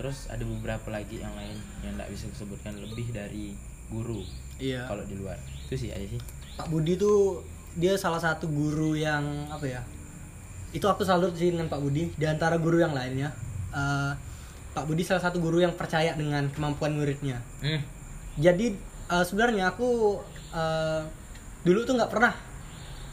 terus 0.00 0.32
ada 0.32 0.40
beberapa 0.48 0.88
lagi 0.88 1.20
yang 1.20 1.36
lain 1.36 1.60
yang 1.84 1.92
tidak 1.92 2.08
bisa 2.08 2.24
disebutkan 2.32 2.72
lebih 2.80 3.12
dari 3.12 3.52
guru 3.92 4.24
iya. 4.56 4.88
kalau 4.88 5.04
di 5.04 5.12
luar. 5.12 5.36
Itu 5.68 5.76
sih 5.76 5.92
aja 5.92 6.16
sih. 6.16 6.16
Pak 6.56 6.72
Budi 6.72 6.96
tuh 6.96 7.44
dia 7.76 8.00
salah 8.00 8.16
satu 8.16 8.48
guru 8.48 8.96
yang 8.96 9.44
apa 9.52 9.68
ya 9.68 9.84
itu 10.72 10.88
aku 10.88 11.04
salut 11.04 11.36
sih 11.36 11.52
dengan 11.52 11.68
Pak 11.68 11.84
Budi. 11.84 12.16
Di 12.16 12.24
antara 12.24 12.56
guru 12.56 12.80
yang 12.80 12.96
lainnya 12.96 13.28
eh, 13.76 14.16
Pak 14.72 14.88
Budi 14.88 15.04
salah 15.04 15.20
satu 15.20 15.36
guru 15.36 15.60
yang 15.60 15.76
percaya 15.76 16.16
dengan 16.16 16.48
kemampuan 16.48 16.96
muridnya. 16.96 17.36
Hmm. 17.60 17.84
jadi 18.40 18.72
eh, 19.12 19.24
sebenarnya 19.28 19.68
aku 19.76 20.16
eh, 20.56 21.02
dulu 21.60 21.84
tuh 21.84 22.00
nggak 22.00 22.08
pernah 22.08 22.32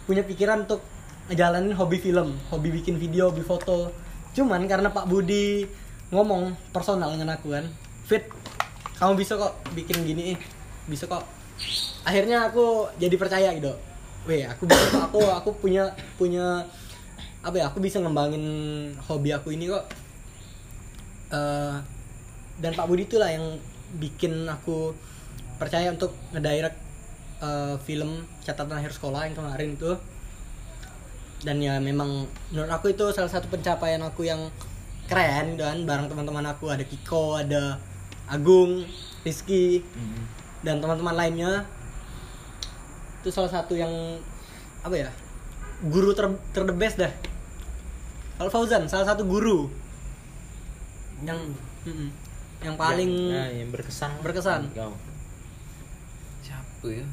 punya 0.08 0.24
pikiran 0.24 0.64
untuk 0.64 0.80
ngejalanin 1.28 1.76
hobi 1.76 2.00
film 2.00 2.32
hobi 2.48 2.72
bikin 2.80 2.96
video 2.96 3.28
hobi 3.28 3.44
foto. 3.44 3.92
Cuman 4.32 4.64
karena 4.72 4.88
Pak 4.88 5.12
Budi 5.12 5.68
ngomong 6.14 6.56
personal 6.72 7.12
dengan 7.14 7.36
aku 7.36 7.54
kan. 7.54 7.66
Fit 8.08 8.24
kamu 8.98 9.14
bisa 9.20 9.38
kok 9.38 9.54
bikin 9.76 10.04
gini 10.08 10.36
bisa 10.88 11.06
kok. 11.06 11.24
Akhirnya 12.08 12.48
aku 12.48 12.88
jadi 12.98 13.16
percaya 13.20 13.52
gitu. 13.56 13.74
Weh 14.28 14.44
aku 14.48 14.68
bisa 14.68 14.86
kok 14.92 15.04
aku 15.12 15.22
aku 15.28 15.50
punya 15.60 15.92
punya 16.16 16.64
apa 17.46 17.56
ya 17.56 17.70
aku 17.70 17.80
bisa 17.80 18.02
ngembangin 18.02 18.44
hobi 19.08 19.36
aku 19.36 19.54
ini 19.54 19.68
kok. 19.72 19.86
Eh, 21.28 21.76
dan 22.58 22.72
Pak 22.74 22.88
Budi 22.88 23.06
itulah 23.06 23.28
yang 23.30 23.60
bikin 24.00 24.48
aku 24.48 24.96
percaya 25.60 25.92
untuk 25.92 26.16
ngedirect 26.32 26.78
eh, 27.44 27.76
film 27.84 28.24
catatan 28.44 28.80
akhir 28.80 28.96
sekolah 28.96 29.28
yang 29.28 29.36
kemarin 29.36 29.76
itu 29.76 29.92
dan 31.46 31.62
ya 31.62 31.78
memang 31.78 32.26
menurut 32.50 32.72
aku 32.74 32.90
itu 32.98 33.06
salah 33.14 33.30
satu 33.30 33.46
pencapaian 33.54 34.02
aku 34.02 34.26
yang 34.26 34.50
keren 35.08 35.56
dan 35.56 35.84
bareng 35.84 36.06
teman-teman 36.06 36.44
aku 36.46 36.68
ada 36.68 36.84
Kiko 36.84 37.36
ada 37.36 37.80
Agung 38.28 38.84
Rizky 39.24 39.80
Hmm. 39.88 40.24
dan 40.62 40.78
teman-teman 40.78 41.16
lainnya. 41.16 41.64
Itu 43.18 43.30
salah 43.30 43.50
satu 43.50 43.74
yang 43.74 43.92
apa 44.80 44.96
ya 44.96 45.10
guru 45.84 46.12
ter, 46.12 46.26
ter 46.52 46.64
the 46.64 46.72
best 46.72 46.98
dah. 46.98 47.12
Kalau 48.36 48.50
Fauzan 48.50 48.86
salah 48.86 49.06
satu 49.06 49.24
guru. 49.24 49.72
Yang 51.20 51.56
mm-mm, 51.84 52.10
yang 52.60 52.76
paling 52.76 53.10
Ya, 53.26 53.34
nah, 53.34 53.50
yang 53.50 53.70
berkesan. 53.70 54.12
berkesan. 54.20 54.70
kau. 54.72 54.94
Siapa 56.40 56.88
ya? 56.88 57.06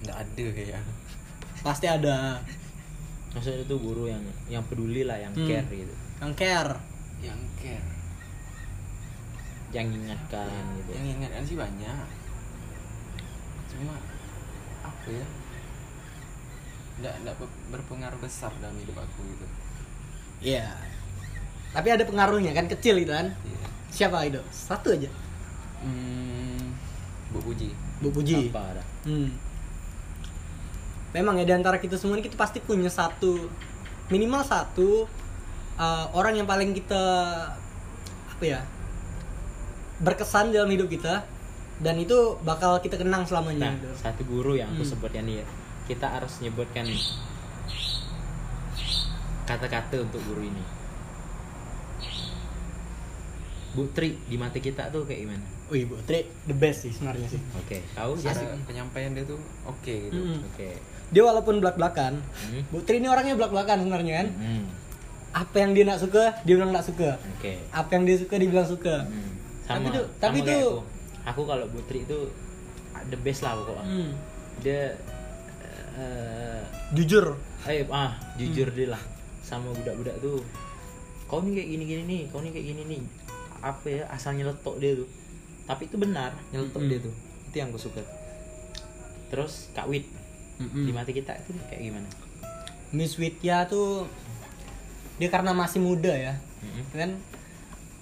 Nggak 0.00 0.16
ada 0.16 0.44
kayak. 0.52 0.82
Pasti 1.58 1.86
ada 1.86 2.38
maksudnya 3.38 3.62
itu 3.62 3.76
guru 3.78 4.04
yang 4.04 4.18
yang 4.50 4.64
peduli 4.66 5.06
lah 5.06 5.14
yang 5.14 5.30
Hmm. 5.30 5.46
care 5.46 5.70
gitu. 5.70 5.94
Yang 6.18 6.32
care. 6.34 6.74
Yang 7.22 7.40
care. 7.56 7.88
Yang 9.70 9.86
ingatkan 9.94 10.50
gitu. 10.74 10.90
Yang 10.92 11.06
ingatkan 11.14 11.42
sih 11.44 11.54
banyak. 11.54 12.06
Cuma 13.68 13.94
apa 14.82 15.06
ya? 15.08 15.26
Nggak 16.98 17.14
nggak 17.22 17.34
ber- 17.38 17.58
berpengaruh 17.70 18.18
besar 18.18 18.50
dalam 18.58 18.74
hidup 18.74 18.98
aku 18.98 19.22
gitu. 19.28 19.46
Iya. 20.42 20.74
Tapi 21.70 21.88
ada 21.88 22.02
pengaruhnya 22.02 22.50
kan 22.50 22.66
kecil 22.66 22.98
gitu 22.98 23.12
kan? 23.12 23.30
Iya. 23.46 23.66
Siapa 23.88 24.26
itu? 24.26 24.40
Satu 24.50 24.90
aja? 24.90 25.06
Hmm, 25.78 26.74
Bu 27.30 27.38
Puji. 27.38 27.70
Bu 28.02 28.10
Puji. 28.10 28.50
Apa 28.50 28.74
ada? 28.74 28.82
Hmm. 29.06 29.30
Memang 31.10 31.34
ya 31.34 31.44
di 31.44 31.54
antara 31.54 31.76
kita 31.76 31.94
semua 31.94 32.14
ini 32.14 32.22
kita 32.22 32.36
pasti 32.36 32.58
punya 32.58 32.88
satu 32.88 33.48
minimal 34.08 34.42
satu 34.42 35.08
uh, 35.74 36.06
orang 36.12 36.34
yang 36.34 36.44
paling 36.44 36.72
kita 36.72 37.02
apa 38.28 38.44
ya 38.44 38.60
berkesan 39.98 40.48
dalam 40.48 40.68
hidup 40.68 40.86
kita 40.86 41.24
dan 41.78 41.94
itu 41.96 42.14
bakal 42.42 42.78
kita 42.78 42.96
kenang 42.96 43.22
selamanya. 43.22 43.68
nah 43.68 43.74
gitu. 43.74 43.90
satu 43.96 44.22
guru 44.24 44.54
yang 44.54 44.68
aku 44.70 44.80
Hmm. 44.80 44.90
sebutkan 44.90 45.24
dia 45.24 45.44
kita 45.84 46.06
harus 46.06 46.32
menyebutkan 46.38 46.84
kata-kata 49.44 49.96
untuk 49.98 50.20
guru 50.22 50.44
ini 50.44 50.62
Bu 53.70 53.86
Tri 53.92 54.16
di 54.22 54.34
mata 54.34 54.58
kita 54.58 54.88
tuh 54.88 55.04
kayak 55.04 55.20
gimana? 55.22 55.44
Wih, 55.68 55.84
Bu 55.84 55.96
Tri 56.02 56.24
the 56.44 56.56
best 56.56 56.82
sih 56.82 56.90
sebenarnya 56.90 57.28
sih. 57.28 57.38
Oke, 57.54 57.84
kau 57.92 58.16
cara 58.16 58.34
siapa? 58.34 58.56
penyampaian 58.64 59.12
dia 59.12 59.22
tuh 59.22 59.38
oke 59.64 59.94
gitu 60.08 60.16
Mm-mm. 60.16 60.40
Oke. 60.48 60.70
Dia 61.08 61.22
walaupun 61.22 61.58
belak-belakan, 61.58 62.20
Hmm. 62.20 62.62
Bu 62.68 62.80
Tri 62.80 62.98
ini 62.98 63.06
orangnya 63.06 63.32
belak-belakan 63.34 63.76
sebenarnya 63.80 64.14
kan. 64.18 64.28
Hmm. 64.34 64.64
Apa 65.30 65.56
yang 65.58 65.70
dia 65.72 65.84
nak 65.84 65.98
suka, 65.98 66.36
dia 66.42 66.54
bilang 66.54 66.70
nak 66.70 66.82
suka. 66.82 67.16
Oke. 67.32 67.60
Apa 67.70 67.90
yang 67.92 68.04
dia 68.04 68.16
suka, 68.16 68.34
dia 68.34 68.46
bilang 68.46 68.66
suka. 68.66 68.94
Hmm. 69.02 69.30
Tapi 69.64 69.84
Sama, 69.84 69.94
tuh- 69.94 70.08
tapi 70.18 70.38
sama 70.38 70.46
kayak 70.46 70.58
tuh- 70.58 70.72
aku. 70.74 70.82
Aku 71.26 71.40
kalau 71.44 71.64
Bu 71.66 71.80
Tri 71.82 72.00
itu 72.02 72.18
the 73.06 73.18
best 73.18 73.40
lah 73.40 73.52
pokoknya. 73.54 73.84
Hmm. 73.84 74.10
Dia 74.58 74.82
eh 75.94 76.62
Jujur. 76.90 77.36
eh 77.64 77.84
ah 77.88 78.14
Hmm. 78.14 78.38
jujur 78.38 78.68
dia 78.70 78.88
lah 78.88 79.02
sama 79.42 79.72
budak-budak 79.72 80.16
tuh. 80.18 80.40
Kau 81.26 81.40
nih 81.40 81.52
kayak 81.54 81.68
gini-gini 81.68 82.02
nih, 82.04 82.22
kau 82.26 82.40
nih 82.40 82.50
kayak 82.50 82.66
gini 82.66 82.82
nih. 82.86 83.00
Apa 83.60 83.86
ya 83.86 84.02
asal 84.08 84.32
nyeletok 84.32 84.78
dia 84.78 84.94
tuh. 84.94 85.08
Tapi 85.64 85.84
itu 85.84 85.96
benar, 85.96 86.32
nyeletok 86.48 86.78
Mm-mm. 86.78 86.88
dia 86.88 86.98
tuh. 87.02 87.14
Itu 87.44 87.56
yang 87.58 87.68
aku 87.68 87.80
suka. 87.82 88.00
Terus 89.28 89.68
Kak 89.70 89.84
Wit 89.86 90.08
Mm-mm. 90.58 90.84
di 90.84 90.92
mata 90.92 91.08
kita 91.08 91.32
itu 91.36 91.54
kayak 91.66 91.82
gimana? 91.82 92.08
Miss 92.90 93.14
Widya 93.14 93.64
tuh 93.64 94.08
dia 95.16 95.28
karena 95.28 95.50
masih 95.52 95.78
muda 95.78 96.10
ya 96.10 96.34
Mm-mm. 96.60 96.84
kan 96.92 97.10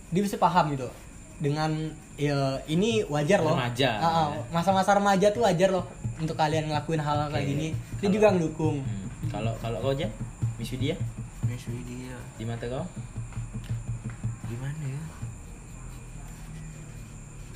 dia 0.09 0.23
bisa 0.23 0.37
paham 0.37 0.73
gitu 0.73 0.89
dengan 1.37 1.93
ya 2.17 2.33
ini 2.65 3.05
wajar 3.05 3.41
loh 3.41 3.53
Remaja. 3.53 3.91
Ah, 3.99 4.09
ah, 4.09 4.29
masa-masa 4.49 4.93
remaja 4.93 5.29
tuh 5.29 5.45
wajar 5.45 5.69
loh 5.69 5.85
untuk 6.17 6.33
kalian 6.33 6.65
ngelakuin 6.67 6.97
hal, 6.99 7.17
-hal 7.19 7.29
kayak 7.29 7.45
Oke. 7.45 7.53
gini 7.53 7.69
dia 7.71 8.01
Kalau- 8.03 8.15
juga 8.15 8.27
ngedukung 8.31 8.77
Hmm. 8.81 9.05
Kalau 9.27 9.53
kalau 9.59 9.83
kau 9.83 9.91
aja, 9.91 10.07
Miss 10.57 10.71
Widya 10.71 10.95
Miss 11.45 11.67
Widya 11.67 12.15
di 12.35 12.45
mata 12.45 12.65
kau? 12.65 12.87
gimana 14.47 14.79
ya 14.81 15.03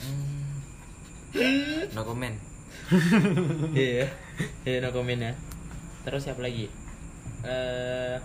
hmm. 0.01 1.95
no 1.95 2.03
comment 2.03 2.37
Iya, 3.79 4.11
iya 4.65 4.79
no 4.81 4.91
comment 4.91 5.21
ya. 5.21 5.33
Terus 6.03 6.23
siapa 6.23 6.41
lagi? 6.41 6.67
Eh 7.43 8.17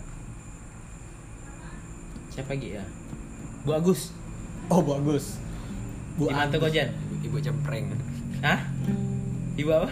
siapa 2.29 2.51
lagi 2.51 2.75
ya? 2.75 2.83
Bu 3.63 3.71
Agus. 3.73 4.11
oh 4.67 4.79
Bu 4.79 4.95
Agus. 4.95 5.39
kau 6.55 6.69
Jan? 6.69 6.89
ibu 7.21 7.37
cempreng 7.39 7.89
Hah? 8.39 8.59
Ibu 9.55 9.69
apa? 9.71 9.89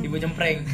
Ibu 0.00 0.16
cempreng. 0.16 0.64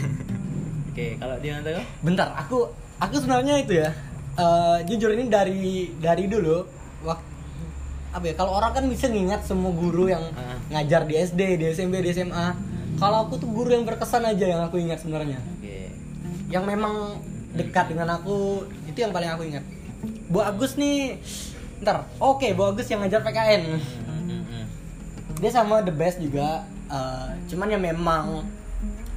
Oke, 0.91 1.17
kalau 1.17 1.37
di 1.39 1.49
mata 1.51 1.71
kau? 1.73 1.85
bentar 2.03 2.29
aku 2.33 2.59
aku 2.99 3.15
sebenarnya 3.17 3.59
itu 3.59 3.75
ya 3.77 3.91
eh, 4.37 4.79
jujur 4.87 5.11
ini 5.11 5.27
dari 5.27 5.61
dari 5.97 6.29
dulu 6.29 6.63
waktu 7.03 7.27
apa 8.11 8.25
ya 8.27 8.35
kalau 8.35 8.59
orang 8.59 8.75
kan 8.75 8.85
bisa 8.87 9.07
ngingat 9.07 9.43
semua 9.43 9.71
guru 9.71 10.07
yang 10.07 10.23
Ah. 10.35 10.59
ngajar 10.69 11.07
di 11.07 11.15
SD 11.15 11.41
di 11.57 11.65
SMP 11.69 12.03
di 12.03 12.11
SMA 12.11 12.47
kalau 13.01 13.27
aku 13.27 13.41
tuh 13.41 13.49
guru 13.49 13.73
yang 13.73 13.89
berkesan 13.89 14.29
aja 14.29 14.45
yang 14.45 14.61
aku 14.61 14.77
ingat 14.77 15.01
sebenarnya 15.01 15.41
Oke. 15.57 15.89
yang 16.53 16.69
memang 16.69 17.19
dekat 17.57 17.91
dengan 17.91 18.21
aku 18.21 18.69
itu 18.87 18.99
yang 19.01 19.11
paling 19.11 19.33
aku 19.33 19.49
ingat 19.49 19.65
Bu 20.31 20.45
Agus 20.45 20.77
nih 20.77 21.19
ntar 21.81 22.07
oke 22.21 22.47
Bu 22.55 22.63
Agus 22.71 22.87
yang 22.93 23.01
ngajar 23.01 23.25
PKN 23.25 23.81
Hmm, 23.81 24.23
hmm, 24.29 24.43
hmm. 24.45 24.65
dia 25.41 25.51
sama 25.51 25.81
the 25.81 25.91
best 25.91 26.21
juga 26.21 26.69
Eh, 26.91 27.29
cuman 27.55 27.71
ya 27.71 27.79
memang 27.79 28.43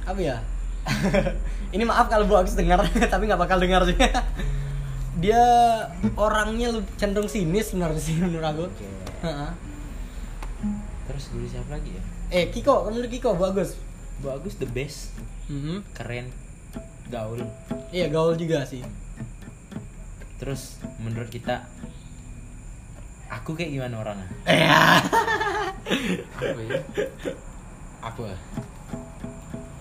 apa 0.06 0.20
ya 0.22 0.38
ini 1.74 1.82
maaf 1.82 2.06
kalau 2.06 2.22
Bu 2.22 2.38
Agus 2.38 2.54
dengar 2.54 2.86
tapi 3.12 3.26
nggak 3.26 3.40
bakal 3.42 3.58
dengar 3.58 3.82
sih 3.82 3.98
dia 5.22 5.42
orangnya 6.14 6.70
lu 6.70 6.86
cenderung 6.94 7.26
sinis 7.26 7.70
sebenarnya 7.74 8.02
sih 8.02 8.18
menurut 8.18 8.46
aku. 8.46 8.64
Heeh. 9.26 9.50
Terus 11.10 11.24
dulu 11.34 11.46
siapa 11.50 11.78
lagi 11.78 11.98
ya? 11.98 12.02
Eh 12.34 12.50
Kiko 12.50 12.84
menurut 12.84 13.06
Kiko 13.08 13.34
Bu 13.34 13.46
Agus 13.46 13.78
Bagus 14.16 14.54
the 14.56 14.66
best, 14.66 15.10
Mhm. 15.46 15.82
keren, 15.92 16.30
gaul. 17.06 17.42
iya 17.90 18.06
gaul 18.08 18.34
juga 18.34 18.62
sih 18.64 18.80
Terus 20.36 20.76
menurut 20.98 21.28
kita 21.28 21.66
aku 23.28 23.52
kayak 23.52 23.70
gimana 23.72 23.94
orangnya? 23.98 24.28
eh 24.44 24.66
apa 24.66 26.60
ya 26.60 26.80
Aku. 28.04 28.28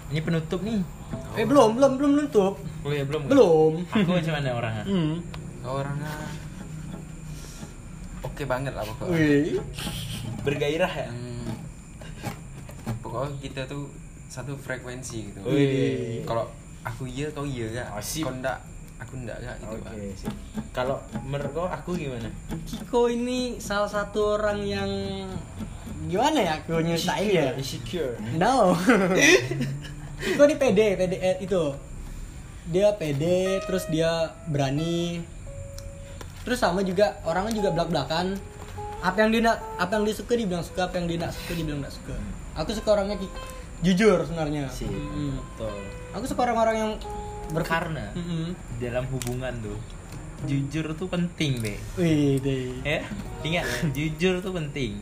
Ini 0.08 0.20
penutup 0.20 0.62
nih. 0.62 0.80
eh 1.34 1.44
belum 1.44 1.76
belum 1.76 1.92
belum 1.96 2.12
nutup 2.18 2.56
Oh 2.82 2.90
ya 2.90 3.04
belum. 3.04 3.22
kan? 3.24 3.30
belum 3.30 3.72
Aku 3.88 4.10
macam 4.12 4.34
mana 4.34 4.50
orangnya? 4.52 4.84
hmm. 4.84 5.16
orangnya 5.64 6.12
oke 8.22 8.44
banget 8.44 8.74
lah 8.74 8.84
pokoknya 8.84 9.14
Wih. 9.14 9.58
Bergairah 10.42 10.94
ya. 10.94 11.08
Hmm, 11.08 11.33
pokoknya 13.14 13.38
kita 13.46 13.62
tuh 13.70 13.86
satu 14.26 14.58
frekuensi 14.58 15.30
gitu 15.30 15.40
kalau 16.26 16.50
aku 16.82 17.06
iya 17.06 17.30
kau 17.30 17.46
iya 17.46 17.70
gak 17.70 17.88
Oh, 17.94 18.02
sip. 18.02 18.26
kau 18.26 18.34
enggak 18.34 18.58
aku 18.98 19.14
enggak 19.22 19.38
gak 19.40 19.56
gitu 19.62 19.78
sip. 20.18 20.34
Kalau 20.74 20.98
menurut 21.22 21.54
kau 21.54 21.68
aku 21.70 21.94
gimana? 21.94 22.26
Kiko 22.66 23.08
ini 23.14 23.62
salah 23.62 23.86
satu 23.86 24.42
orang 24.42 24.66
yang 24.66 24.90
gimana 26.10 26.40
ya 26.42 26.54
aku 26.60 26.82
nyeritain 26.82 27.30
ya 27.30 27.54
Insecure. 27.54 28.18
No. 28.36 28.74
Kiko 30.24 30.42
ini 30.50 30.56
pede, 30.58 30.88
pede 30.98 31.18
eh, 31.22 31.38
itu. 31.40 31.64
Dia 32.74 32.96
pede, 32.96 33.60
terus 33.68 33.86
dia 33.92 34.32
berani. 34.50 35.20
Terus 36.44 36.60
sama 36.60 36.84
juga 36.84 37.20
orangnya 37.28 37.54
juga 37.56 37.70
belak-belakan. 37.76 38.36
Apa 39.04 39.28
yang 39.28 39.30
dia 39.36 39.42
nak, 39.52 39.60
apa 39.76 40.00
yang 40.00 40.04
dia 40.08 40.16
suka 40.16 40.34
dibilang 40.36 40.64
suka, 40.64 40.88
apa 40.88 40.96
yang 41.00 41.12
dia 41.12 41.28
nak 41.28 41.32
suka 41.36 41.52
dibilang 41.54 41.84
nak 41.84 41.92
suka. 41.92 42.16
Aku 42.54 42.70
suka 42.72 42.94
orangnya 42.94 43.18
ki- 43.18 43.34
jujur 43.82 44.22
sebenarnya. 44.24 44.70
Sip. 44.70 44.88
Mm. 44.88 45.38
Betul. 45.38 45.74
Aku 46.14 46.26
suka 46.26 46.46
orang-orang 46.46 46.76
yang 46.78 46.92
ber 47.52 47.62
Karena 47.62 48.10
Mm-mm. 48.16 48.56
dalam 48.80 49.06
hubungan 49.12 49.54
tuh 49.62 49.78
jujur 50.44 50.92
tuh 50.94 51.08
penting, 51.08 51.60
Be. 51.60 51.76
Wih, 51.96 52.40
deh. 52.40 52.84
Ya, 52.84 53.00
ingat 53.42 53.66
jujur 53.92 54.44
tuh 54.44 54.52
penting. 54.52 55.00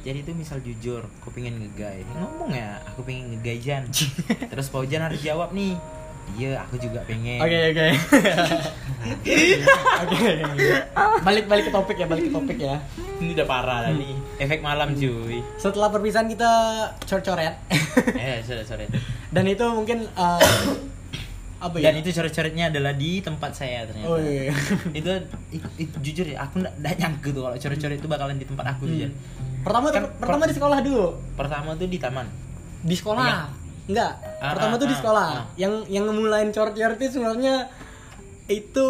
Jadi 0.00 0.24
tuh 0.24 0.32
misal 0.32 0.64
jujur, 0.64 1.04
aku 1.20 1.28
pengen 1.28 1.60
ngegay, 1.60 2.00
ngomong 2.16 2.56
ya, 2.56 2.80
aku 2.88 3.04
pengen 3.04 3.36
ngegay 3.36 3.60
Jan. 3.60 3.84
Terus 4.50 4.72
Paujan 4.72 5.04
harus 5.04 5.20
jawab 5.20 5.52
nih, 5.52 5.76
iya 6.32 6.60
aku 6.60 6.76
juga 6.76 7.00
pengen. 7.04 7.38
Oke 7.38 7.58
oke. 7.70 7.86
Oke. 10.00 10.18
Balik 11.20 11.44
balik 11.46 11.64
ke 11.66 11.72
topik 11.72 11.96
ya, 11.96 12.06
balik 12.06 12.28
ke 12.28 12.32
topik 12.32 12.58
ya. 12.58 12.76
Ini 13.16 13.32
udah 13.32 13.46
parah 13.46 13.78
tadi. 13.82 14.12
Efek 14.36 14.60
malam 14.60 14.92
cuy. 14.92 15.40
Setelah 15.56 15.88
perpisahan 15.88 16.26
kita 16.26 16.50
cor-coret. 17.00 17.54
eh, 18.16 18.40
sorry. 18.44 18.86
Dan 19.28 19.44
itu 19.46 19.64
mungkin 19.66 20.04
eh, 20.06 20.40
apa 21.58 21.76
ya? 21.76 21.88
Dan 21.88 22.00
itu 22.00 22.08
coret-coretnya 22.10 22.68
adalah 22.68 22.92
di 22.92 23.20
tempat 23.20 23.52
saya 23.52 23.84
ternyata. 23.84 24.08
Oh 24.08 24.16
iya. 24.16 24.52
itu, 24.98 25.10
i- 25.52 25.72
i- 25.78 25.92
jujur 26.00 26.26
ya, 26.26 26.40
aku 26.42 26.60
nggak 26.60 26.72
nggak 26.78 26.94
nyangka 26.96 27.28
tuh 27.30 27.42
kalau 27.42 27.56
coret-coret 27.56 27.96
itu 27.96 28.08
bakalan 28.08 28.36
di 28.36 28.44
tempat 28.44 28.66
aku 28.70 28.84
Hmm. 28.88 29.12
Pertama 29.60 29.92
Kan 29.92 30.08
pertama 30.16 30.48
di 30.48 30.54
sekolah 30.56 30.78
dulu. 30.80 31.06
Pertama 31.36 31.76
tuh 31.76 31.84
di 31.84 32.00
taman. 32.00 32.24
Di 32.80 32.96
sekolah. 32.96 33.24
Iya. 33.24 33.40
Enggak. 33.90 34.12
Ah, 34.38 34.54
pertama 34.54 34.74
ah, 34.74 34.80
tuh 34.80 34.88
di 34.88 34.94
ah, 34.94 35.00
sekolah. 35.02 35.26
ah. 35.26 35.44
Yang 35.58 35.74
yang 35.90 36.04
ngemulain 36.06 36.48
coret-coret 36.54 36.98
itu 37.02 37.18
sebenarnya 37.18 37.54
itu 38.46 38.86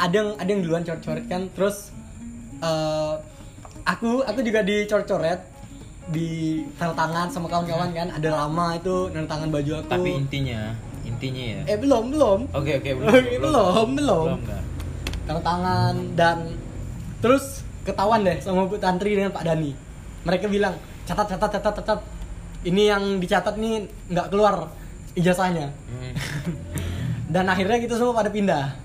ada 0.00 0.14
yang 0.14 0.30
ada 0.40 0.48
yang 0.48 0.62
duluan 0.64 0.82
coret-coret 0.82 1.24
kan. 1.28 1.52
Terus 1.52 1.92
eh 2.64 3.14
aku 3.84 4.24
aku 4.24 4.40
juga 4.40 4.64
di 4.64 4.88
coret-coret 4.88 5.40
di 6.08 6.60
tanda 6.76 6.92
tangan 6.96 7.32
sama 7.32 7.48
kawan-kawan 7.48 7.88
kan 7.96 8.08
ada 8.12 8.28
lama 8.28 8.76
itu 8.76 9.08
tanda 9.12 9.28
tangan 9.28 9.48
baju 9.48 9.72
aku 9.80 9.88
Tapi 9.88 10.10
intinya, 10.20 10.76
intinya 11.00 11.44
ya. 11.48 11.60
eh 11.64 11.78
belum 11.80 12.12
belum 12.12 12.38
Oke 12.52 12.76
oke 12.76 12.90
belum. 12.92 13.08
Oke, 13.08 13.36
belum, 13.40 13.86
belum. 13.96 14.24
Belum 14.28 14.40
kan? 14.44 14.62
tanda 15.24 15.40
tangan 15.40 15.94
dan 16.12 16.38
terus 17.24 17.64
ketahuan 17.88 18.20
deh 18.24 18.36
sama 18.40 18.68
Bu 18.68 18.76
Tantri 18.76 19.16
dengan 19.16 19.32
Pak 19.32 19.44
Dani. 19.44 19.72
Mereka 20.24 20.48
bilang 20.48 20.76
catat 21.04 21.24
catat 21.36 21.60
catat 21.60 21.72
catat. 21.80 22.00
Ini 22.64 22.82
yang 22.88 23.20
dicatat 23.20 23.54
nih 23.54 23.84
nggak 24.08 24.28
keluar 24.28 24.72
ijazahnya. 25.14 25.68
Hmm. 25.68 26.12
Dan 27.34 27.44
akhirnya 27.46 27.76
kita 27.78 27.94
semua 27.94 28.14
pada 28.14 28.28
pindah, 28.28 28.76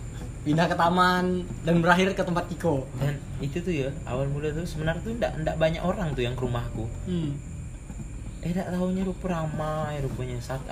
pindah 0.42 0.66
ke 0.66 0.74
taman 0.74 1.44
dan 1.62 1.76
berakhir 1.80 2.12
ke 2.12 2.24
tempat 2.24 2.48
Kiko. 2.48 2.88
Dan 2.98 3.14
itu 3.40 3.60
tuh 3.60 3.72
ya 3.72 3.90
awal 4.04 4.26
mula 4.26 4.50
tuh 4.50 4.64
sebenarnya 4.64 5.00
tuh 5.00 5.14
ndak 5.14 5.32
ndak 5.40 5.56
banyak 5.56 5.80
orang 5.80 6.12
tuh 6.12 6.24
yang 6.24 6.34
ke 6.34 6.42
rumahku. 6.42 6.88
Hmm. 7.06 7.36
Eh 8.40 8.50
ndak 8.50 8.72
tahunya 8.72 9.04
rupa 9.04 9.26
ramai 9.30 10.00
rupanya 10.00 10.40
satu 10.40 10.66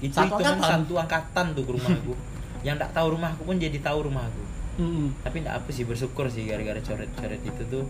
itu 0.00 0.10
Satu 0.10 0.36
angkatan. 0.36 0.58
satu 0.58 0.94
angkatan 0.96 1.46
tuh 1.52 1.62
ke 1.62 1.72
rumahku. 1.72 2.12
yang 2.66 2.74
ndak 2.76 2.90
tahu 2.90 3.14
rumahku 3.14 3.42
pun 3.44 3.56
jadi 3.56 3.78
tahu 3.78 4.08
rumahku. 4.08 4.42
Hmm. 4.76 5.12
Tapi 5.22 5.36
ndak 5.40 5.54
apa 5.60 5.68
sih 5.70 5.84
bersyukur 5.84 6.26
sih 6.26 6.44
gara-gara 6.44 6.80
coret-coret 6.80 7.40
itu 7.40 7.62
tuh. 7.68 7.84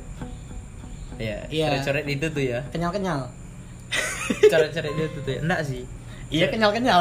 Ya, 1.17 1.47
Iya. 1.49 1.71
coret-coret 1.71 2.07
itu 2.09 2.27
tuh 2.29 2.43
ya. 2.45 2.61
Kenyal 2.69 2.91
kenyal. 2.91 3.31
Coret-coret 4.43 4.93
itu 4.93 5.19
tuh 5.19 5.33
ya. 5.33 5.41
Ndak 5.43 5.61
sih. 5.63 5.83
Iya 6.31 6.47
kenyal 6.47 6.71
kenyal. 6.71 7.01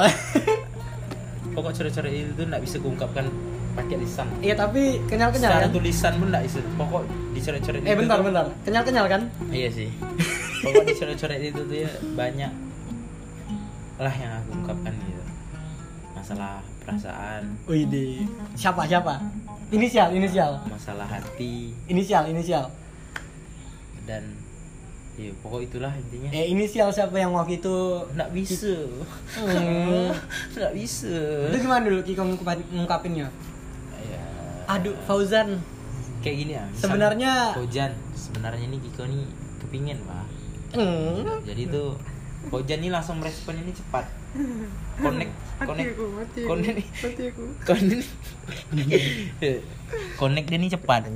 Pokok 1.51 1.71
coret-coret 1.71 2.11
itu 2.11 2.31
tuh 2.33 2.45
ndak 2.45 2.61
bisa 2.61 2.77
kuungkapkan 2.77 3.25
pakai 3.71 3.95
lisan. 3.95 4.27
Iya 4.39 4.55
tapi 4.55 4.97
kenyal 5.05 5.29
kenyal 5.29 5.51
Secara 5.51 5.65
kan. 5.65 5.71
tulisan 5.71 6.13
pun 6.15 6.27
ndak 6.29 6.43
bisa. 6.43 6.59
Pokok 6.75 7.01
dicoret-coret 7.31 7.79
Eh 7.79 7.87
itu 7.87 7.99
bentar 7.99 8.17
tuh- 8.17 8.25
bentar. 8.25 8.45
Kenyal 8.63 8.83
kenyal 8.83 9.05
kan. 9.07 9.21
Iya 9.47 9.69
sih. 9.69 9.89
Di 10.59 10.93
coret-coret 10.93 11.39
itu 11.41 11.61
tuh 11.61 11.77
ya 11.77 11.89
banyak 12.13 12.51
lah 13.97 14.13
yang 14.13 14.31
aku 14.37 14.49
ungkapkan 14.55 14.93
gitu. 14.97 15.23
Masalah 16.11 16.59
perasaan, 16.79 17.43
Wih. 17.65 18.23
Siapa 18.53 18.83
siapa? 18.83 19.19
Inisial 19.69 20.09
inisial. 20.11 20.57
masalah 20.65 21.05
hati 21.05 21.69
Inisial 21.85 22.25
inisial. 22.25 22.73
dan 24.03 24.25
ya 25.19 25.31
pokok 25.37 25.61
itulah 25.61 25.91
intinya. 25.91 26.29
Eh 26.31 26.47
inisial 26.47 26.87
siapa 26.89 27.13
yang 27.13 27.31
waktu 27.31 27.59
itu 27.59 27.75
Nggak 28.09 28.31
bisa. 28.31 28.73
Hmm. 29.35 30.15
Nggak 30.55 30.73
bisa. 30.73 31.15
Itu 31.51 31.57
gimana 31.59 31.83
dulu 31.83 31.99
Kiko 32.01 32.23
ngungkapin- 32.23 32.71
ngungkapinnya? 32.71 33.27
Ya, 33.99 34.21
Aduh, 34.69 34.95
Fauzan. 35.03 35.59
kayak 36.19 36.35
gini 36.37 36.51
ya. 36.53 36.63
Sebenarnya- 36.73 37.51
Kojan, 37.53 37.91
sebenarnya 38.13 38.63
ini 38.65 38.79
Kiko 38.79 39.03
nih 39.03 39.23
kepingin, 39.59 39.99
Pak. 40.03 40.25
Hmm. 40.71 41.43
Jadi 41.43 41.67
tuh 41.67 41.99
Kojan 42.47 42.79
nih 42.79 42.89
langsung 42.89 43.19
merespon 43.19 43.55
ini 43.55 43.71
cepat. 43.71 44.07
Connect, 44.99 45.31
connect, 45.57 45.95
connect, 46.43 46.75
connect, 47.65 48.07
connect 50.15 50.45
dia 50.45 50.59
nih 50.59 50.69
cepat. 50.69 51.07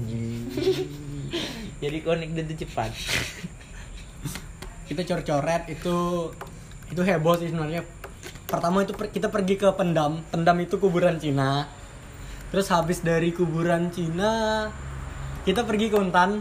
Jadi 1.78 1.98
connect 2.00 2.32
dia 2.32 2.44
tuh 2.44 2.58
cepat. 2.58 2.92
Kita 4.84 5.02
cor-coret 5.04 5.64
itu 5.68 5.98
itu 6.88 7.02
heboh 7.02 7.36
sih 7.36 7.48
sebenarnya. 7.48 7.82
Pertama 8.46 8.82
itu 8.82 8.94
per- 8.94 9.10
kita 9.10 9.28
pergi 9.28 9.56
ke 9.56 9.70
Pendam. 9.74 10.22
Pendam 10.28 10.58
itu 10.58 10.78
kuburan 10.78 11.18
Cina. 11.18 11.66
Terus 12.50 12.70
habis 12.70 13.02
dari 13.02 13.30
kuburan 13.30 13.90
Cina 13.90 14.68
kita 15.42 15.64
pergi 15.64 15.90
ke 15.90 15.98
Untan, 15.98 16.38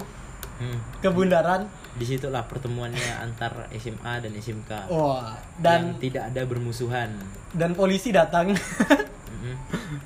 Hmm. 0.54 0.78
ke 1.00 1.08
Bundaran. 1.08 1.66
Di 1.92 2.04
situlah 2.06 2.44
pertemuannya 2.44 3.18
antar 3.18 3.68
SMA 3.72 4.20
dan 4.20 4.32
SMK. 4.32 4.88
Wah, 4.88 5.36
dan 5.56 5.92
yang 5.92 6.00
tidak 6.00 6.22
ada 6.28 6.42
bermusuhan. 6.42 7.10
dan 7.52 7.72
polisi 7.72 8.08
datang. 8.08 8.48
Mm-mm. 8.48 9.56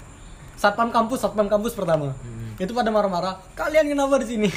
satpam 0.57 0.91
kampus, 0.91 1.23
satpam 1.23 1.47
kampus 1.47 1.75
pertama. 1.75 2.11
Mm-mm. 2.17 2.59
Itu 2.59 2.73
pada 2.73 2.89
marah-marah. 2.89 3.39
Kalian 3.53 3.87
kenapa 3.87 4.19
di 4.19 4.27
sini? 4.27 4.49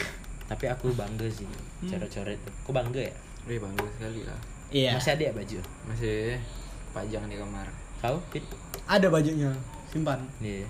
Tapi 0.47 0.65
aku 0.65 0.89
bangga 0.91 1.30
sih, 1.30 1.45
coret-coret. 1.84 2.41
Aku 2.65 2.71
bangga 2.71 3.01
ya. 3.03 3.13
Wih 3.50 3.58
bangga 3.58 3.86
sekali 3.91 4.22
lah 4.24 4.39
Iya. 4.70 4.93
Masih 4.93 5.12
ada 5.12 5.24
ya 5.26 5.34
baju? 5.34 5.58
masih 5.89 6.38
pajang 6.93 7.24
di 7.26 7.36
kamar 7.36 7.68
Kau? 8.00 8.16
Fit? 8.30 8.45
Ada 8.86 9.10
bajunya. 9.10 9.52
Simpan. 9.89 10.22
Iya. 10.39 10.64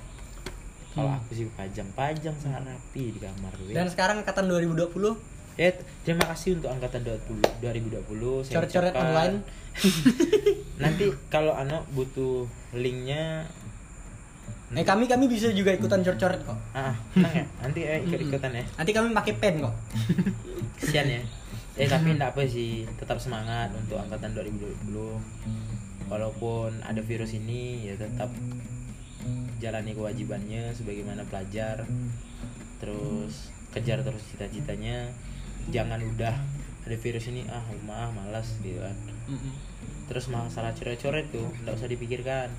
Kalau 0.90 1.06
Hmm. 1.06 1.20
aku 1.20 1.32
sih 1.32 1.46
pajang-pajang 1.54 2.34
sangat 2.34 2.66
rapi 2.66 3.14
di 3.14 3.20
kamar 3.20 3.54
gue. 3.54 3.72
Dan 3.72 3.86
sekarang 3.86 4.24
angkatan 4.24 4.48
2020 4.48 5.14
Ya, 5.54 5.76
terima 6.02 6.24
kasih 6.26 6.56
untuk 6.56 6.72
angkatan 6.72 7.04
20, 7.04 7.44
2020. 7.60 8.42
Saya 8.42 8.64
Coret-coret 8.64 8.96
online. 8.96 9.44
Nanti 10.84 11.12
kalau 11.28 11.52
anak 11.52 11.84
butuh 11.92 12.48
linknya 12.72 13.44
Eh 14.72 14.86
kami 14.86 15.06
kami 15.06 15.26
bisa 15.26 15.50
juga 15.52 15.70
ikutan 15.70 16.00
coret-coret 16.00 16.40
kok. 16.40 16.56
ah, 16.72 16.94
tenang 17.12 17.34
ya. 17.36 17.46
Nanti 17.60 17.80
eh, 17.84 18.00
ikut-ikutan 18.02 18.54
ya. 18.54 18.64
Nanti 18.74 18.92
kami 18.92 19.12
pakai 19.12 19.34
pen 19.36 19.60
kok. 19.60 19.76
Kesian 20.78 21.06
ya. 21.06 21.22
Eh 21.80 21.88
tapi 21.88 22.12
enggak 22.12 22.36
apa 22.36 22.44
sih 22.44 22.84
tetap 23.00 23.16
semangat 23.18 23.72
untuk 23.72 23.96
angkatan 23.96 24.36
2020 24.36 24.92
walaupun 26.12 26.76
ada 26.84 27.00
virus 27.00 27.32
ini 27.34 27.88
ya 27.88 27.96
tetap 27.96 28.28
jalani 29.60 29.92
kewajibannya 29.94 30.72
sebagaimana 30.76 31.24
pelajar. 31.28 31.88
Terus 32.80 33.52
kejar 33.72 34.04
terus 34.04 34.24
cita-citanya. 34.28 35.08
Jangan 35.70 36.00
udah 36.02 36.36
ada 36.84 36.98
virus 36.98 37.30
ini 37.30 37.46
ah 37.48 37.62
rumah 37.70 38.10
malas 38.12 38.60
gitu 38.60 38.80
kan. 38.82 38.96
Mm-mm. 39.30 39.54
terus 40.10 40.26
masalah 40.26 40.74
coret-coret 40.74 41.30
tuh 41.30 41.46
nggak 41.62 41.76
usah 41.78 41.86
dipikirkan. 41.86 42.50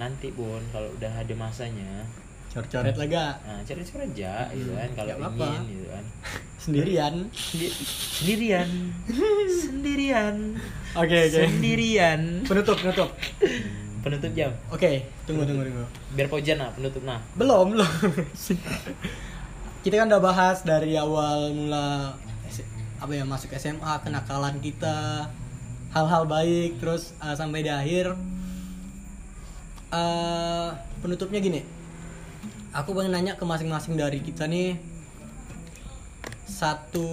Nanti 0.00 0.32
pun 0.32 0.64
kalau 0.72 0.88
udah 0.96 1.12
ada 1.12 1.34
masanya 1.36 2.08
coret-coret 2.48 2.96
lega. 2.96 3.36
Nah 3.44 3.60
coret-coret 3.60 4.08
aja 4.16 4.48
gitu 4.56 4.72
kan 4.72 4.88
kalau 4.96 5.12
Nggak 5.12 5.28
apa-apa. 5.28 5.46
ingin 5.52 5.62
gitu 5.76 5.86
kan 5.92 6.04
sendirian. 6.62 7.26
Sendi- 7.34 7.74
sendirian. 8.22 8.68
Sendirian. 9.50 10.36
Oke 10.94 11.16
oke. 11.26 11.42
Sendirian. 11.50 12.20
Penutup 12.46 12.78
penutup. 12.78 13.10
Penutup 14.06 14.30
jam. 14.38 14.54
Oke 14.70 15.10
tunggu 15.26 15.42
tunggu 15.42 15.66
tunggu. 15.66 15.86
Biar 16.14 16.30
pojan 16.30 16.62
nah 16.62 16.70
penutup 16.70 17.02
nah. 17.02 17.18
Belum 17.34 17.74
belum. 17.74 17.90
Kita 19.82 19.94
kan 19.98 20.06
udah 20.06 20.22
bahas 20.22 20.62
dari 20.62 20.94
awal 20.94 21.50
mula 21.50 22.14
apa 23.02 23.10
ya 23.10 23.26
masuk 23.26 23.50
SMA 23.58 23.98
kenakalan 24.06 24.62
kita 24.62 25.26
hal-hal 25.90 26.22
baik 26.30 26.78
terus 26.78 27.18
uh, 27.18 27.34
sampai 27.34 27.66
di 27.66 27.70
akhir. 27.74 28.14
Eh, 29.92 30.68
penutupnya 31.04 31.42
gini. 31.42 31.60
Aku 32.72 32.96
pengen 32.96 33.12
nanya 33.12 33.36
ke 33.36 33.44
masing-masing 33.44 34.00
dari 34.00 34.24
kita 34.24 34.48
nih 34.48 34.91
satu 36.52 37.08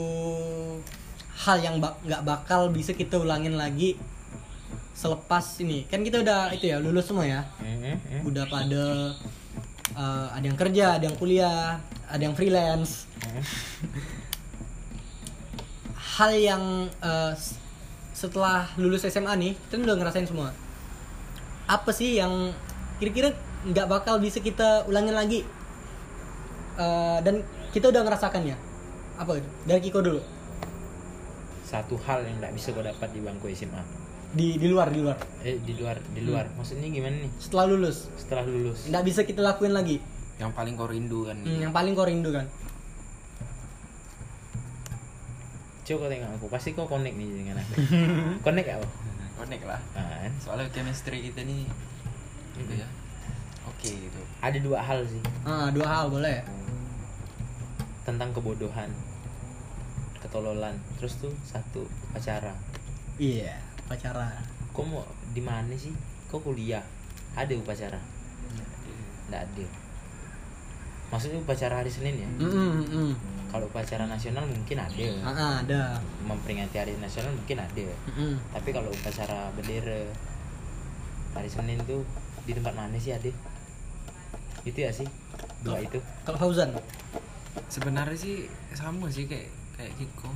hal 1.48 1.58
yang 1.64 1.80
nggak 1.80 2.24
bakal 2.28 2.68
bisa 2.68 2.92
kita 2.92 3.16
ulangin 3.16 3.56
lagi 3.56 3.96
selepas 4.92 5.64
ini 5.64 5.88
kan 5.88 6.04
kita 6.04 6.20
udah 6.20 6.52
itu 6.52 6.68
ya 6.68 6.84
lulus 6.84 7.08
semua 7.08 7.24
ya 7.24 7.48
Mhm, 7.64 7.96
mhm. 7.96 8.20
udah 8.28 8.44
pada 8.52 8.84
uh, 9.96 10.28
ada 10.36 10.46
yang 10.46 10.60
kerja, 10.60 11.00
ada 11.00 11.04
yang 11.08 11.18
kuliah, 11.18 11.80
ada 12.12 12.22
yang 12.22 12.36
freelance. 12.36 13.08
Mhm. 13.24 13.44
Hal 16.20 16.32
yang 16.36 16.64
uh, 17.00 17.32
setelah 18.12 18.68
lulus 18.76 19.08
SMA 19.08 19.32
nih, 19.40 19.54
kita 19.56 19.80
udah 19.80 19.96
ngerasain 19.96 20.28
semua. 20.28 20.52
Apa 21.64 21.96
sih 21.96 22.20
yang 22.20 22.52
kira-kira 23.00 23.32
nggak 23.64 23.88
bakal 23.88 24.20
bisa 24.20 24.44
kita 24.44 24.84
ulangin 24.92 25.16
lagi? 25.16 25.48
Uh, 26.76 27.20
dan 27.24 27.44
kita 27.72 27.92
udah 27.92 28.04
ngerasakannya. 28.04 28.69
Apa 29.20 29.36
itu? 29.36 29.50
Dari 29.66 29.82
Kiko 29.82 30.00
dulu. 30.00 30.22
satu 31.62 32.02
hal 32.02 32.26
yang 32.26 32.42
nggak 32.42 32.50
bisa 32.52 32.74
gue 32.74 32.82
dapat 32.82 33.14
di 33.14 33.22
bangku 33.22 33.46
SMA 33.54 33.78
Di 34.32 34.58
di 34.58 34.66
luar, 34.66 34.90
di 34.90 35.06
luar. 35.06 35.18
eh 35.44 35.60
di 35.60 35.78
luar 35.78 36.02
di 36.02 36.22
luar. 36.24 36.50
Maksudnya 36.56 36.88
gimana 36.88 37.14
nih? 37.20 37.30
Setelah 37.38 37.66
lulus, 37.68 38.10
setelah 38.16 38.42
lulus. 38.44 38.90
Nggak 38.90 39.04
bisa 39.04 39.22
kita 39.22 39.42
lakuin 39.42 39.74
lagi. 39.74 40.02
yang 40.38 40.50
paling 40.50 40.74
kau 40.74 40.88
rindu 40.88 41.28
kan? 41.28 41.38
Hmm, 41.38 41.60
yang 41.60 41.70
paling 41.70 41.94
kau 41.94 42.08
rindu 42.08 42.32
kan? 42.32 42.48
coba 45.84 46.00
kau 46.00 46.10
tengok 46.10 46.30
aku. 46.32 46.46
Pasti 46.48 46.70
kau 46.72 46.86
connect 46.86 47.16
nih 47.16 47.30
dengan 47.30 47.56
aku. 47.58 47.74
Connect 48.46 48.68
kau 48.68 48.86
connect 49.36 49.64
lah. 49.64 49.82
Kan? 49.92 50.32
soalnya 50.38 50.70
chemistry 50.70 51.20
kita 51.24 51.42
nih 51.42 51.66
gitu 52.56 52.74
ya. 52.76 52.88
Oke 53.66 53.90
gitu. 53.90 54.22
Ada 54.40 54.58
dua 54.58 54.80
hal 54.80 55.02
sih. 55.06 55.22
Ah, 55.44 55.70
dua 55.70 55.86
hal 55.86 56.10
boleh. 56.10 56.42
tentang 58.00 58.34
kebodohan 58.34 58.90
ketololan. 60.22 60.76
Terus 61.00 61.20
tuh 61.20 61.34
satu 61.44 61.88
pacaran 62.16 62.56
Iya, 63.20 63.52
pacaran. 63.92 64.32
kau 64.72 64.88
mau 64.88 65.04
di 65.36 65.44
mana 65.44 65.76
sih? 65.76 65.92
Kau 66.32 66.40
kuliah? 66.40 66.80
Ada 67.36 67.52
upacara? 67.60 68.00
Nggak 69.28 69.42
ada. 69.44 69.66
Maksudnya 71.12 71.44
upacara 71.44 71.84
hari 71.84 71.92
senin 71.92 72.16
ya? 72.16 72.30
Mm 72.40 72.86
-mm, 72.88 73.12
kalau 73.52 73.68
upacara 73.68 74.08
nasional 74.08 74.46
mungkin 74.48 74.78
ada. 74.80 75.04
Ah, 75.26 75.60
ada. 75.60 76.00
memperingati 76.24 76.80
hari 76.80 76.96
nasional 76.96 77.36
mungkin 77.36 77.60
ada. 77.60 77.88
-mm. 77.92 78.40
tapi 78.56 78.70
kalau 78.72 78.88
upacara 78.88 79.52
bendera 79.58 80.06
hari 81.36 81.50
senin 81.50 81.82
tuh 81.84 82.06
di 82.48 82.56
tempat 82.56 82.72
mana 82.78 82.96
sih 82.96 83.12
ada? 83.12 83.28
Itu 84.64 84.80
ya 84.80 84.96
sih 84.96 85.10
dua 85.60 85.84
itu. 85.84 86.00
Kalau 86.24 86.40
Fauzan, 86.40 86.72
sebenarnya 87.68 88.16
sih 88.16 88.48
sama 88.78 89.12
sih 89.12 89.28
kayak 89.28 89.59
kayak 89.80 89.96
Kiko 89.96 90.28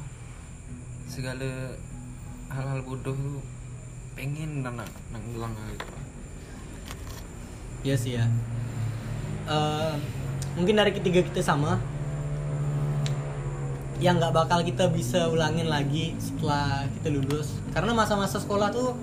segala 1.11 1.75
hal-hal 2.47 2.79
bodoh 2.87 3.11
tuh 3.11 3.43
pengen 4.15 4.63
nang 4.63 4.79
nang 4.79 5.23
ulang 5.35 5.51
gitu 5.75 6.03
Iya 7.83 7.95
sih 7.99 8.15
ya. 8.15 8.23
Eh, 9.43 9.93
mungkin 10.55 10.79
dari 10.79 10.95
ketiga 10.95 11.19
kita 11.19 11.43
sama. 11.43 11.75
Yang 13.99 14.23
nggak 14.23 14.33
bakal 14.39 14.63
kita 14.63 14.87
bisa 14.87 15.27
ulangin 15.27 15.67
lagi 15.67 16.15
setelah 16.15 16.87
kita 16.87 17.11
lulus. 17.11 17.59
Karena 17.75 17.91
masa-masa 17.91 18.39
sekolah 18.39 18.71
tuh 18.71 18.95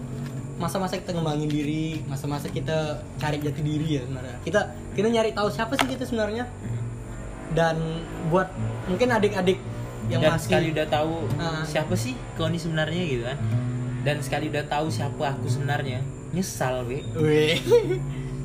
masa-masa 0.57 0.97
kita 0.97 1.13
ngembangin 1.13 1.53
diri, 1.53 2.01
masa-masa 2.09 2.49
kita 2.49 3.05
cari 3.21 3.37
jati 3.37 3.61
diri 3.61 4.01
ya 4.01 4.03
sebenarnya. 4.09 4.37
Kita 4.49 4.61
kita 4.97 5.09
nyari 5.13 5.37
tahu 5.37 5.53
siapa 5.53 5.77
sih 5.77 5.85
kita 5.85 6.09
sebenarnya. 6.09 6.49
Dan 7.53 7.77
buat 8.33 8.49
mungkin 8.89 9.13
adik-adik 9.13 9.61
yang 10.11 10.21
dan 10.21 10.31
masih 10.33 10.45
sekali 10.45 10.67
udah 10.71 10.87
tahu 10.89 11.15
Ah. 11.37 11.63
siapa 11.63 11.95
sih 11.95 12.13
kau 12.35 12.47
ini 12.47 12.59
sebenarnya 12.59 13.03
gitu 13.05 13.23
kan 13.25 13.39
dan 14.01 14.17
sekali 14.19 14.49
udah 14.49 14.65
tahu 14.67 14.87
siapa 14.89 15.23
aku 15.31 15.47
sebenarnya 15.47 16.01
nyesal 16.31 16.83
we 16.85 17.01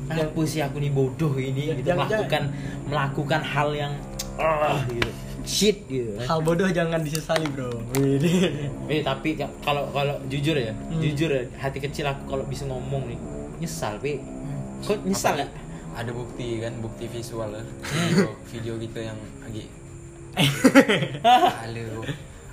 apa 0.06 0.40
sih 0.44 0.60
aku 0.60 0.78
nih 0.78 0.90
bodoh 0.90 1.34
ini 1.34 1.74
gitu 1.74 1.82
Jangan- 1.84 2.06
melakukan 2.06 2.42
melakukan 2.86 3.40
hal 3.42 3.68
yang 3.72 3.92
ah 4.36 4.78
gitu 4.86 5.10
shit 5.42 5.78
gitu. 5.86 6.10
Hal 6.20 6.42
bodoh 6.42 6.66
jangan 6.68 6.98
disesali, 7.00 7.46
Bro. 7.46 7.70
Wih. 7.94 8.18
eh 8.90 8.98
tapi 9.00 9.34
ya, 9.36 9.46
kalau 9.60 9.86
kalau 9.90 10.18
jujur 10.26 10.54
ya 10.54 10.74
Hmm. 10.74 10.98
jujur 10.98 11.30
ya 11.30 11.46
hati 11.56 11.78
kecil 11.78 12.02
aku 12.04 12.26
kalau 12.28 12.42
bisa 12.44 12.66
ngomong 12.66 13.06
nih 13.06 13.18
nyesal 13.56 13.94
we 14.00 14.18
kok 14.82 14.98
nyesal 15.02 15.34
nggak 15.34 15.46
ada 15.94 16.10
bukti 16.10 16.58
kan 16.58 16.74
bukti 16.76 17.06
visual 17.06 17.46
lah 17.48 17.62
Hmm. 17.62 18.10
video, 18.10 18.26
video 18.44 18.74
kita 18.76 19.00
yang 19.04 19.18
lagi 19.40 19.70
Halo, 20.36 22.04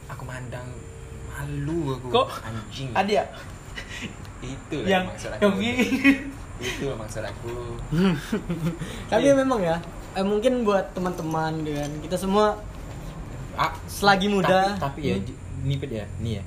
aku 0.07 0.23
mandang 0.23 0.67
malu 1.27 1.99
aku. 1.99 2.07
Kok? 2.09 2.27
Anjing. 2.47 2.89
Ada 2.95 3.11
ya 3.11 3.25
itu 4.43 4.75
lah 4.83 4.87
yang 4.91 5.03
maksud 5.07 5.31
aku. 5.31 5.39
yang 5.55 5.77
itu 6.59 6.83
lah 6.87 6.97
maksud 6.99 7.23
aku. 7.23 7.55
Tapi 9.07 9.23
Iya. 9.27 9.35
memang 9.35 9.59
ya, 9.59 9.79
eh, 10.15 10.23
mungkin 10.23 10.63
buat 10.63 10.91
teman-teman 10.91 11.63
dan 11.63 11.91
kita 11.99 12.15
semua 12.15 12.59
ah 13.55 13.71
selagi 13.87 14.27
muda. 14.27 14.75
tapi, 14.79 14.79
tapi 14.79 14.99
ya 15.07 15.15
nih 15.63 15.77
Pet, 15.79 15.91
ya 15.91 16.05
nih 16.19 16.33
ya. 16.39 16.43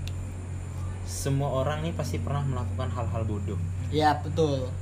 Semua 1.07 1.65
orang 1.65 1.81
nih 1.85 1.93
pasti 1.93 2.21
pernah 2.21 2.45
melakukan 2.45 2.89
hal-hal 2.93 3.23
bodoh. 3.25 3.61
Ya 3.93 4.17
betul. 4.21 4.73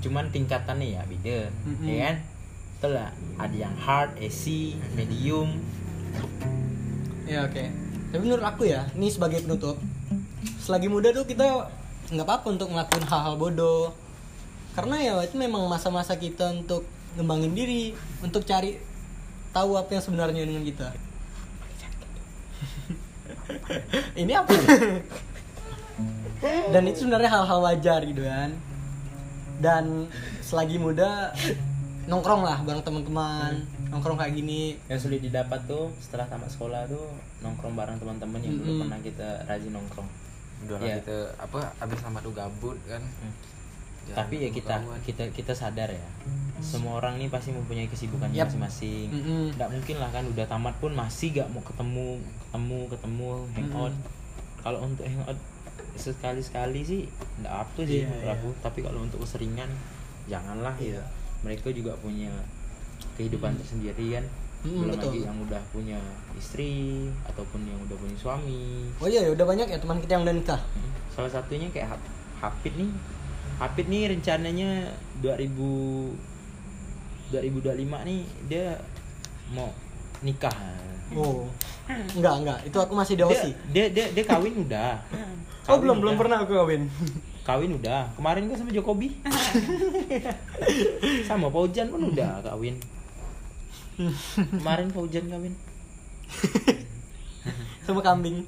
cuman 0.00 0.32
tingkatannya 0.32 0.96
ya 0.96 1.02
beda. 1.04 1.52
Mm-mm. 1.68 1.84
ya 1.84 1.96
kan? 2.08 2.16
Betul 2.80 2.90
lah. 2.96 3.10
Ada 3.36 3.56
yang 3.68 3.74
hard 3.76 4.16
easy 4.16 4.80
medium 4.96 5.60
Ya 7.30 7.46
oke. 7.46 7.64
Tapi 8.10 8.22
menurut 8.26 8.42
aku 8.42 8.66
ya, 8.66 8.90
ini 8.98 9.06
sebagai 9.06 9.46
penutup, 9.46 9.78
selagi 10.58 10.90
muda 10.90 11.14
tuh 11.14 11.22
kita 11.24 11.70
nggak 12.10 12.26
apa-apa 12.26 12.46
untuk 12.58 12.68
ngelakuin 12.74 13.06
hal-hal 13.06 13.34
bodoh. 13.38 13.94
Karena 14.74 14.98
ya 14.98 15.14
itu 15.22 15.38
memang 15.38 15.70
masa-masa 15.70 16.18
kita 16.18 16.50
untuk 16.50 16.82
ngembangin 17.14 17.54
diri, 17.54 17.94
untuk 18.22 18.42
cari 18.42 18.82
tahu 19.54 19.78
apa 19.78 19.90
yang 19.94 20.02
sebenarnya 20.02 20.42
dengan 20.46 20.62
kita. 20.66 20.88
ini 24.22 24.32
apa? 24.34 24.54
Dan 26.74 26.82
itu 26.86 27.06
sebenarnya 27.06 27.30
hal-hal 27.30 27.58
wajar 27.62 28.00
gitu 28.06 28.22
kan. 28.26 28.50
Dan 29.60 30.10
selagi 30.42 30.82
muda 30.82 31.30
nongkrong 32.10 32.42
lah 32.42 32.58
bareng 32.64 32.82
teman-teman, 32.82 33.62
nongkrong 33.90 34.16
kayak 34.16 34.32
gini, 34.32 34.60
yang 34.86 34.96
sulit 34.96 35.18
didapat 35.18 35.58
tuh 35.64 35.90
setelah 35.98 36.24
tamat 36.24 36.46
sekolah 36.46 36.86
tuh 36.86 37.10
nongkrong 37.40 37.74
bareng 37.74 37.98
teman-teman 37.98 38.38
yang 38.38 38.54
dulu 38.54 38.70
Mm-mm. 38.70 38.80
pernah 38.86 39.00
kita 39.00 39.28
rajin 39.44 39.72
nongkrong 39.72 40.08
lah 40.60 40.78
Iya. 40.78 40.96
kita 41.00 41.16
apa 41.36 41.60
abis 41.78 41.98
lama 42.00 42.18
tuh 42.20 42.30
gabut 42.30 42.76
kan 42.84 43.00
Hmm. 43.00 43.32
Jangan 44.00 44.16
tapi 44.16 44.34
ya 44.38 44.48
kita 44.48 44.74
kawan. 44.76 45.00
kita 45.02 45.24
kita 45.30 45.52
sadar 45.52 45.88
ya 45.88 46.06
semua 46.60 46.96
orang 46.96 47.16
nih 47.16 47.28
pasti 47.28 47.50
mempunyai 47.50 47.84
kesibukannya 47.86 48.32
Yap. 48.34 48.48
masing-masing 48.48 49.08
Mm-mm. 49.08 49.56
nggak 49.56 49.70
mungkin 49.70 49.96
lah 49.96 50.10
kan 50.10 50.24
udah 50.24 50.44
tamat 50.46 50.74
pun 50.76 50.92
masih 50.92 51.32
gak 51.32 51.48
mau 51.48 51.60
ketemu 51.60 52.16
ketemu 52.20 52.80
ketemu 52.88 53.28
hangout 53.54 53.94
kalau 54.60 54.78
untuk 54.82 55.04
hangout 55.04 55.38
sekali 55.96 56.40
sekali 56.40 56.80
sih 56.80 57.02
nggak 57.40 57.54
apa 57.54 57.80
sih 57.82 58.04
iya. 58.04 58.32
aku 58.32 58.52
tapi 58.60 58.80
kalau 58.80 59.00
untuk 59.00 59.20
keseringan 59.20 59.68
janganlah 60.26 60.76
ya 60.76 61.00
mereka 61.40 61.72
juga 61.72 61.96
punya 61.96 62.28
kehidupan 63.20 63.52
tersendiri 63.54 64.06
kan 64.14 64.24
Mm, 64.60 64.76
belum 64.76 64.92
betul. 64.92 65.08
lagi 65.08 65.20
yang 65.24 65.38
udah 65.40 65.62
punya 65.72 65.96
istri 66.34 66.72
ataupun 67.22 67.64
yang 67.64 67.80
udah 67.80 67.96
punya 67.96 68.12
suami 68.14 68.92
Oh 68.96 69.08
iya, 69.08 69.24
ya 69.24 69.32
udah 69.32 69.46
banyak 69.46 69.64
ya 69.66 69.76
teman 69.76 69.96
kita 69.98 70.12
yang 70.12 70.22
udah 70.22 70.36
nikah. 70.36 70.60
Hmm. 70.60 70.92
salah 71.10 71.28
satunya 71.30 71.64
kayak 71.68 71.88
Hap- 71.88 72.12
Hafid 72.38 72.76
nih 72.76 72.92
Hafid 73.56 73.86
nih 73.86 74.02
rencananya 74.10 74.92
2000 75.18 76.12
2025 77.30 77.72
nih 78.04 78.20
dia 78.46 78.76
mau 79.48 79.72
nikah 80.20 80.52
Oh. 81.10 81.42
Enggak, 81.88 82.34
enggak. 82.38 82.58
Itu 82.62 82.78
aku 82.78 82.94
masih 82.94 83.16
di 83.16 83.24
dia, 83.26 83.42
dia 83.66 83.86
dia 83.90 84.06
dia 84.12 84.24
kawin 84.24 84.60
udah 84.60 84.94
Oh, 85.66 85.74
Kawin 85.74 85.80
belum 85.82 85.96
belum 85.98 86.12
udah. 86.12 86.20
pernah 86.20 86.36
aku 86.38 86.52
kawin. 86.54 86.82
kawin 87.48 87.72
udah 87.74 88.12
kemarin 88.12 88.44
kan 88.44 88.56
sama 88.56 88.70
Jokowi 88.70 89.08
sama 91.26 91.48
Paujan 91.48 91.88
pun 91.88 92.04
udah 92.06 92.44
kawin 92.44 92.76
kemarin 94.60 94.88
Paujan 94.88 95.28
kawin 95.28 95.54
Sama 97.90 98.06
kambing. 98.06 98.46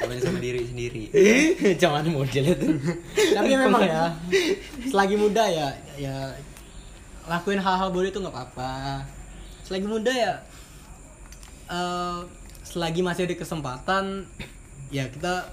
Kawin 0.00 0.20
sama 0.22 0.38
diri 0.40 0.64
sendiri. 0.64 1.12
jangan 1.82 2.06
model 2.08 2.44
itu 2.56 2.68
Tapi 3.12 3.50
memang 3.52 3.82
ya, 3.84 4.08
selagi 4.88 5.18
muda 5.18 5.44
ya, 5.44 5.68
ya 6.00 6.32
lakuin 7.28 7.60
hal-hal 7.60 7.92
bodoh 7.92 8.08
itu 8.08 8.20
nggak 8.24 8.32
apa-apa. 8.32 9.04
Selagi 9.68 9.84
muda 9.84 10.12
ya, 10.12 10.34
eh, 11.68 12.20
selagi 12.64 13.04
masih 13.04 13.28
ada 13.28 13.36
kesempatan, 13.36 14.24
ya 14.88 15.04
kita 15.12 15.52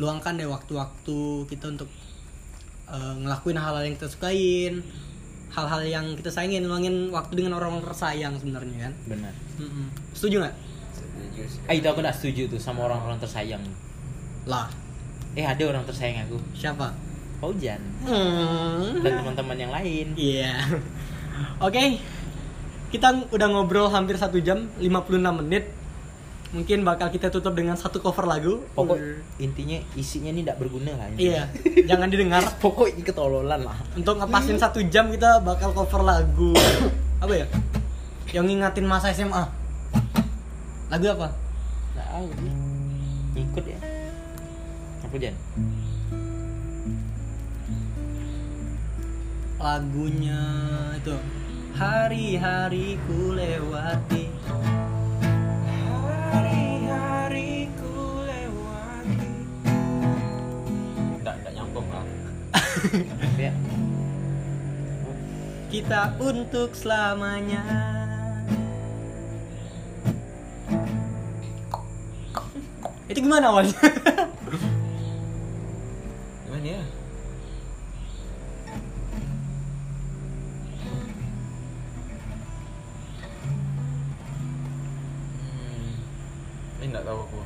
luangkan 0.00 0.40
deh 0.40 0.48
waktu-waktu 0.48 1.20
kita 1.50 1.76
untuk 1.76 1.90
eh, 2.88 3.14
ngelakuin 3.20 3.60
hal-hal 3.60 3.84
yang 3.84 4.00
kita 4.00 4.08
sukain, 4.08 4.80
hal-hal 5.48 5.82
yang 5.82 6.06
kita 6.14 6.28
sayangin, 6.28 6.64
luangin 6.64 7.08
waktu 7.08 7.32
dengan 7.34 7.56
orang-orang 7.56 7.86
tersayang 7.86 8.34
sebenarnya 8.34 8.78
kan. 8.82 8.92
benar 9.06 9.32
Mm-mm. 9.56 9.86
Setuju 10.12 10.42
nggak? 10.42 10.54
Setuju 10.92 11.42
sih. 11.46 11.60
ah 11.64 11.72
itu 11.72 11.86
aku 11.86 11.98
gak 12.00 12.12
setuju 12.12 12.42
tuh 12.48 12.58
sama 12.58 12.84
orang-orang 12.84 13.16
tersayang 13.16 13.62
Lah, 14.44 14.68
eh 15.32 15.42
ada 15.42 15.62
orang 15.64 15.82
tersayang 15.82 16.24
aku 16.24 16.36
siapa? 16.52 16.92
Paujan 17.36 17.80
Hmm. 18.00 19.00
dan 19.00 19.12
teman-teman 19.14 19.56
yang 19.58 19.70
lain 19.70 20.06
Iya. 20.14 20.56
Oke. 21.60 22.00
Kita 22.86 23.28
udah 23.28 23.48
ngobrol 23.48 23.88
hampir 23.88 24.14
satu 24.14 24.38
jam 24.38 24.70
56 24.78 24.88
menit. 25.36 25.68
Mungkin 26.54 26.86
bakal 26.86 27.10
kita 27.10 27.26
tutup 27.26 27.58
dengan 27.58 27.74
satu 27.74 27.98
cover 27.98 28.22
lagu. 28.22 28.62
pokok 28.72 28.96
intinya 29.42 29.82
isinya 29.98 30.30
ini 30.30 30.46
tidak 30.46 30.62
berguna 30.62 30.94
lah 30.94 31.06
Iya. 31.18 31.50
Jangan 31.90 32.06
didengar. 32.06 32.42
pokok 32.62 32.94
ini 32.94 33.02
ketololan 33.02 33.66
lah 33.66 33.76
Untuk 33.98 34.22
ngepasin 34.22 34.56
satu 34.56 34.78
jam 34.86 35.10
kita 35.10 35.42
bakal 35.42 35.74
cover 35.74 36.06
lagu. 36.06 36.54
Apa 37.24 37.34
ya? 37.34 37.46
Yang 38.30 38.44
ngingatin 38.52 38.86
masa 38.86 39.10
SMA. 39.10 39.44
Lagu 40.86 41.06
apa? 41.10 41.46
nggak 41.96 42.08
tahu 42.12 42.26
ikut 43.40 43.64
ya 43.64 43.78
apa 45.00 45.16
Jan 45.16 45.34
Lagunya 49.56 50.44
itu. 51.00 51.16
Hari-hari 51.74 53.00
ku 53.08 53.32
lewati. 53.32 54.28
Hari-hari 56.32 57.70
ku 57.78 57.94
lewati 58.26 59.30
nggak 61.22 61.34
nggak 61.42 61.52
nyambung 61.54 61.88
lah 61.92 62.06
ya 63.46 63.52
Kita 65.66 66.14
untuk 66.22 66.72
selamanya. 66.78 67.60
Itu 73.10 73.18
gimana 73.20 73.50
awalnya? 73.50 73.76
Gimana 76.46 76.66
ya? 76.66 76.82
Nggak 86.96 87.04
tahu 87.04 87.20
aku. 87.20 87.40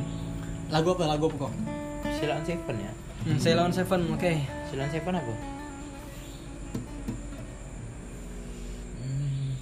lagu 0.74 0.88
apa? 0.96 1.04
Lagu 1.04 1.24
apa 1.28 1.36
kok? 1.36 1.52
Silaan 2.16 2.44
Seven 2.44 2.76
ya 2.80 2.92
Hmm, 3.20 3.36
Sailor 3.36 3.68
Seven, 3.68 4.16
oke. 4.16 4.32
Silaan 4.72 4.88
Seven 4.88 5.12
apa 5.12 5.34
Hmm. 8.96 9.52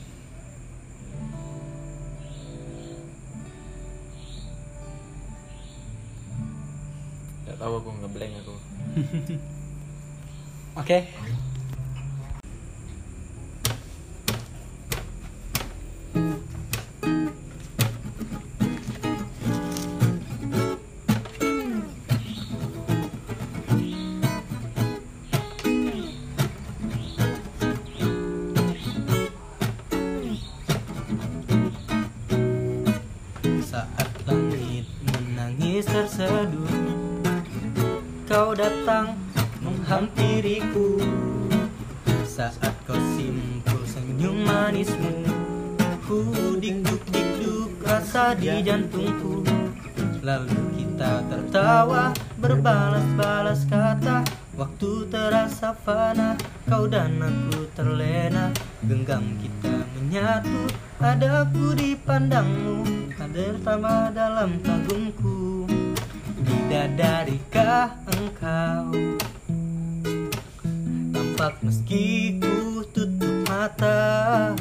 Nggak 7.44 7.56
tahu 7.58 7.72
aku 7.80 7.90
ngeblank 7.98 8.34
aku. 8.42 8.54
Oke. 10.78 11.10
Saat 11.10 11.37
datang 38.68 39.16
menghampiriku. 39.64 41.00
Saat 42.28 42.76
kau 42.84 43.00
simpul 43.16 43.80
senyum 43.88 44.44
manismu 44.44 45.24
Ku 46.04 46.20
dikduk 46.60 47.00
dikduk 47.08 47.80
rasa 47.80 48.36
di 48.36 48.60
jantungku. 48.60 49.40
Lalu 50.20 50.60
kita 50.76 51.24
tertawa 51.32 52.12
berbalas-balas 52.36 53.64
kata 53.64 54.20
Waktu 54.58 55.06
terasa 55.08 55.72
fana 55.72 56.36
Kau 56.68 56.84
dan 56.84 57.16
aku 57.24 57.72
terlena. 57.72 58.52
Genggam 58.84 59.40
kita 59.40 59.80
menyatu 59.96 60.68
Adaku 61.00 61.72
dipandangmu. 61.72 62.84
Hadir 63.16 63.56
tambah 63.64 64.12
dalam 64.12 64.60
kagumku 64.60 65.37
Bidadarikah 66.68 67.96
engkau? 68.12 68.92
Tampak 71.16 71.56
meski 71.64 72.36
ku 72.36 72.84
tutup 72.92 73.48
mata. 73.48 74.52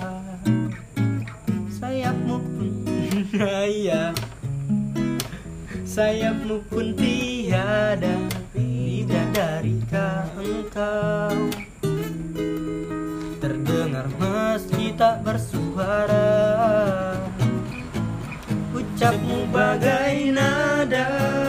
Sayapmu 1.67 2.39
pun 2.39 2.71
Iya 3.83 4.15
Sayapmu 5.83 6.63
pun 6.71 6.95
tiada. 6.95 8.15
Bidadarikah 8.55 10.31
engkau? 10.39 11.51
Terdengar 13.43 14.07
meski 14.15 14.95
tak 14.95 15.27
bersuara. 15.27 16.39
Ucapmu 18.71 19.43
bagai 19.51 20.31
Nada 20.31 21.46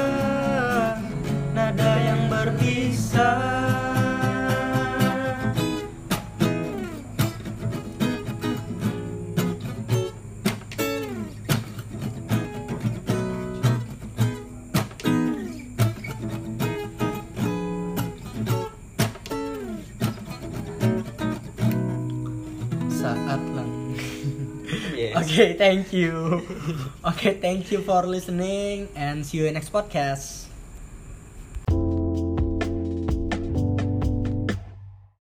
berbisa 3.19 3.67
Saat 22.89 23.43
lang 23.55 23.71
Yes. 24.99 25.15
Okay, 25.15 25.55
thank 25.55 25.95
you. 25.95 26.43
Okay, 27.07 27.39
thank 27.39 27.71
you 27.71 27.81
for 27.87 28.03
listening 28.03 28.91
and 28.99 29.23
see 29.23 29.39
you 29.39 29.47
in 29.47 29.55
next 29.55 29.71
podcast. 29.71 30.48